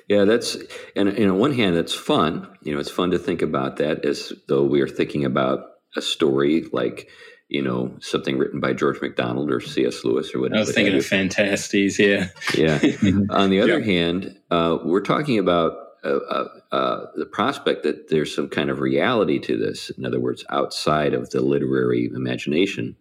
Yeah, 0.08 0.24
that's 0.24 0.56
and, 0.96 1.08
and 1.08 1.30
on 1.30 1.38
one 1.38 1.52
hand, 1.52 1.76
that's 1.76 1.94
fun. 1.94 2.48
You 2.62 2.74
know, 2.74 2.80
it's 2.80 2.90
fun 2.90 3.12
to 3.12 3.18
think 3.18 3.42
about 3.42 3.76
that 3.76 4.04
as 4.04 4.32
though 4.48 4.64
we 4.64 4.80
are 4.80 4.88
thinking 4.88 5.24
about 5.24 5.60
a 5.96 6.02
story 6.02 6.64
like 6.72 7.08
you 7.48 7.62
know 7.62 7.96
something 8.00 8.36
written 8.36 8.58
by 8.58 8.72
George 8.72 9.00
MacDonald 9.00 9.52
or 9.52 9.60
C.S. 9.60 10.04
Lewis 10.04 10.34
or 10.34 10.40
whatever. 10.40 10.56
I 10.56 10.60
was 10.60 10.74
thinking 10.74 10.96
of 10.96 11.06
Phantastes. 11.06 11.96
Yeah, 11.96 12.26
yeah. 12.56 12.80
on 13.30 13.50
the 13.50 13.60
other 13.60 13.78
yeah. 13.78 13.84
hand, 13.84 14.36
uh, 14.50 14.78
we're 14.84 15.00
talking 15.00 15.38
about 15.38 15.74
uh, 16.04 16.08
uh, 16.08 16.48
uh, 16.72 17.06
the 17.14 17.26
prospect 17.26 17.82
that 17.82 18.08
there's 18.08 18.34
some 18.34 18.48
kind 18.48 18.70
of 18.70 18.80
reality 18.80 19.38
to 19.38 19.56
this. 19.56 19.90
In 19.90 20.04
other 20.04 20.20
words, 20.20 20.44
outside 20.50 21.14
of 21.14 21.30
the 21.30 21.40
literary 21.40 22.10
imagination. 22.14 22.96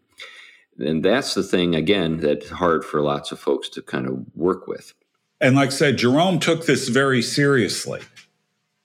And 0.77 1.03
that's 1.03 1.33
the 1.33 1.43
thing, 1.43 1.75
again, 1.75 2.17
that's 2.17 2.49
hard 2.49 2.85
for 2.85 3.01
lots 3.01 3.31
of 3.31 3.39
folks 3.39 3.69
to 3.69 3.81
kind 3.81 4.07
of 4.07 4.25
work 4.35 4.67
with. 4.67 4.93
And 5.41 5.55
like 5.55 5.67
I 5.67 5.71
said, 5.71 5.97
Jerome 5.97 6.39
took 6.39 6.65
this 6.65 6.87
very 6.89 7.21
seriously. 7.21 8.01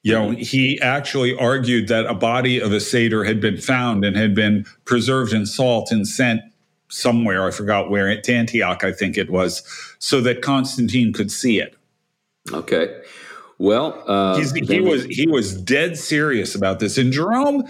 You 0.03 0.13
know, 0.13 0.31
he 0.33 0.79
actually 0.83 1.35
argued 1.35 1.89
that 1.89 2.05
a 2.05 2.13
body 2.13 2.61
of 2.61 2.73
a 2.73 2.81
satyr 2.81 3.25
had 3.25 3.41
been 3.41 3.57
found 3.57 4.05
and 4.05 4.17
had 4.17 4.35
been 4.35 4.67
preserved 4.85 5.33
in 5.33 5.47
salt 5.47 5.91
and 5.91 6.07
sent 6.07 6.43
somewhere, 6.91 7.47
I 7.47 7.51
forgot 7.51 7.91
where, 7.91 8.21
to 8.21 8.33
Antioch, 8.35 8.85
I 8.85 8.93
think 8.93 9.17
it 9.17 9.31
was, 9.31 9.63
so 9.99 10.21
that 10.21 10.43
Constantine 10.43 11.15
could 11.15 11.31
see 11.31 11.59
it. 11.59 11.75
Okay. 12.53 12.95
Well, 13.59 14.03
uh, 14.07 14.37
he 14.37 14.81
was 14.81 15.05
he 15.05 15.27
was 15.29 15.55
dead 15.61 15.97
serious 15.97 16.55
about 16.55 16.81
this, 16.81 16.99
and 16.99 17.13
Jerome 17.13 17.65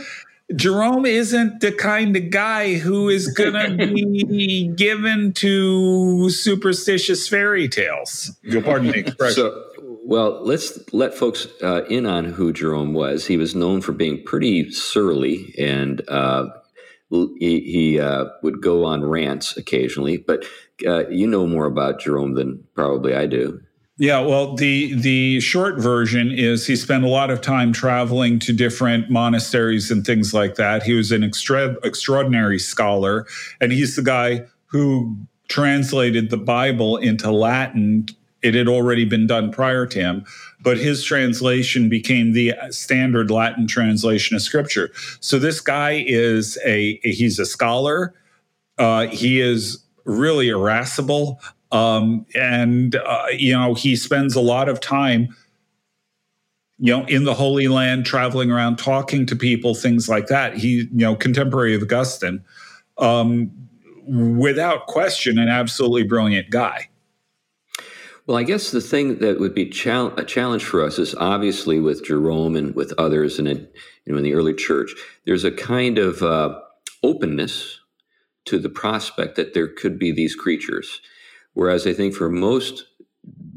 Jerome 0.54 1.06
isn't 1.06 1.60
the 1.60 1.72
kind 1.72 2.16
of 2.16 2.30
guy 2.30 2.74
who 2.74 3.08
is 3.08 3.28
going 3.28 3.78
to 3.78 4.26
be 4.26 4.68
given 4.68 5.32
to 5.34 6.28
superstitious 6.30 7.28
fairy 7.28 7.68
tales. 7.68 8.36
You'll 8.42 8.62
pardon 8.62 8.88
the 8.88 8.98
expression. 8.98 9.34
So, 9.44 9.64
well, 10.06 10.44
let's 10.44 10.78
let 10.92 11.14
folks 11.14 11.48
uh, 11.62 11.84
in 11.86 12.04
on 12.04 12.26
who 12.26 12.52
Jerome 12.52 12.92
was. 12.92 13.26
He 13.26 13.38
was 13.38 13.54
known 13.54 13.80
for 13.80 13.92
being 13.92 14.22
pretty 14.22 14.70
surly 14.70 15.54
and 15.58 16.02
uh, 16.08 16.48
he, 17.10 17.60
he 17.60 18.00
uh, 18.00 18.26
would 18.42 18.60
go 18.60 18.84
on 18.84 19.04
rants 19.04 19.56
occasionally, 19.56 20.18
but 20.18 20.44
uh, 20.86 21.08
you 21.08 21.26
know 21.26 21.46
more 21.46 21.66
about 21.66 22.00
Jerome 22.00 22.34
than 22.34 22.64
probably 22.74 23.14
I 23.14 23.26
do. 23.26 23.60
Yeah, 23.96 24.20
well, 24.20 24.56
the 24.56 24.94
the 24.94 25.38
short 25.38 25.78
version 25.78 26.32
is 26.32 26.66
he 26.66 26.74
spent 26.74 27.04
a 27.04 27.08
lot 27.08 27.30
of 27.30 27.40
time 27.40 27.72
traveling 27.72 28.40
to 28.40 28.52
different 28.52 29.08
monasteries 29.08 29.88
and 29.90 30.04
things 30.04 30.34
like 30.34 30.56
that. 30.56 30.82
He 30.82 30.94
was 30.94 31.12
an 31.12 31.22
extra, 31.22 31.76
extraordinary 31.84 32.58
scholar, 32.58 33.24
and 33.60 33.70
he's 33.70 33.94
the 33.94 34.02
guy 34.02 34.46
who 34.66 35.16
translated 35.48 36.30
the 36.30 36.36
Bible 36.36 36.96
into 36.96 37.30
Latin. 37.30 38.06
It 38.42 38.54
had 38.56 38.66
already 38.66 39.04
been 39.04 39.28
done 39.28 39.52
prior 39.52 39.86
to 39.86 39.98
him, 40.00 40.24
but 40.60 40.76
his 40.76 41.04
translation 41.04 41.88
became 41.88 42.32
the 42.32 42.52
standard 42.70 43.30
Latin 43.30 43.68
translation 43.68 44.34
of 44.34 44.42
Scripture. 44.42 44.90
So 45.20 45.38
this 45.38 45.60
guy 45.60 46.02
is 46.04 46.58
a 46.64 46.98
he's 47.04 47.38
a 47.38 47.46
scholar. 47.46 48.12
Uh, 48.76 49.06
he 49.06 49.40
is 49.40 49.84
really 50.04 50.48
irascible. 50.48 51.40
Um, 51.74 52.24
and, 52.36 52.94
uh, 52.94 53.26
you 53.36 53.52
know, 53.52 53.74
he 53.74 53.96
spends 53.96 54.36
a 54.36 54.40
lot 54.40 54.68
of 54.68 54.78
time, 54.78 55.34
you 56.78 56.96
know, 56.96 57.04
in 57.06 57.24
the 57.24 57.34
Holy 57.34 57.66
Land, 57.66 58.06
traveling 58.06 58.52
around, 58.52 58.76
talking 58.76 59.26
to 59.26 59.34
people, 59.34 59.74
things 59.74 60.08
like 60.08 60.28
that. 60.28 60.56
He, 60.56 60.68
you 60.68 60.88
know, 60.92 61.16
contemporary 61.16 61.74
of 61.74 61.82
Augustine, 61.82 62.44
um, 62.98 63.50
without 64.06 64.86
question, 64.86 65.36
an 65.36 65.48
absolutely 65.48 66.04
brilliant 66.04 66.50
guy. 66.50 66.88
Well, 68.28 68.36
I 68.36 68.44
guess 68.44 68.70
the 68.70 68.80
thing 68.80 69.18
that 69.18 69.40
would 69.40 69.54
be 69.54 69.68
chal- 69.68 70.14
a 70.16 70.24
challenge 70.24 70.62
for 70.62 70.80
us 70.80 71.00
is 71.00 71.16
obviously 71.16 71.80
with 71.80 72.04
Jerome 72.04 72.54
and 72.54 72.72
with 72.76 72.92
others, 72.98 73.40
and 73.40 73.48
in, 73.48 73.68
you 74.04 74.12
know, 74.12 74.18
in 74.18 74.22
the 74.22 74.34
early 74.34 74.54
church, 74.54 74.94
there's 75.26 75.44
a 75.44 75.50
kind 75.50 75.98
of 75.98 76.22
uh, 76.22 76.56
openness 77.02 77.80
to 78.44 78.60
the 78.60 78.68
prospect 78.68 79.34
that 79.34 79.54
there 79.54 79.66
could 79.66 79.98
be 79.98 80.12
these 80.12 80.36
creatures. 80.36 81.00
Whereas 81.54 81.86
I 81.86 81.92
think 81.92 82.14
for 82.14 82.28
most 82.28 82.84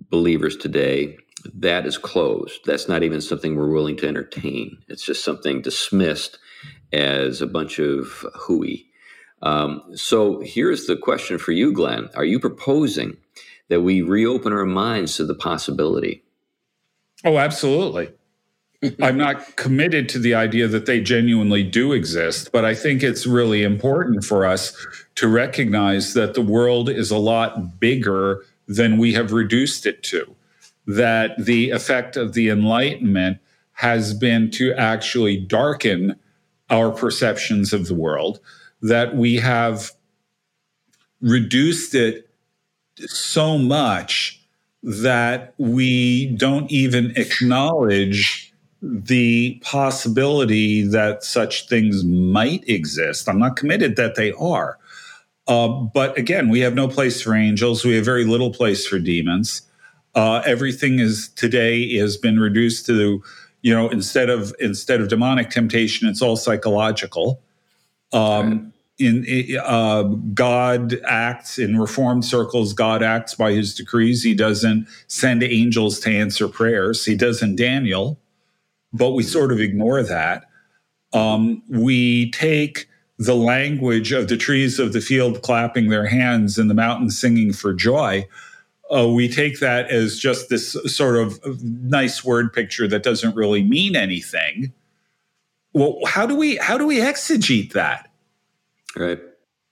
believers 0.09 0.55
today, 0.55 1.17
that 1.53 1.85
is 1.85 1.97
closed. 1.97 2.61
That's 2.65 2.87
not 2.87 3.03
even 3.03 3.21
something 3.21 3.55
we're 3.55 3.71
willing 3.71 3.97
to 3.97 4.07
entertain. 4.07 4.77
It's 4.87 5.03
just 5.03 5.23
something 5.23 5.61
dismissed 5.61 6.39
as 6.93 7.41
a 7.41 7.47
bunch 7.47 7.79
of 7.79 8.25
hooey. 8.35 8.85
Um, 9.41 9.83
so 9.95 10.39
here's 10.41 10.87
the 10.87 10.97
question 10.97 11.37
for 11.37 11.51
you, 11.51 11.73
Glenn. 11.73 12.09
Are 12.15 12.25
you 12.25 12.39
proposing 12.39 13.17
that 13.69 13.81
we 13.81 14.01
reopen 14.01 14.53
our 14.53 14.65
minds 14.65 15.17
to 15.17 15.25
the 15.25 15.35
possibility? 15.35 16.23
Oh, 17.23 17.37
absolutely. 17.37 18.11
I'm 19.01 19.17
not 19.17 19.55
committed 19.55 20.07
to 20.09 20.19
the 20.19 20.35
idea 20.35 20.67
that 20.67 20.85
they 20.85 21.01
genuinely 21.01 21.63
do 21.63 21.93
exist, 21.93 22.51
but 22.51 22.63
I 22.63 22.75
think 22.75 23.01
it's 23.01 23.25
really 23.25 23.63
important 23.63 24.23
for 24.23 24.45
us 24.45 24.75
to 25.17 25.27
recognize 25.27 26.13
that 26.13 26.35
the 26.35 26.41
world 26.41 26.89
is 26.89 27.11
a 27.11 27.17
lot 27.17 27.79
bigger 27.79 28.45
than 28.67 28.97
we 28.97 29.13
have 29.13 29.33
reduced 29.33 29.85
it 29.85 30.03
to. 30.03 30.35
That 30.85 31.31
the 31.43 31.71
effect 31.71 32.15
of 32.15 32.33
the 32.33 32.49
Enlightenment 32.49 33.39
has 33.73 34.13
been 34.13 34.51
to 34.51 34.73
actually 34.73 35.37
darken 35.37 36.15
our 36.69 36.91
perceptions 36.91 37.73
of 37.73 37.87
the 37.87 37.95
world, 37.95 38.39
that 38.81 39.15
we 39.15 39.35
have 39.37 39.91
reduced 41.21 41.95
it 41.95 42.29
so 43.07 43.57
much 43.57 44.39
that 44.83 45.53
we 45.57 46.27
don't 46.35 46.71
even 46.71 47.11
acknowledge 47.15 48.53
the 48.81 49.59
possibility 49.63 50.83
that 50.83 51.23
such 51.23 51.67
things 51.67 52.03
might 52.03 52.67
exist. 52.69 53.27
I'm 53.27 53.39
not 53.39 53.55
committed 53.55 53.95
that 53.95 54.15
they 54.15 54.31
are. 54.33 54.77
Uh, 55.47 55.67
but 55.67 56.17
again, 56.17 56.49
we 56.49 56.59
have 56.59 56.75
no 56.75 56.87
place 56.87 57.21
for 57.21 57.33
angels. 57.33 57.85
We 57.85 57.95
have 57.95 58.05
very 58.05 58.25
little 58.25 58.51
place 58.51 58.85
for 58.85 58.99
demons. 58.99 59.61
Uh, 60.13 60.41
everything 60.45 60.99
is 60.99 61.29
today 61.29 61.95
has 61.97 62.17
been 62.17 62.39
reduced 62.39 62.85
to, 62.87 63.23
you 63.61 63.73
know, 63.73 63.87
instead 63.89 64.29
of 64.29 64.53
instead 64.59 64.99
of 64.99 65.07
demonic 65.07 65.49
temptation, 65.49 66.07
it's 66.07 66.21
all 66.21 66.35
psychological. 66.35 67.41
Um, 68.13 68.73
in 68.99 69.25
uh, 69.63 70.03
God 70.33 70.99
acts 71.05 71.59
in 71.59 71.79
reformed 71.79 72.25
circles. 72.25 72.73
God 72.73 73.03
acts 73.03 73.35
by 73.35 73.51
His 73.51 73.75
decrees. 73.75 74.23
He 74.23 74.33
doesn't 74.33 74.87
send 75.07 75.43
angels 75.43 75.99
to 75.99 76.09
answer 76.09 76.47
prayers. 76.47 77.05
He 77.05 77.15
does 77.15 77.43
in 77.43 77.55
Daniel 77.55 78.19
but 78.93 79.11
we 79.11 79.23
sort 79.23 79.51
of 79.51 79.59
ignore 79.59 80.03
that. 80.03 80.45
Um, 81.13 81.63
we 81.69 82.31
take 82.31 82.87
the 83.17 83.35
language 83.35 84.11
of 84.11 84.27
the 84.27 84.37
trees 84.37 84.79
of 84.79 84.93
the 84.93 85.01
field 85.01 85.41
clapping 85.41 85.89
their 85.89 86.05
hands 86.05 86.57
and 86.57 86.69
the 86.69 86.75
mountains 86.75 87.17
singing 87.17 87.51
for 87.51 87.73
joy. 87.73 88.27
Uh, 88.93 89.07
we 89.07 89.27
take 89.27 89.59
that 89.59 89.89
as 89.89 90.17
just 90.17 90.49
this 90.49 90.73
sort 90.85 91.17
of 91.17 91.63
nice 91.63 92.23
word 92.23 92.53
picture 92.53 92.87
that 92.87 93.03
doesn't 93.03 93.35
really 93.35 93.63
mean 93.63 93.95
anything. 93.95 94.71
Well, 95.73 95.99
how 96.05 96.25
do 96.25 96.35
we 96.35 96.57
how 96.57 96.77
do 96.77 96.87
we 96.87 96.97
exegete 96.97 97.73
that? 97.73 98.09
Right. 98.95 99.19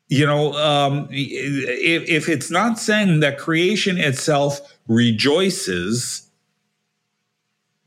You 0.07 0.25
know, 0.25 0.53
um, 0.53 1.07
if, 1.09 2.07
if 2.07 2.29
it's 2.29 2.51
not 2.51 2.77
saying 2.77 3.21
that 3.21 3.39
creation 3.39 3.97
itself 3.97 4.59
rejoices 4.87 6.29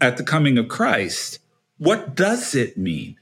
at 0.00 0.16
the 0.16 0.24
coming 0.24 0.59
of 0.59 0.66
Christ, 0.68 1.38
what 1.76 2.16
does 2.16 2.56
it 2.56 2.76
mean? 2.76 3.18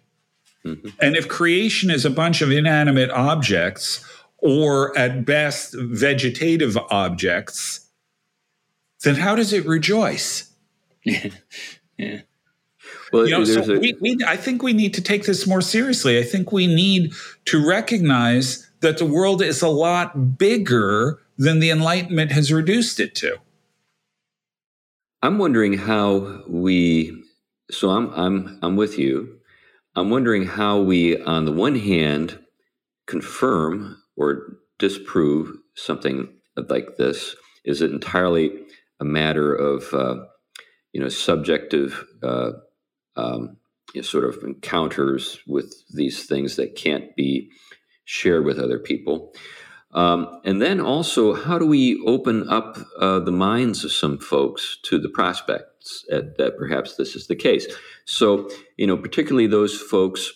Mm-hmm. 0.67 0.89
And 1.01 1.17
if 1.17 1.29
creation 1.29 1.91
is 1.91 2.05
a 2.05 2.11
bunch 2.11 2.43
of 2.43 2.51
inanimate 2.51 3.11
objects, 3.11 4.05
or 4.39 4.97
at 4.97 5.25
best 5.25 5.75
vegetative 5.77 6.77
objects, 6.91 7.89
then 9.03 9.15
how 9.17 9.35
does 9.35 9.53
it 9.53 9.67
rejoice? 9.67 10.51
Yeah. 11.09 11.29
yeah. 11.97 12.21
Well, 13.13 13.27
you 13.27 13.31
know, 13.31 13.45
so 13.45 13.61
a- 13.61 13.79
we, 13.79 13.97
we, 14.01 14.19
I 14.27 14.37
think 14.37 14.61
we 14.61 14.73
need 14.73 14.93
to 14.95 15.01
take 15.01 15.25
this 15.25 15.47
more 15.47 15.61
seriously. 15.61 16.19
I 16.19 16.25
think 16.25 16.51
we 16.51 16.67
need 16.67 17.13
to 17.45 17.65
recognize 17.65 18.69
that 18.81 18.99
the 18.99 19.07
world 19.07 19.41
is 19.41 19.63
a 19.63 19.69
lot 19.69 20.37
bigger 20.37 21.21
than 21.39 21.61
the 21.61 21.71
Enlightenment 21.71 22.33
has 22.33 22.53
reduced 22.53 22.99
it 22.99 23.15
to. 23.17 23.37
I'm 25.23 25.39
wondering 25.39 25.75
how 25.75 26.43
we. 26.49 27.23
So 27.71 27.91
I'm 27.91 28.11
I'm 28.15 28.59
I'm 28.63 28.75
with 28.75 28.99
you. 28.99 29.36
I'm 29.97 30.11
wondering 30.11 30.45
how 30.45 30.81
we, 30.81 31.21
on 31.23 31.47
the 31.47 31.53
one 31.53 31.75
hand, 31.75 32.39
confirm 33.07 33.97
or 34.15 34.59
disprove 34.79 35.57
something 35.75 36.29
like 36.69 36.97
this. 36.99 37.35
Is 37.65 37.81
it 37.81 37.91
entirely 37.91 38.53
a 39.01 39.05
matter 39.05 39.55
of 39.55 39.93
uh, 39.95 40.17
you 40.93 41.01
know 41.01 41.09
subjective 41.09 42.05
uh, 42.23 42.53
um, 43.17 43.57
you 43.95 44.03
know, 44.03 44.07
sort 44.07 44.25
of 44.25 44.43
encounters 44.45 45.39
with 45.47 45.75
these 45.95 46.27
things 46.27 46.57
that 46.57 46.77
can't 46.77 47.17
be 47.17 47.51
shared 48.05 48.45
with 48.45 48.59
other 48.59 48.79
people? 48.79 49.33
Um, 49.93 50.41
and 50.45 50.61
then 50.61 50.79
also, 50.79 51.33
how 51.33 51.59
do 51.59 51.67
we 51.67 52.03
open 52.07 52.51
up 52.51 52.77
uh, 53.01 53.21
the 53.21 53.33
minds 53.33 53.83
of 53.83 53.93
some 53.93 54.19
folks 54.19 54.77
to 54.85 54.99
the 54.99 55.09
prospects 55.09 55.76
at, 56.11 56.37
that 56.39 56.57
perhaps 56.59 56.97
this 56.97 57.15
is 57.15 57.27
the 57.27 57.37
case? 57.37 57.67
So, 58.05 58.49
you 58.77 58.87
know, 58.87 58.97
particularly 58.97 59.47
those 59.47 59.81
folks 59.81 60.33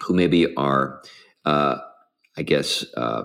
who 0.00 0.14
maybe 0.14 0.54
are, 0.56 1.02
uh, 1.44 1.78
I 2.36 2.42
guess, 2.42 2.84
uh, 2.96 3.24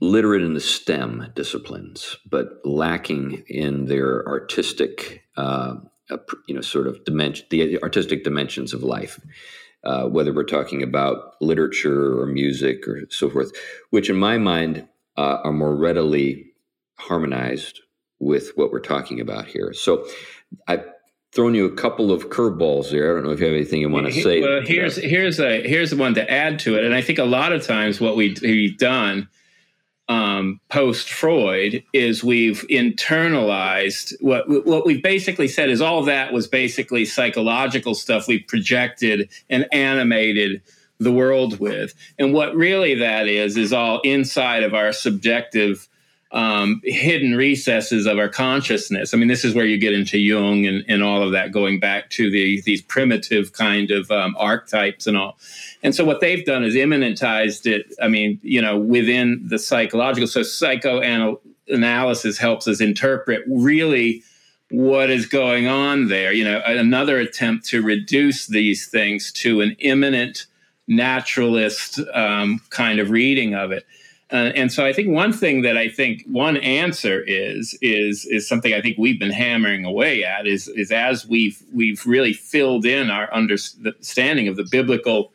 literate 0.00 0.42
in 0.42 0.54
the 0.54 0.60
STEM 0.60 1.32
disciplines, 1.34 2.16
but 2.30 2.60
lacking 2.64 3.42
in 3.48 3.86
their 3.86 4.26
artistic, 4.28 5.24
uh, 5.36 5.74
you 6.46 6.54
know, 6.54 6.60
sort 6.60 6.86
of 6.86 7.04
dimension, 7.04 7.46
the 7.50 7.82
artistic 7.82 8.24
dimensions 8.24 8.72
of 8.72 8.82
life 8.82 9.18
uh, 9.84 10.04
whether 10.04 10.32
we're 10.32 10.44
talking 10.44 10.82
about 10.82 11.40
literature 11.40 12.20
or 12.20 12.26
music 12.26 12.86
or 12.86 13.06
so 13.10 13.30
forth, 13.30 13.52
which 13.90 14.10
in 14.10 14.16
my 14.16 14.38
mind 14.38 14.86
uh, 15.16 15.38
are 15.44 15.52
more 15.52 15.74
readily 15.74 16.52
harmonized 16.98 17.80
with 18.20 18.52
what 18.56 18.72
we're 18.72 18.80
talking 18.80 19.20
about 19.20 19.46
here. 19.46 19.72
So 19.72 20.06
I've 20.66 20.84
thrown 21.32 21.54
you 21.54 21.66
a 21.66 21.74
couple 21.74 22.10
of 22.10 22.30
curveballs 22.30 22.90
there. 22.90 23.10
I 23.10 23.14
don't 23.14 23.24
know 23.24 23.32
if 23.32 23.40
you 23.40 23.46
have 23.46 23.54
anything 23.54 23.80
you 23.80 23.90
want 23.90 24.06
to 24.06 24.12
say. 24.12 24.40
Well, 24.40 24.62
here's 24.62 24.96
here's 24.96 25.38
a 25.40 25.66
here's 25.66 25.90
the 25.90 25.96
one 25.96 26.14
to 26.14 26.30
add 26.30 26.58
to 26.60 26.76
it, 26.76 26.84
and 26.84 26.94
I 26.94 27.02
think 27.02 27.18
a 27.18 27.24
lot 27.24 27.52
of 27.52 27.66
times 27.66 28.00
what 28.00 28.16
we, 28.16 28.36
we've 28.42 28.78
done 28.78 29.28
um, 30.08 30.60
post 30.70 31.10
Freud 31.10 31.84
is 31.92 32.24
we've 32.24 32.64
internalized 32.70 34.14
what 34.20 34.48
what 34.66 34.86
we've 34.86 35.02
basically 35.02 35.48
said 35.48 35.70
is 35.70 35.80
all 35.80 36.02
that 36.04 36.32
was 36.32 36.48
basically 36.48 37.04
psychological 37.04 37.94
stuff 37.94 38.26
we 38.26 38.38
projected 38.38 39.28
and 39.50 39.66
animated 39.70 40.62
the 40.98 41.12
world 41.12 41.60
with, 41.60 41.94
and 42.18 42.32
what 42.32 42.56
really 42.56 42.94
that 42.94 43.28
is 43.28 43.56
is 43.56 43.72
all 43.72 44.00
inside 44.00 44.62
of 44.62 44.74
our 44.74 44.92
subjective 44.92 45.88
um, 46.30 46.82
hidden 46.84 47.34
recesses 47.34 48.06
of 48.06 48.18
our 48.18 48.28
consciousness. 48.28 49.14
I 49.14 49.16
mean, 49.16 49.28
this 49.28 49.44
is 49.44 49.54
where 49.54 49.64
you 49.64 49.78
get 49.78 49.94
into 49.94 50.18
Jung 50.18 50.66
and, 50.66 50.84
and 50.86 51.02
all 51.02 51.22
of 51.22 51.32
that, 51.32 51.52
going 51.52 51.80
back 51.80 52.10
to 52.10 52.30
the 52.30 52.60
these 52.62 52.82
primitive 52.82 53.52
kind 53.52 53.90
of 53.90 54.10
um, 54.10 54.36
archetypes 54.38 55.06
and 55.06 55.16
all. 55.16 55.38
And 55.82 55.94
so 55.94 56.04
what 56.04 56.20
they've 56.20 56.44
done 56.44 56.64
is 56.64 56.74
immanentized 56.74 57.66
it. 57.66 57.94
I 58.02 58.08
mean, 58.08 58.38
you 58.42 58.60
know, 58.60 58.76
within 58.76 59.42
the 59.46 59.58
psychological. 59.58 60.26
So 60.26 60.42
psychoanalysis 60.42 62.36
helps 62.38 62.68
us 62.68 62.80
interpret 62.80 63.42
really 63.48 64.22
what 64.70 65.08
is 65.08 65.24
going 65.24 65.66
on 65.66 66.08
there. 66.08 66.32
You 66.32 66.44
know, 66.44 66.60
another 66.66 67.18
attempt 67.18 67.66
to 67.68 67.80
reduce 67.80 68.48
these 68.48 68.86
things 68.86 69.32
to 69.32 69.62
an 69.62 69.76
immanent 69.78 70.46
naturalist 70.86 72.00
um, 72.12 72.60
kind 72.70 72.98
of 72.98 73.10
reading 73.10 73.54
of 73.54 73.72
it. 73.72 73.86
Uh, 74.30 74.52
and 74.54 74.70
so 74.70 74.84
I 74.84 74.92
think 74.92 75.08
one 75.08 75.32
thing 75.32 75.62
that 75.62 75.78
I 75.78 75.88
think 75.88 76.24
one 76.26 76.58
answer 76.58 77.22
is 77.26 77.78
is 77.80 78.26
is 78.26 78.46
something 78.46 78.74
I 78.74 78.82
think 78.82 78.98
we've 78.98 79.18
been 79.18 79.30
hammering 79.30 79.86
away 79.86 80.22
at 80.22 80.46
is 80.46 80.68
is 80.68 80.92
as 80.92 81.26
we've 81.26 81.62
we've 81.72 82.04
really 82.04 82.34
filled 82.34 82.84
in 82.84 83.10
our 83.10 83.32
understanding 83.32 84.46
of 84.46 84.56
the 84.56 84.68
biblical 84.70 85.32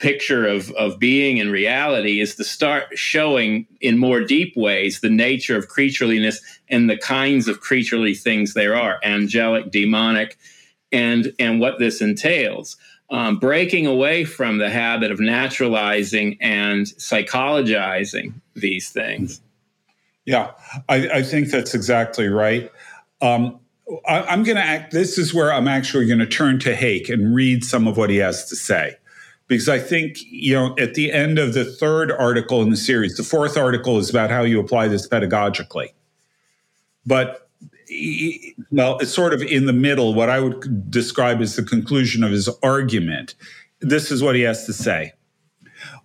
picture 0.00 0.46
of 0.48 0.72
of 0.72 0.98
being 0.98 1.38
and 1.38 1.52
reality 1.52 2.20
is 2.20 2.34
to 2.34 2.42
start 2.42 2.86
showing 2.98 3.66
in 3.80 3.98
more 3.98 4.20
deep 4.20 4.52
ways 4.56 4.98
the 4.98 5.08
nature 5.08 5.56
of 5.56 5.68
creatureliness 5.68 6.38
and 6.68 6.90
the 6.90 6.98
kinds 6.98 7.46
of 7.46 7.60
creaturely 7.60 8.14
things 8.14 8.54
there 8.54 8.74
are 8.74 8.98
angelic 9.04 9.70
demonic 9.70 10.36
and 10.94 11.34
and 11.38 11.60
what 11.60 11.78
this 11.78 12.00
entails 12.00 12.76
um, 13.10 13.38
breaking 13.38 13.86
away 13.86 14.24
from 14.24 14.58
the 14.58 14.70
habit 14.70 15.10
of 15.10 15.20
naturalizing 15.20 16.38
and 16.40 16.86
psychologizing 16.86 18.34
these 18.54 18.90
things. 18.90 19.40
Yeah, 20.24 20.52
I, 20.88 21.08
I 21.08 21.22
think 21.22 21.50
that's 21.50 21.74
exactly 21.74 22.28
right. 22.28 22.72
Um, 23.20 23.60
I, 24.08 24.32
am 24.32 24.42
going 24.42 24.56
to 24.56 24.62
act, 24.62 24.92
this 24.92 25.18
is 25.18 25.34
where 25.34 25.52
I'm 25.52 25.68
actually 25.68 26.06
going 26.06 26.20
to 26.20 26.26
turn 26.26 26.58
to 26.60 26.74
Hake 26.74 27.10
and 27.10 27.34
read 27.34 27.62
some 27.62 27.86
of 27.86 27.98
what 27.98 28.08
he 28.08 28.16
has 28.16 28.48
to 28.48 28.56
say. 28.56 28.96
Because 29.46 29.68
I 29.68 29.78
think, 29.78 30.16
you 30.22 30.54
know, 30.54 30.74
at 30.78 30.94
the 30.94 31.12
end 31.12 31.38
of 31.38 31.52
the 31.52 31.66
third 31.66 32.10
article 32.10 32.62
in 32.62 32.70
the 32.70 32.78
series, 32.78 33.18
the 33.18 33.22
fourth 33.22 33.58
article 33.58 33.98
is 33.98 34.08
about 34.08 34.30
how 34.30 34.40
you 34.40 34.58
apply 34.58 34.88
this 34.88 35.06
pedagogically. 35.06 35.88
But 37.04 37.43
well, 38.70 38.98
it's 38.98 39.12
sort 39.12 39.34
of 39.34 39.42
in 39.42 39.66
the 39.66 39.72
middle, 39.72 40.14
what 40.14 40.30
I 40.30 40.40
would 40.40 40.90
describe 40.90 41.40
as 41.40 41.56
the 41.56 41.62
conclusion 41.62 42.24
of 42.24 42.30
his 42.30 42.48
argument. 42.62 43.34
This 43.80 44.10
is 44.10 44.22
what 44.22 44.34
he 44.34 44.42
has 44.42 44.66
to 44.66 44.72
say. 44.72 45.12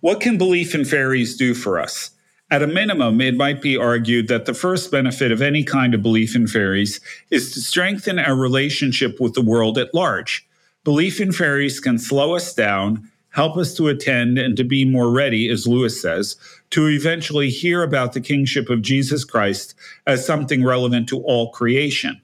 What 0.00 0.20
can 0.20 0.38
belief 0.38 0.74
in 0.74 0.84
fairies 0.84 1.36
do 1.36 1.54
for 1.54 1.78
us? 1.78 2.10
At 2.50 2.62
a 2.62 2.66
minimum, 2.66 3.20
it 3.20 3.36
might 3.36 3.62
be 3.62 3.76
argued 3.76 4.26
that 4.28 4.44
the 4.44 4.54
first 4.54 4.90
benefit 4.90 5.30
of 5.30 5.40
any 5.40 5.62
kind 5.62 5.94
of 5.94 6.02
belief 6.02 6.34
in 6.34 6.48
fairies 6.48 7.00
is 7.30 7.52
to 7.52 7.60
strengthen 7.60 8.18
our 8.18 8.34
relationship 8.34 9.20
with 9.20 9.34
the 9.34 9.42
world 9.42 9.78
at 9.78 9.94
large. 9.94 10.46
Belief 10.82 11.20
in 11.20 11.30
fairies 11.30 11.78
can 11.78 11.98
slow 11.98 12.34
us 12.34 12.52
down, 12.52 13.08
help 13.28 13.56
us 13.56 13.74
to 13.74 13.86
attend 13.86 14.36
and 14.36 14.56
to 14.56 14.64
be 14.64 14.84
more 14.84 15.10
ready, 15.10 15.48
as 15.48 15.66
Lewis 15.66 16.00
says, 16.02 16.36
to 16.70 16.88
eventually 16.88 17.50
hear 17.50 17.82
about 17.82 18.12
the 18.12 18.20
kingship 18.20 18.70
of 18.70 18.82
Jesus 18.82 19.24
Christ 19.24 19.74
as 20.06 20.24
something 20.24 20.64
relevant 20.64 21.08
to 21.08 21.20
all 21.22 21.50
creation. 21.50 22.20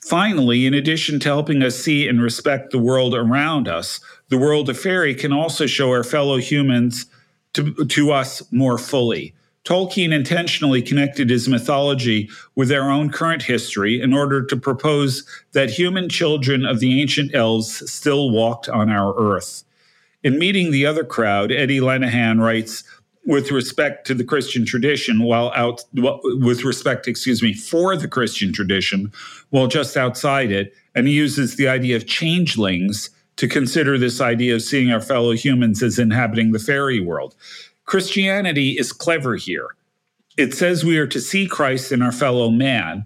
Finally, 0.00 0.64
in 0.64 0.74
addition 0.74 1.18
to 1.20 1.28
helping 1.28 1.62
us 1.62 1.76
see 1.76 2.08
and 2.08 2.22
respect 2.22 2.70
the 2.70 2.78
world 2.78 3.14
around 3.14 3.68
us, 3.68 4.00
the 4.28 4.38
world 4.38 4.68
of 4.68 4.78
fairy 4.78 5.14
can 5.14 5.32
also 5.32 5.66
show 5.66 5.90
our 5.90 6.04
fellow 6.04 6.36
humans 6.36 7.06
to, 7.54 7.74
to 7.86 8.12
us 8.12 8.42
more 8.52 8.78
fully. 8.78 9.34
Tolkien 9.64 10.14
intentionally 10.14 10.80
connected 10.80 11.28
his 11.28 11.48
mythology 11.48 12.30
with 12.54 12.72
our 12.72 12.90
own 12.90 13.10
current 13.10 13.42
history 13.42 14.00
in 14.00 14.14
order 14.14 14.42
to 14.46 14.56
propose 14.56 15.26
that 15.52 15.68
human 15.68 16.08
children 16.08 16.64
of 16.64 16.80
the 16.80 17.02
ancient 17.02 17.34
elves 17.34 17.90
still 17.90 18.30
walked 18.30 18.68
on 18.68 18.88
our 18.88 19.14
earth. 19.18 19.64
In 20.22 20.38
meeting 20.38 20.70
the 20.70 20.86
other 20.86 21.04
crowd, 21.04 21.52
Eddie 21.52 21.80
Lenihan 21.80 22.40
writes 22.40 22.82
with 23.28 23.50
respect 23.50 24.06
to 24.06 24.14
the 24.14 24.24
Christian 24.24 24.64
tradition, 24.64 25.22
while 25.22 25.52
out 25.54 25.84
with 25.92 26.64
respect, 26.64 27.06
excuse 27.06 27.42
me, 27.42 27.52
for 27.52 27.94
the 27.94 28.08
Christian 28.08 28.54
tradition, 28.54 29.12
while 29.50 29.66
just 29.66 29.98
outside 29.98 30.50
it, 30.50 30.72
and 30.94 31.06
he 31.06 31.12
uses 31.12 31.56
the 31.56 31.68
idea 31.68 31.94
of 31.94 32.06
changelings 32.06 33.10
to 33.36 33.46
consider 33.46 33.98
this 33.98 34.22
idea 34.22 34.54
of 34.54 34.62
seeing 34.62 34.90
our 34.90 35.02
fellow 35.02 35.32
humans 35.32 35.82
as 35.82 35.98
inhabiting 35.98 36.52
the 36.52 36.58
fairy 36.58 37.00
world. 37.00 37.36
Christianity 37.84 38.78
is 38.78 38.94
clever 38.94 39.36
here. 39.36 39.76
It 40.38 40.54
says 40.54 40.82
we 40.82 40.96
are 40.96 41.06
to 41.08 41.20
see 41.20 41.46
Christ 41.46 41.92
in 41.92 42.00
our 42.00 42.12
fellow 42.12 42.48
man, 42.48 43.04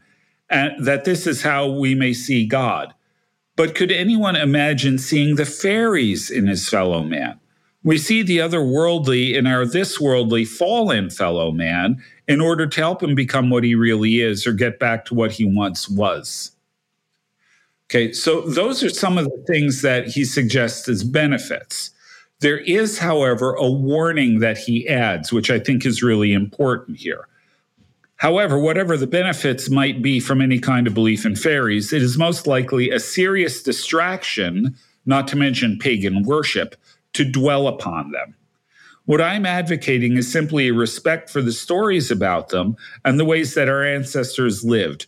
and 0.48 0.86
that 0.86 1.04
this 1.04 1.26
is 1.26 1.42
how 1.42 1.68
we 1.68 1.96
may 1.96 2.12
see 2.12 2.46
God. 2.46 2.94
But 3.56 3.74
could 3.74 3.90
anyone 3.90 4.36
imagine 4.36 4.98
seeing 4.98 5.34
the 5.34 5.46
fairies 5.46 6.30
in 6.30 6.46
his 6.46 6.68
fellow 6.68 7.02
man? 7.02 7.40
We 7.84 7.98
see 7.98 8.22
the 8.22 8.38
otherworldly 8.38 9.34
in 9.34 9.46
our 9.46 9.66
this 9.66 10.00
worldly 10.00 10.44
fallen 10.44 11.10
fellow 11.10 11.50
man 11.50 12.02
in 12.28 12.40
order 12.40 12.66
to 12.66 12.80
help 12.80 13.02
him 13.02 13.14
become 13.14 13.50
what 13.50 13.64
he 13.64 13.74
really 13.74 14.20
is 14.20 14.46
or 14.46 14.52
get 14.52 14.78
back 14.78 15.04
to 15.06 15.14
what 15.14 15.32
he 15.32 15.44
once 15.44 15.88
was. 15.88 16.52
Okay, 17.90 18.12
so 18.12 18.42
those 18.42 18.82
are 18.82 18.88
some 18.88 19.18
of 19.18 19.24
the 19.24 19.44
things 19.46 19.82
that 19.82 20.06
he 20.06 20.24
suggests 20.24 20.88
as 20.88 21.04
benefits. 21.04 21.90
There 22.40 22.58
is, 22.58 22.98
however, 22.98 23.52
a 23.54 23.70
warning 23.70 24.38
that 24.38 24.58
he 24.58 24.88
adds, 24.88 25.32
which 25.32 25.50
I 25.50 25.58
think 25.58 25.84
is 25.84 26.02
really 26.02 26.32
important 26.32 26.98
here. 26.98 27.28
However, 28.16 28.58
whatever 28.58 28.96
the 28.96 29.06
benefits 29.06 29.68
might 29.68 30.00
be 30.00 30.20
from 30.20 30.40
any 30.40 30.58
kind 30.58 30.86
of 30.86 30.94
belief 30.94 31.26
in 31.26 31.36
fairies, 31.36 31.92
it 31.92 32.02
is 32.02 32.16
most 32.16 32.46
likely 32.46 32.90
a 32.90 33.00
serious 33.00 33.62
distraction, 33.62 34.76
not 35.04 35.26
to 35.28 35.36
mention 35.36 35.78
pagan 35.78 36.22
worship, 36.22 36.76
to 37.14 37.24
dwell 37.24 37.66
upon 37.66 38.12
them. 38.12 38.34
What 39.04 39.20
I'm 39.20 39.44
advocating 39.44 40.16
is 40.16 40.30
simply 40.30 40.68
a 40.68 40.74
respect 40.74 41.28
for 41.28 41.42
the 41.42 41.52
stories 41.52 42.10
about 42.10 42.50
them 42.50 42.76
and 43.04 43.18
the 43.18 43.24
ways 43.24 43.54
that 43.54 43.68
our 43.68 43.84
ancestors 43.84 44.64
lived 44.64 45.06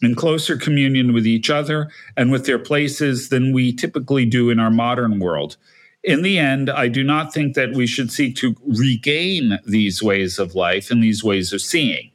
in 0.00 0.14
closer 0.14 0.56
communion 0.56 1.12
with 1.12 1.26
each 1.26 1.50
other 1.50 1.90
and 2.16 2.30
with 2.30 2.46
their 2.46 2.58
places 2.58 3.30
than 3.30 3.52
we 3.52 3.72
typically 3.72 4.24
do 4.24 4.50
in 4.50 4.60
our 4.60 4.70
modern 4.70 5.18
world. 5.18 5.56
In 6.04 6.22
the 6.22 6.38
end, 6.38 6.70
I 6.70 6.88
do 6.88 7.02
not 7.02 7.34
think 7.34 7.54
that 7.54 7.74
we 7.74 7.86
should 7.86 8.12
seek 8.12 8.36
to 8.36 8.56
regain 8.64 9.58
these 9.66 10.02
ways 10.02 10.38
of 10.38 10.54
life 10.54 10.90
and 10.90 11.02
these 11.02 11.24
ways 11.24 11.52
of 11.52 11.60
seeing. 11.60 12.11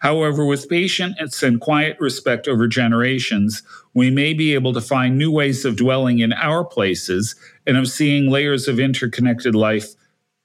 However, 0.00 0.46
with 0.46 0.68
patience 0.68 1.42
and 1.42 1.60
quiet 1.60 1.96
respect 2.00 2.48
over 2.48 2.66
generations, 2.66 3.62
we 3.92 4.10
may 4.10 4.32
be 4.32 4.54
able 4.54 4.72
to 4.72 4.80
find 4.80 5.16
new 5.16 5.30
ways 5.30 5.64
of 5.64 5.76
dwelling 5.76 6.20
in 6.20 6.32
our 6.32 6.64
places 6.64 7.34
and 7.66 7.76
of 7.76 7.88
seeing 7.88 8.30
layers 8.30 8.66
of 8.66 8.80
interconnected 8.80 9.54
life 9.54 9.94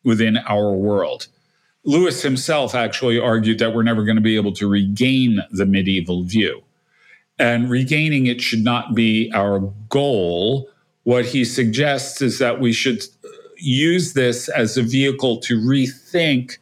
within 0.04 0.38
our 0.38 0.74
world. 0.74 1.28
Lewis 1.86 2.22
himself 2.22 2.76
actually 2.76 3.18
argued 3.18 3.60
that 3.60 3.74
we're 3.74 3.84
never 3.84 4.04
going 4.04 4.18
to 4.18 4.22
be 4.22 4.36
able 4.36 4.54
to 4.54 4.68
regain 4.68 5.42
the 5.52 5.66
medieval 5.66 6.24
view. 6.24 6.62
And 7.40 7.70
regaining 7.70 8.26
it 8.26 8.42
should 8.42 8.64
not 8.64 8.94
be 8.94 9.32
our 9.34 9.60
goal. 9.88 10.70
What 11.04 11.26
he 11.26 11.46
suggests 11.46 12.22
is 12.22 12.40
that 12.40 12.60
we 12.60 12.74
should 12.74 13.04
uh, 13.04 13.28
use 13.58 14.14
this 14.14 14.50
as 14.50 14.78
a 14.78 14.84
vehicle 14.84 15.38
to 15.42 15.60
rethink 15.60 16.58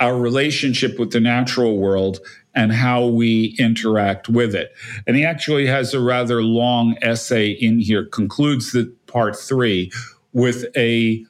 our 0.00 0.16
relationship 0.16 0.98
with 0.98 1.12
the 1.12 1.20
natural 1.20 1.76
world 1.78 2.20
and 2.54 2.72
how 2.72 3.06
we 3.06 3.56
interact 3.58 4.28
with 4.28 4.54
it. 4.54 4.72
And 5.06 5.16
he 5.16 5.24
actually 5.24 5.66
has 5.66 5.94
a 5.94 6.00
rather 6.00 6.42
long 6.42 6.96
essay 7.02 7.50
in 7.50 7.78
here, 7.80 8.04
concludes 8.04 8.72
the 8.72 8.92
part 9.06 9.36
three 9.36 9.92
with 10.32 10.64
a 10.76 11.24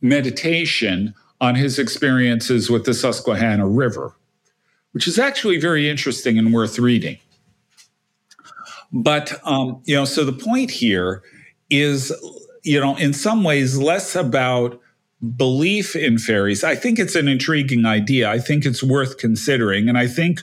meditation 0.00 1.14
on 1.40 1.54
his 1.54 1.78
experiences 1.78 2.70
with 2.70 2.84
the 2.84 2.94
Susquehanna 2.94 3.66
River, 3.68 4.14
which 4.92 5.06
is 5.06 5.18
actually 5.18 5.58
very 5.58 5.88
interesting 5.88 6.38
and 6.38 6.52
worth 6.52 6.78
reading. 6.78 7.18
But, 8.92 9.40
um, 9.44 9.82
you 9.84 9.94
know, 9.94 10.04
so 10.04 10.24
the 10.24 10.32
point 10.32 10.70
here 10.70 11.22
is, 11.70 12.12
you 12.62 12.80
know, 12.80 12.96
in 12.96 13.12
some 13.12 13.44
ways 13.44 13.78
less 13.78 14.16
about 14.16 14.80
belief 15.36 15.94
in 15.94 16.18
fairies, 16.18 16.64
I 16.64 16.74
think 16.74 16.98
it's 16.98 17.14
an 17.14 17.28
intriguing 17.28 17.84
idea. 17.84 18.30
I 18.30 18.38
think 18.38 18.64
it's 18.64 18.82
worth 18.82 19.18
considering. 19.18 19.88
And 19.88 19.98
I 19.98 20.06
think 20.06 20.42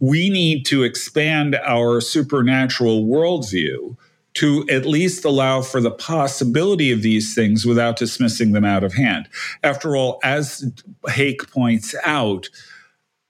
we 0.00 0.30
need 0.30 0.64
to 0.66 0.82
expand 0.82 1.56
our 1.56 2.00
supernatural 2.00 3.04
worldview 3.04 3.96
to 4.34 4.66
at 4.68 4.84
least 4.84 5.24
allow 5.24 5.62
for 5.62 5.80
the 5.80 5.90
possibility 5.90 6.90
of 6.90 7.02
these 7.02 7.34
things 7.34 7.64
without 7.64 7.96
dismissing 7.96 8.52
them 8.52 8.64
out 8.64 8.82
of 8.82 8.94
hand. 8.94 9.28
After 9.62 9.96
all, 9.96 10.18
as 10.24 10.64
Hake 11.08 11.50
points 11.50 11.94
out, 12.04 12.48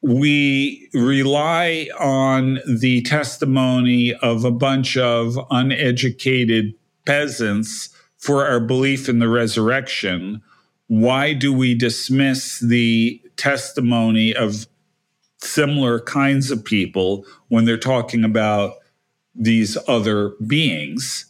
we 0.01 0.88
rely 0.92 1.88
on 1.99 2.61
the 2.66 3.03
testimony 3.03 4.14
of 4.14 4.45
a 4.45 4.51
bunch 4.51 4.97
of 4.97 5.38
uneducated 5.51 6.74
peasants 7.07 7.90
for 8.18 8.47
our 8.47 8.61
belief 8.61 9.09
in 9.09 9.18
the 9.18 9.28
resurrection, 9.28 10.42
why 11.01 11.32
do 11.32 11.53
we 11.53 11.74
dismiss 11.74 12.61
the 12.61 13.20
testimony 13.36 14.34
of 14.34 14.66
similar 15.38 15.99
kinds 15.99 16.51
of 16.53 16.64
people 16.64 17.26
when 17.49 17.64
they're 17.64 17.76
talking 17.76 18.22
about 18.22 18.74
these 19.34 19.76
other 19.88 20.30
beings? 20.47 21.26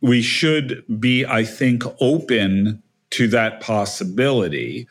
We 0.00 0.22
should 0.22 0.82
be, 0.98 1.26
I 1.26 1.44
think, 1.44 1.84
open 2.00 2.82
to 3.10 3.28
that 3.28 3.60
possibility. 3.60 4.88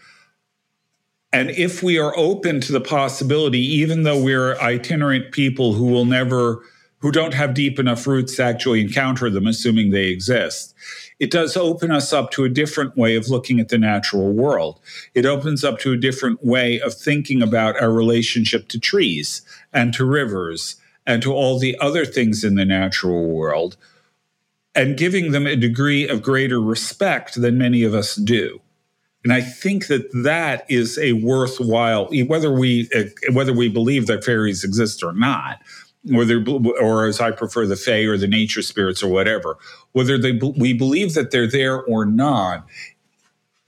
And 1.33 1.49
if 1.49 1.81
we 1.81 1.97
are 1.97 2.15
open 2.17 2.61
to 2.61 2.71
the 2.71 2.81
possibility, 2.81 3.61
even 3.61 4.03
though 4.03 4.21
we're 4.21 4.59
itinerant 4.59 5.31
people 5.31 5.73
who 5.73 5.85
will 5.85 6.05
never, 6.05 6.61
who 6.99 7.11
don't 7.11 7.33
have 7.33 7.55
deep 7.55 7.79
enough 7.79 8.05
roots 8.05 8.35
to 8.35 8.43
actually 8.43 8.81
encounter 8.81 9.29
them, 9.31 9.47
assuming 9.47 9.89
they 9.89 10.07
exist, 10.07 10.75
it 11.19 11.31
does 11.31 11.57
open 11.57 11.91
us 11.91 12.13
up 12.13 12.31
to 12.31 12.45
a 12.45 12.49
different 12.49 12.95
way 12.95 13.15
of 13.15 13.29
looking 13.29 13.59
at 13.59 13.69
the 13.69 13.77
natural 13.77 14.31
world. 14.31 14.79
It 15.13 15.25
opens 15.25 15.63
up 15.63 15.79
to 15.79 15.91
a 15.91 15.97
different 15.97 16.43
way 16.45 16.79
of 16.79 16.93
thinking 16.93 17.41
about 17.41 17.79
our 17.81 17.91
relationship 17.91 18.69
to 18.69 18.79
trees 18.79 19.41
and 19.73 19.93
to 19.93 20.05
rivers 20.05 20.77
and 21.05 21.21
to 21.23 21.33
all 21.33 21.59
the 21.59 21.77
other 21.79 22.05
things 22.05 22.43
in 22.43 22.55
the 22.55 22.65
natural 22.65 23.27
world 23.27 23.75
and 24.75 24.97
giving 24.97 25.31
them 25.31 25.45
a 25.45 25.55
degree 25.55 26.07
of 26.07 26.21
greater 26.21 26.61
respect 26.61 27.41
than 27.41 27.57
many 27.57 27.83
of 27.83 27.93
us 27.93 28.15
do. 28.15 28.61
And 29.23 29.33
I 29.33 29.41
think 29.41 29.87
that 29.87 30.09
that 30.23 30.65
is 30.69 30.97
a 30.97 31.13
worthwhile, 31.13 32.09
whether 32.27 32.51
we 32.51 32.89
whether 33.33 33.51
we 33.51 33.67
believe 33.67 34.07
that 34.07 34.23
fairies 34.23 34.63
exist 34.63 35.03
or 35.03 35.11
not, 35.11 35.59
whether 36.03 36.43
or 36.81 37.05
as 37.05 37.19
I 37.19 37.31
prefer 37.31 37.65
the 37.65 37.75
fae 37.75 38.03
or 38.03 38.17
the 38.17 38.27
nature 38.27 38.61
spirits 38.61 39.03
or 39.03 39.11
whatever, 39.11 39.57
whether 39.91 40.17
they 40.17 40.31
we 40.31 40.73
believe 40.73 41.13
that 41.13 41.31
they're 41.31 41.47
there 41.47 41.81
or 41.81 42.05
not, 42.05 42.65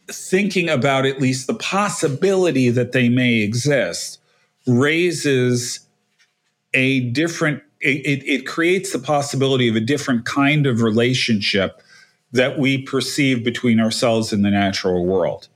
thinking 0.08 0.70
about 0.70 1.06
at 1.06 1.20
least 1.20 1.48
the 1.48 1.54
possibility 1.54 2.70
that 2.70 2.92
they 2.92 3.10
may 3.10 3.42
exist 3.42 4.20
raises 4.66 5.82
a 6.74 7.02
different. 7.12 7.64
It, 7.84 8.24
it 8.28 8.46
creates 8.46 8.94
the 8.94 9.00
possibility 9.00 9.68
of 9.68 9.76
a 9.76 9.80
different 9.80 10.26
kind 10.26 10.68
of 10.68 10.84
relationship 10.84 11.82
that 12.32 12.60
we 12.60 12.78
perceive 12.78 13.44
between 13.44 13.80
ourselves 13.80 14.32
and 14.32 14.46
the 14.46 14.52
natural 14.52 15.04
world. 15.04 15.48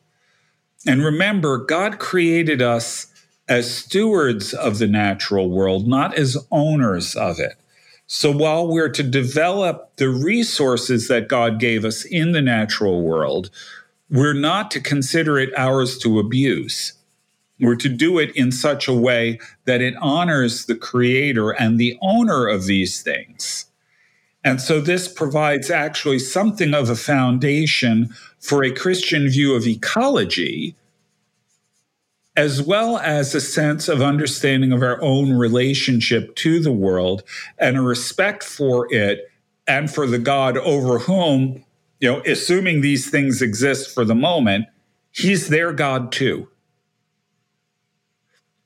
And 0.88 1.03
remember, 1.03 1.59
God 1.59 1.99
created 1.99 2.61
us 2.61 3.07
as 3.48 3.74
stewards 3.74 4.54
of 4.54 4.80
the 4.80 4.88
natural 4.88 5.50
world, 5.50 5.88
not 5.88 6.16
as 6.16 6.38
owners 6.52 7.16
of 7.16 7.39
it. 7.39 7.54
So 8.08 8.32
while 8.32 8.68
we're 8.68 8.89
to 8.89 9.04
develop 9.04 9.96
the 9.98 10.10
resources 10.10 11.08
that 11.08 11.28
God 11.28 11.60
gave 11.60 11.84
us 11.86 12.06
in 12.06 12.32
the 12.32 12.41
natural 12.41 13.02
world, 13.02 13.50
we're 14.10 14.34
not 14.34 14.70
to 14.72 14.80
consider 14.80 15.39
it 15.39 15.58
ours 15.58 15.98
to 16.00 16.20
abuse. 16.20 16.93
We're 17.60 17.78
to 17.78 17.89
do 17.89 18.20
it 18.20 18.36
in 18.36 18.52
such 18.52 18.88
a 18.88 18.93
way 18.93 19.39
that 19.66 19.82
it 19.82 19.96
honors 20.02 20.66
the 20.66 20.76
creator 20.76 21.52
and 21.52 21.80
the 21.80 21.98
owner 22.02 22.48
of 22.48 22.66
these 22.66 23.02
things. 23.02 23.66
And 24.43 24.62
so 24.62 24.80
this 24.80 25.08
provides 25.08 25.72
actually 25.72 26.20
something 26.20 26.76
of 26.76 26.89
a 26.89 26.96
foundation 26.96 28.10
for 28.39 28.64
a 28.64 28.72
Christian 28.72 29.28
view 29.28 29.56
of 29.56 29.66
ecology, 29.66 30.76
as 32.38 32.61
well 32.61 32.97
as 32.97 33.33
a 33.33 33.41
sense 33.41 33.88
of 33.88 34.01
understanding 34.01 34.71
of 34.71 34.81
our 34.81 35.01
own 35.01 35.33
relationship 35.33 36.36
to 36.36 36.59
the 36.59 36.71
world 36.71 37.23
and 37.57 37.77
a 37.77 37.81
respect 37.81 38.43
for 38.43 38.91
it 38.93 39.31
and 39.67 39.89
for 39.89 40.05
the 40.05 40.19
God 40.19 40.57
over 40.57 40.99
whom, 40.99 41.63
you 41.99 42.11
know, 42.11 42.21
assuming 42.25 42.81
these 42.81 43.09
things 43.09 43.41
exist 43.41 43.93
for 43.93 44.03
the 44.03 44.15
moment, 44.15 44.65
he's 45.11 45.47
their 45.47 45.71
God 45.71 46.11
too. 46.11 46.47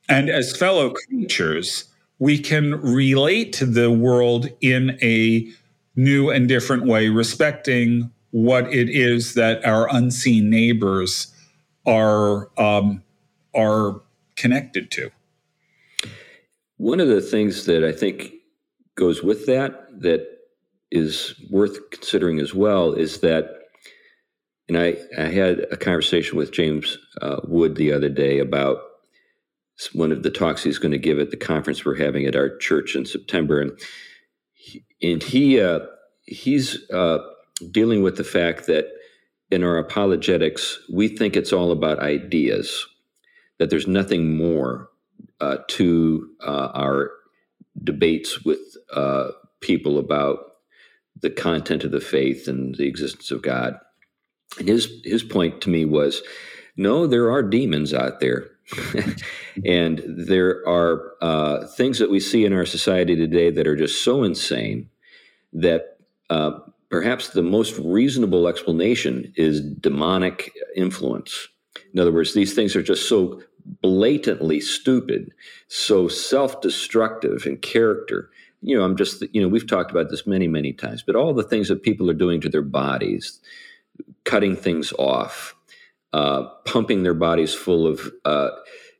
And 0.09 0.29
as 0.29 0.57
fellow 0.57 0.91
creatures, 0.91 1.85
we 2.17 2.39
can 2.39 2.81
relate 2.81 3.53
to 3.53 3.65
the 3.65 3.91
world 3.91 4.49
in 4.59 4.97
a 5.01 5.47
new 5.95 6.31
and 6.31 6.47
different 6.47 6.85
way, 6.85 7.09
respecting 7.09 8.11
what 8.31 8.71
it 8.73 8.89
is 8.89 9.35
that 9.35 9.63
our 9.63 9.87
unseen 9.95 10.49
neighbors 10.49 11.33
are 11.85 12.49
um, 12.59 13.03
are 13.55 14.01
connected 14.35 14.91
to. 14.91 15.11
One 16.77 16.99
of 16.99 17.07
the 17.07 17.21
things 17.21 17.65
that 17.65 17.83
I 17.83 17.91
think 17.91 18.31
goes 18.95 19.21
with 19.21 19.45
that 19.45 20.01
that 20.01 20.27
is 20.91 21.35
worth 21.49 21.77
considering 21.91 22.39
as 22.39 22.53
well 22.53 22.93
is 22.93 23.19
that, 23.19 23.49
and 24.67 24.77
I, 24.77 24.97
I 25.17 25.25
had 25.25 25.65
a 25.71 25.77
conversation 25.77 26.37
with 26.37 26.51
James 26.51 26.97
uh, 27.21 27.41
Wood 27.43 27.75
the 27.75 27.91
other 27.91 28.09
day 28.09 28.39
about 28.39 28.79
one 29.93 30.11
of 30.11 30.23
the 30.23 30.31
talks 30.31 30.63
he's 30.63 30.77
going 30.77 30.91
to 30.91 30.97
give 30.97 31.19
at 31.19 31.31
the 31.31 31.37
conference 31.37 31.85
we're 31.85 31.95
having 31.95 32.25
at 32.25 32.35
our 32.35 32.57
church 32.57 32.95
in 32.95 33.05
September, 33.05 33.61
and 33.61 33.71
and 35.01 35.23
he 35.23 35.61
uh, 35.61 35.79
he's 36.23 36.89
uh, 36.91 37.19
dealing 37.71 38.03
with 38.03 38.17
the 38.17 38.23
fact 38.23 38.67
that 38.67 38.87
in 39.51 39.63
our 39.63 39.77
apologetics 39.77 40.79
we 40.91 41.07
think 41.07 41.35
it's 41.35 41.53
all 41.53 41.71
about 41.71 41.99
ideas, 41.99 42.85
that 43.59 43.69
there's 43.69 43.87
nothing 43.87 44.35
more 44.35 44.89
uh, 45.39 45.57
to 45.67 46.29
uh, 46.45 46.71
our 46.73 47.11
debates 47.83 48.43
with 48.43 48.59
uh, 48.93 49.29
people 49.61 49.99
about 49.99 50.39
the 51.21 51.29
content 51.29 51.83
of 51.83 51.91
the 51.91 52.01
faith 52.01 52.47
and 52.47 52.75
the 52.75 52.87
existence 52.87 53.31
of 53.31 53.41
God. 53.41 53.77
And 54.57 54.67
his 54.67 55.01
his 55.03 55.23
point 55.23 55.61
to 55.61 55.69
me 55.69 55.85
was, 55.85 56.21
no, 56.75 57.05
there 57.05 57.31
are 57.31 57.43
demons 57.43 57.93
out 57.93 58.19
there. 58.19 58.47
and 59.65 60.01
there 60.07 60.67
are 60.67 61.13
uh, 61.21 61.65
things 61.67 61.99
that 61.99 62.11
we 62.11 62.19
see 62.19 62.45
in 62.45 62.53
our 62.53 62.65
society 62.65 63.15
today 63.15 63.49
that 63.49 63.67
are 63.67 63.75
just 63.75 64.03
so 64.03 64.23
insane 64.23 64.89
that 65.51 65.97
uh, 66.29 66.51
perhaps 66.89 67.29
the 67.29 67.41
most 67.41 67.77
reasonable 67.79 68.47
explanation 68.47 69.33
is 69.35 69.61
demonic 69.61 70.51
influence. 70.75 71.47
In 71.93 71.99
other 71.99 72.11
words, 72.11 72.33
these 72.33 72.53
things 72.53 72.75
are 72.75 72.83
just 72.83 73.09
so 73.09 73.41
blatantly 73.81 74.59
stupid, 74.59 75.33
so 75.67 76.07
self 76.07 76.61
destructive 76.61 77.45
in 77.45 77.57
character. 77.57 78.29
You 78.61 78.77
know, 78.77 78.83
I'm 78.83 78.97
just, 78.97 79.23
you 79.33 79.41
know, 79.41 79.47
we've 79.47 79.67
talked 79.67 79.91
about 79.91 80.09
this 80.09 80.27
many, 80.27 80.47
many 80.47 80.73
times, 80.73 81.01
but 81.01 81.15
all 81.15 81.33
the 81.33 81.43
things 81.43 81.69
that 81.69 81.83
people 81.83 82.09
are 82.09 82.15
doing 82.15 82.41
to 82.41 82.49
their 82.49 82.61
bodies, 82.61 83.39
cutting 84.25 84.55
things 84.55 84.91
off, 84.93 85.55
uh, 86.11 86.43
pumping 86.65 87.03
their 87.03 87.13
bodies 87.13 87.53
full 87.53 87.87
of, 87.87 88.11
uh, 88.25 88.49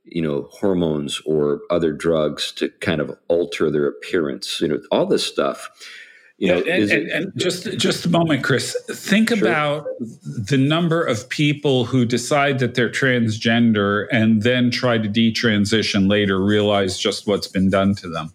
you 0.05 0.22
know, 0.22 0.47
hormones 0.51 1.22
or 1.26 1.61
other 1.70 1.91
drugs 1.91 2.51
to 2.53 2.70
kind 2.80 3.01
of 3.01 3.17
alter 3.28 3.70
their 3.70 3.88
appearance, 3.88 4.61
you 4.61 4.67
know, 4.67 4.80
all 4.91 5.05
this 5.05 5.26
stuff 5.26 5.70
you 6.40 6.48
know, 6.48 6.60
and, 6.60 6.90
and, 6.90 7.08
and, 7.10 7.34
just 7.36 7.78
just 7.78 8.06
a 8.06 8.10
moment, 8.10 8.46
Chris. 8.46 8.74
Think 8.90 9.28
sure. 9.28 9.38
about 9.40 9.88
the 10.00 10.58
number 10.58 11.04
of 11.04 11.28
people 11.28 11.84
who 11.84 12.06
decide 12.06 12.60
that 12.60 12.76
they're 12.76 12.90
transgender 12.90 14.08
and 14.10 14.42
then 14.42 14.72
try 14.72 14.98
to 14.98 15.10
detransition 15.10 16.10
later, 16.10 16.40
realize 16.40 16.98
just 16.98 17.28
what's 17.28 17.48
been 17.48 17.70
done 17.70 17.94
to 17.96 18.08
them. 18.08 18.32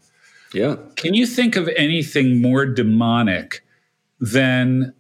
Yeah. 0.53 0.77
Can 0.97 1.15
you 1.15 1.27
think 1.27 1.57
of 1.57 1.67
anything 1.77 2.43
more 2.43 2.67
demonic 2.67 3.65
than 4.21 4.93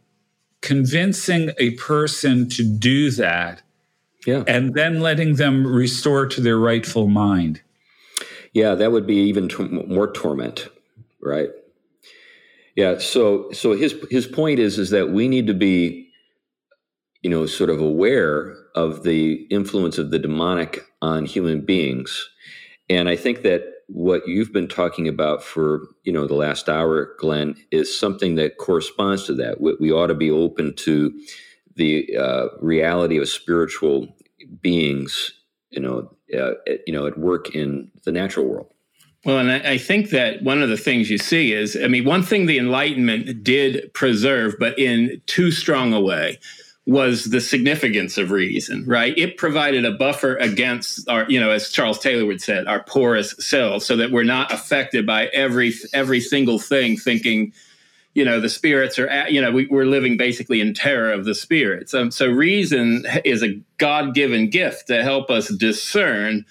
convincing 0.62 1.52
a 1.58 1.72
person 1.72 2.48
to 2.50 2.64
do 2.64 3.10
that? 3.10 3.60
Yeah. 4.26 4.44
And 4.48 4.72
then 4.72 5.00
letting 5.00 5.34
them 5.34 5.66
restore 5.66 6.26
to 6.26 6.40
their 6.40 6.56
rightful 6.56 7.06
mind. 7.06 7.60
Yeah, 8.54 8.74
that 8.76 8.92
would 8.92 9.06
be 9.06 9.16
even 9.16 9.50
t- 9.50 9.64
more 9.64 10.10
torment, 10.10 10.68
right? 11.20 11.50
Yeah. 12.76 12.98
So 12.98 13.50
so 13.52 13.72
his 13.74 13.94
his 14.10 14.26
point 14.26 14.58
is 14.58 14.78
is 14.78 14.90
that 14.90 15.10
we 15.10 15.28
need 15.28 15.46
to 15.48 15.54
be, 15.54 16.10
you 17.22 17.30
know, 17.30 17.46
sort 17.46 17.70
of 17.70 17.80
aware 17.80 18.54
of 18.74 19.04
the 19.04 19.46
influence 19.50 19.98
of 19.98 20.10
the 20.10 20.18
demonic 20.18 20.84
on 21.02 21.26
human 21.26 21.62
beings, 21.64 22.28
and 22.90 23.08
I 23.08 23.16
think 23.16 23.42
that 23.42 23.64
what 23.88 24.26
you've 24.26 24.52
been 24.52 24.68
talking 24.68 25.08
about 25.08 25.42
for 25.42 25.82
you 26.04 26.12
know 26.12 26.26
the 26.26 26.34
last 26.34 26.68
hour, 26.68 27.14
Glenn, 27.20 27.56
is 27.72 27.96
something 27.98 28.36
that 28.36 28.58
corresponds 28.58 29.26
to 29.26 29.34
that. 29.36 29.60
We, 29.60 29.76
we 29.80 29.92
ought 29.92 30.08
to 30.08 30.14
be 30.14 30.30
open 30.30 30.74
to 30.76 31.12
the 31.76 32.08
uh, 32.18 32.48
reality 32.60 33.18
of 33.18 33.28
spiritual 33.28 34.08
beings, 34.62 35.32
you 35.70 35.80
know, 35.82 36.10
uh, 36.38 36.52
you 36.86 36.94
know, 36.94 37.06
at 37.06 37.18
work 37.18 37.54
in 37.56 37.92
the 38.04 38.12
natural 38.12 38.46
world. 38.46 38.73
Well, 39.24 39.38
and 39.38 39.50
I, 39.50 39.78
think 39.78 40.10
that 40.10 40.42
one 40.42 40.62
of 40.62 40.68
the 40.68 40.76
things 40.76 41.08
you 41.08 41.16
see 41.16 41.54
is, 41.54 41.78
I 41.82 41.88
mean, 41.88 42.04
one 42.04 42.22
thing 42.22 42.44
the 42.44 42.58
Enlightenment 42.58 43.42
did 43.42 43.92
preserve, 43.94 44.56
but 44.58 44.78
in 44.78 45.22
too 45.24 45.50
strong 45.50 45.94
a 45.94 46.00
way, 46.00 46.38
was 46.86 47.24
the 47.26 47.40
significance 47.40 48.18
of 48.18 48.30
reason, 48.30 48.84
right? 48.86 49.16
It 49.16 49.38
provided 49.38 49.86
a 49.86 49.92
buffer 49.92 50.36
against 50.36 51.08
our, 51.08 51.24
you 51.30 51.40
know, 51.40 51.50
as 51.50 51.70
Charles 51.70 51.98
Taylor 51.98 52.26
would 52.26 52.42
say, 52.42 52.62
our 52.66 52.82
porous 52.82 53.34
selves, 53.38 53.86
so 53.86 53.96
that 53.96 54.10
we're 54.10 54.22
not 54.22 54.52
affected 54.52 55.06
by 55.06 55.26
every 55.28 55.72
every 55.94 56.20
single 56.20 56.58
thing. 56.58 56.98
Thinking, 56.98 57.54
you 58.12 58.22
know, 58.22 58.38
the 58.38 58.50
spirits 58.50 58.98
are, 58.98 59.08
at, 59.08 59.32
you 59.32 59.40
know, 59.40 59.50
we, 59.50 59.66
are 59.70 59.86
living 59.86 60.18
basically 60.18 60.60
in 60.60 60.74
terror 60.74 61.10
of 61.10 61.24
the 61.24 61.34
spirits. 61.34 61.94
Um, 61.94 62.10
so 62.10 62.28
reason 62.28 63.04
is 63.24 63.42
a 63.42 63.58
God 63.78 64.14
given 64.14 64.50
gift 64.50 64.88
to 64.88 65.02
help 65.02 65.30
us 65.30 65.48
discern, 65.48 66.44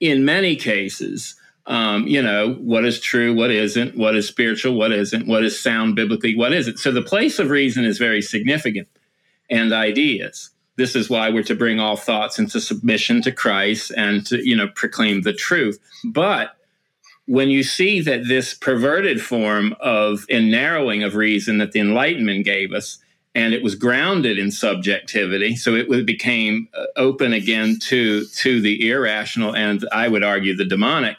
in 0.00 0.26
many 0.26 0.54
cases, 0.54 1.34
um, 1.66 2.06
you 2.06 2.20
know, 2.20 2.54
what 2.54 2.84
is 2.84 3.00
true, 3.00 3.34
what 3.34 3.50
isn't, 3.50 3.96
what 3.96 4.16
is 4.16 4.26
spiritual, 4.26 4.74
what 4.74 4.92
isn't, 4.92 5.26
what 5.26 5.44
is 5.44 5.60
sound 5.60 5.94
biblically, 5.94 6.36
what 6.36 6.52
isn't. 6.52 6.78
So 6.78 6.90
the 6.90 7.02
place 7.02 7.38
of 7.38 7.50
reason 7.50 7.84
is 7.84 7.98
very 7.98 8.22
significant 8.22 8.88
and 9.48 9.72
ideas. 9.72 10.50
This 10.76 10.96
is 10.96 11.08
why 11.08 11.30
we're 11.30 11.42
to 11.44 11.54
bring 11.54 11.78
all 11.78 11.96
thoughts 11.96 12.38
into 12.38 12.60
submission 12.60 13.22
to 13.22 13.32
Christ 13.32 13.92
and 13.96 14.26
to, 14.26 14.46
you 14.46 14.56
know, 14.56 14.68
proclaim 14.74 15.22
the 15.22 15.32
truth. 15.32 15.78
But 16.04 16.56
when 17.26 17.50
you 17.50 17.62
see 17.62 18.00
that 18.00 18.26
this 18.26 18.54
perverted 18.54 19.20
form 19.20 19.76
of 19.80 20.24
and 20.28 20.50
narrowing 20.50 21.02
of 21.02 21.14
reason 21.14 21.58
that 21.58 21.72
the 21.72 21.80
Enlightenment 21.80 22.44
gave 22.44 22.72
us, 22.72 22.98
and 23.34 23.54
it 23.54 23.62
was 23.62 23.74
grounded 23.74 24.38
in 24.38 24.50
subjectivity, 24.50 25.56
so 25.56 25.74
it 25.74 26.04
became 26.04 26.68
uh, 26.74 26.84
open 26.96 27.32
again 27.32 27.78
to 27.80 28.26
to 28.26 28.60
the 28.60 28.90
irrational 28.90 29.54
and 29.54 29.86
I 29.92 30.08
would 30.08 30.24
argue 30.24 30.54
the 30.54 30.66
demonic 30.66 31.18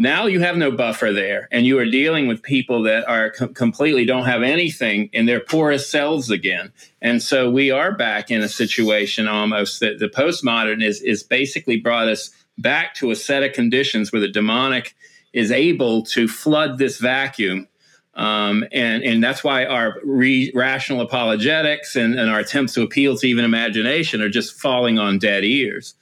now 0.00 0.24
you 0.24 0.40
have 0.40 0.56
no 0.56 0.70
buffer 0.70 1.12
there, 1.12 1.46
and 1.52 1.66
you 1.66 1.78
are 1.78 1.84
dealing 1.84 2.26
with 2.26 2.42
people 2.42 2.82
that 2.84 3.06
are 3.06 3.30
com- 3.32 3.52
completely 3.52 4.06
don't 4.06 4.24
have 4.24 4.42
anything 4.42 5.10
in 5.12 5.26
their 5.26 5.40
porous 5.40 5.90
selves 5.90 6.30
again. 6.30 6.72
And 7.02 7.22
so 7.22 7.50
we 7.50 7.70
are 7.70 7.94
back 7.94 8.30
in 8.30 8.40
a 8.40 8.48
situation 8.48 9.28
almost 9.28 9.78
that 9.80 9.98
the 9.98 10.08
postmodern 10.08 10.82
is 10.82 11.02
is 11.02 11.22
basically 11.22 11.76
brought 11.76 12.08
us 12.08 12.30
back 12.56 12.94
to 12.94 13.10
a 13.10 13.14
set 13.14 13.42
of 13.42 13.52
conditions 13.52 14.10
where 14.10 14.22
the 14.22 14.28
demonic 14.28 14.94
is 15.34 15.50
able 15.50 16.02
to 16.04 16.26
flood 16.26 16.78
this 16.78 16.96
vacuum 16.98 17.68
um, 18.14 18.64
and 18.72 19.04
and 19.04 19.22
that's 19.22 19.44
why 19.44 19.64
our 19.64 19.96
re- 20.02 20.50
rational 20.54 21.00
apologetics 21.00 21.94
and, 21.94 22.18
and, 22.18 22.28
our 22.28 22.40
attempts 22.40 22.74
to 22.74 22.82
appeal 22.82 23.16
to 23.16 23.26
even 23.26 23.44
imagination 23.44 24.20
are 24.20 24.28
just 24.28 24.60
falling 24.60 24.98
on 24.98 25.18
dead 25.18 25.44
ears. 25.44 25.94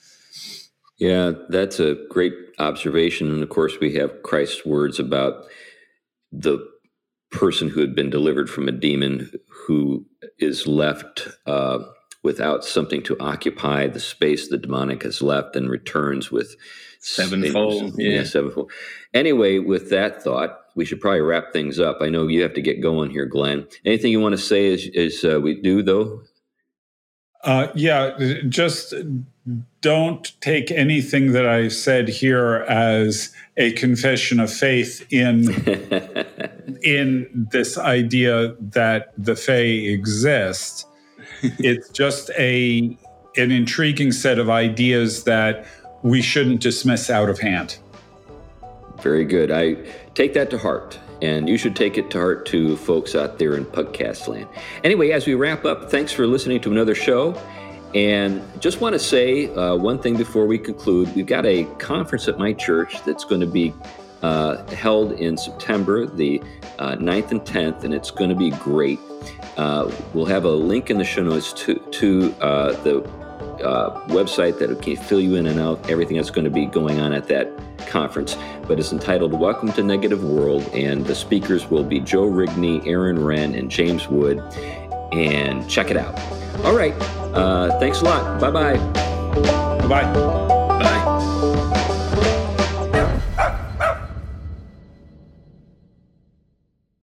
Yeah, 0.98 1.32
that's 1.48 1.78
a 1.78 1.96
great 2.10 2.34
observation. 2.58 3.30
And 3.30 3.42
of 3.42 3.48
course, 3.48 3.78
we 3.80 3.94
have 3.94 4.22
Christ's 4.22 4.66
words 4.66 4.98
about 4.98 5.44
the 6.32 6.58
person 7.30 7.68
who 7.68 7.80
had 7.80 7.94
been 7.94 8.10
delivered 8.10 8.50
from 8.50 8.68
a 8.68 8.72
demon 8.72 9.30
who 9.66 10.06
is 10.38 10.66
left 10.66 11.28
uh, 11.46 11.78
without 12.22 12.64
something 12.64 13.02
to 13.02 13.16
occupy 13.20 13.86
the 13.86 14.00
space 14.00 14.48
the 14.48 14.58
demonic 14.58 15.02
has 15.02 15.22
left 15.22 15.54
and 15.54 15.70
returns 15.70 16.30
with 16.32 16.56
sevenfold. 17.00 17.94
Yeah. 17.96 18.18
yeah, 18.18 18.24
sevenfold. 18.24 18.72
Anyway, 19.14 19.58
with 19.58 19.90
that 19.90 20.22
thought, 20.22 20.58
we 20.74 20.84
should 20.84 21.00
probably 21.00 21.20
wrap 21.20 21.52
things 21.52 21.78
up. 21.78 21.98
I 22.00 22.08
know 22.08 22.26
you 22.26 22.42
have 22.42 22.54
to 22.54 22.62
get 22.62 22.82
going 22.82 23.10
here, 23.10 23.26
Glenn. 23.26 23.66
Anything 23.84 24.10
you 24.10 24.20
want 24.20 24.32
to 24.32 24.42
say 24.42 24.72
as, 24.72 24.88
as 24.96 25.24
uh, 25.24 25.40
we 25.40 25.60
do, 25.60 25.82
though? 25.82 26.22
Uh, 27.44 27.68
yeah, 27.74 28.18
just 28.48 28.94
don't 29.80 30.40
take 30.40 30.70
anything 30.70 31.32
that 31.32 31.46
I 31.46 31.68
said 31.68 32.08
here 32.08 32.66
as 32.68 33.32
a 33.56 33.72
confession 33.72 34.40
of 34.40 34.52
faith 34.52 35.06
in 35.10 35.50
in 36.82 37.48
this 37.50 37.78
idea 37.78 38.54
that 38.60 39.12
the 39.16 39.36
Fae 39.36 39.52
exist. 39.52 40.86
it's 41.42 41.88
just 41.90 42.30
a 42.38 42.96
an 43.36 43.52
intriguing 43.52 44.10
set 44.10 44.38
of 44.38 44.50
ideas 44.50 45.24
that 45.24 45.64
we 46.02 46.20
shouldn't 46.20 46.60
dismiss 46.60 47.08
out 47.08 47.28
of 47.28 47.38
hand. 47.38 47.78
Very 49.00 49.24
good. 49.24 49.52
I 49.52 49.76
take 50.14 50.34
that 50.34 50.50
to 50.50 50.58
heart. 50.58 50.98
And 51.20 51.48
you 51.48 51.56
should 51.56 51.74
take 51.74 51.98
it 51.98 52.10
to 52.10 52.18
heart 52.18 52.46
to 52.46 52.76
folks 52.76 53.14
out 53.14 53.38
there 53.38 53.56
in 53.56 53.64
podcast 53.64 54.28
land. 54.28 54.48
Anyway, 54.84 55.10
as 55.10 55.26
we 55.26 55.34
wrap 55.34 55.64
up, 55.64 55.90
thanks 55.90 56.12
for 56.12 56.26
listening 56.26 56.60
to 56.60 56.70
another 56.70 56.94
show. 56.94 57.40
And 57.94 58.42
just 58.60 58.80
want 58.80 58.92
to 58.92 58.98
say 58.98 59.52
uh, 59.54 59.74
one 59.74 59.98
thing 59.98 60.16
before 60.16 60.46
we 60.46 60.58
conclude. 60.58 61.14
We've 61.16 61.26
got 61.26 61.46
a 61.46 61.64
conference 61.78 62.28
at 62.28 62.38
my 62.38 62.52
church 62.52 63.02
that's 63.04 63.24
going 63.24 63.40
to 63.40 63.46
be 63.46 63.74
uh, 64.22 64.64
held 64.74 65.12
in 65.12 65.36
September, 65.36 66.06
the 66.06 66.42
uh, 66.78 66.96
9th 66.96 67.30
and 67.30 67.40
10th, 67.40 67.84
and 67.84 67.94
it's 67.94 68.10
going 68.10 68.30
to 68.30 68.36
be 68.36 68.50
great. 68.50 68.98
Uh, 69.56 69.90
we'll 70.12 70.26
have 70.26 70.44
a 70.44 70.50
link 70.50 70.90
in 70.90 70.98
the 70.98 71.04
show 71.04 71.22
notes 71.22 71.52
to, 71.52 71.76
to 71.90 72.34
uh, 72.40 72.72
the 72.82 73.00
uh, 73.62 74.00
website 74.06 74.58
that 74.58 74.80
can 74.82 74.96
fill 74.96 75.20
you 75.20 75.36
in 75.36 75.46
and 75.46 75.60
out 75.60 75.90
everything 75.90 76.16
that's 76.16 76.30
going 76.30 76.44
to 76.44 76.50
be 76.50 76.66
going 76.66 77.00
on 77.00 77.12
at 77.12 77.28
that 77.28 77.50
conference. 77.86 78.36
But 78.66 78.78
it's 78.78 78.92
entitled 78.92 79.32
Welcome 79.32 79.72
to 79.72 79.82
Negative 79.82 80.22
World, 80.22 80.68
and 80.72 81.04
the 81.06 81.14
speakers 81.14 81.70
will 81.70 81.84
be 81.84 82.00
Joe 82.00 82.28
Rigney, 82.28 82.86
Aaron 82.86 83.18
Renn, 83.18 83.58
and 83.58 83.70
James 83.70 84.08
Wood. 84.08 84.42
And 85.12 85.68
check 85.68 85.90
it 85.90 85.96
out. 85.96 86.18
All 86.64 86.74
right. 86.74 86.94
Uh, 87.32 87.78
thanks 87.78 88.00
a 88.00 88.04
lot. 88.04 88.40
Bye-bye. 88.40 88.76
Bye-bye. 89.88 90.12
Bye. 90.78 91.34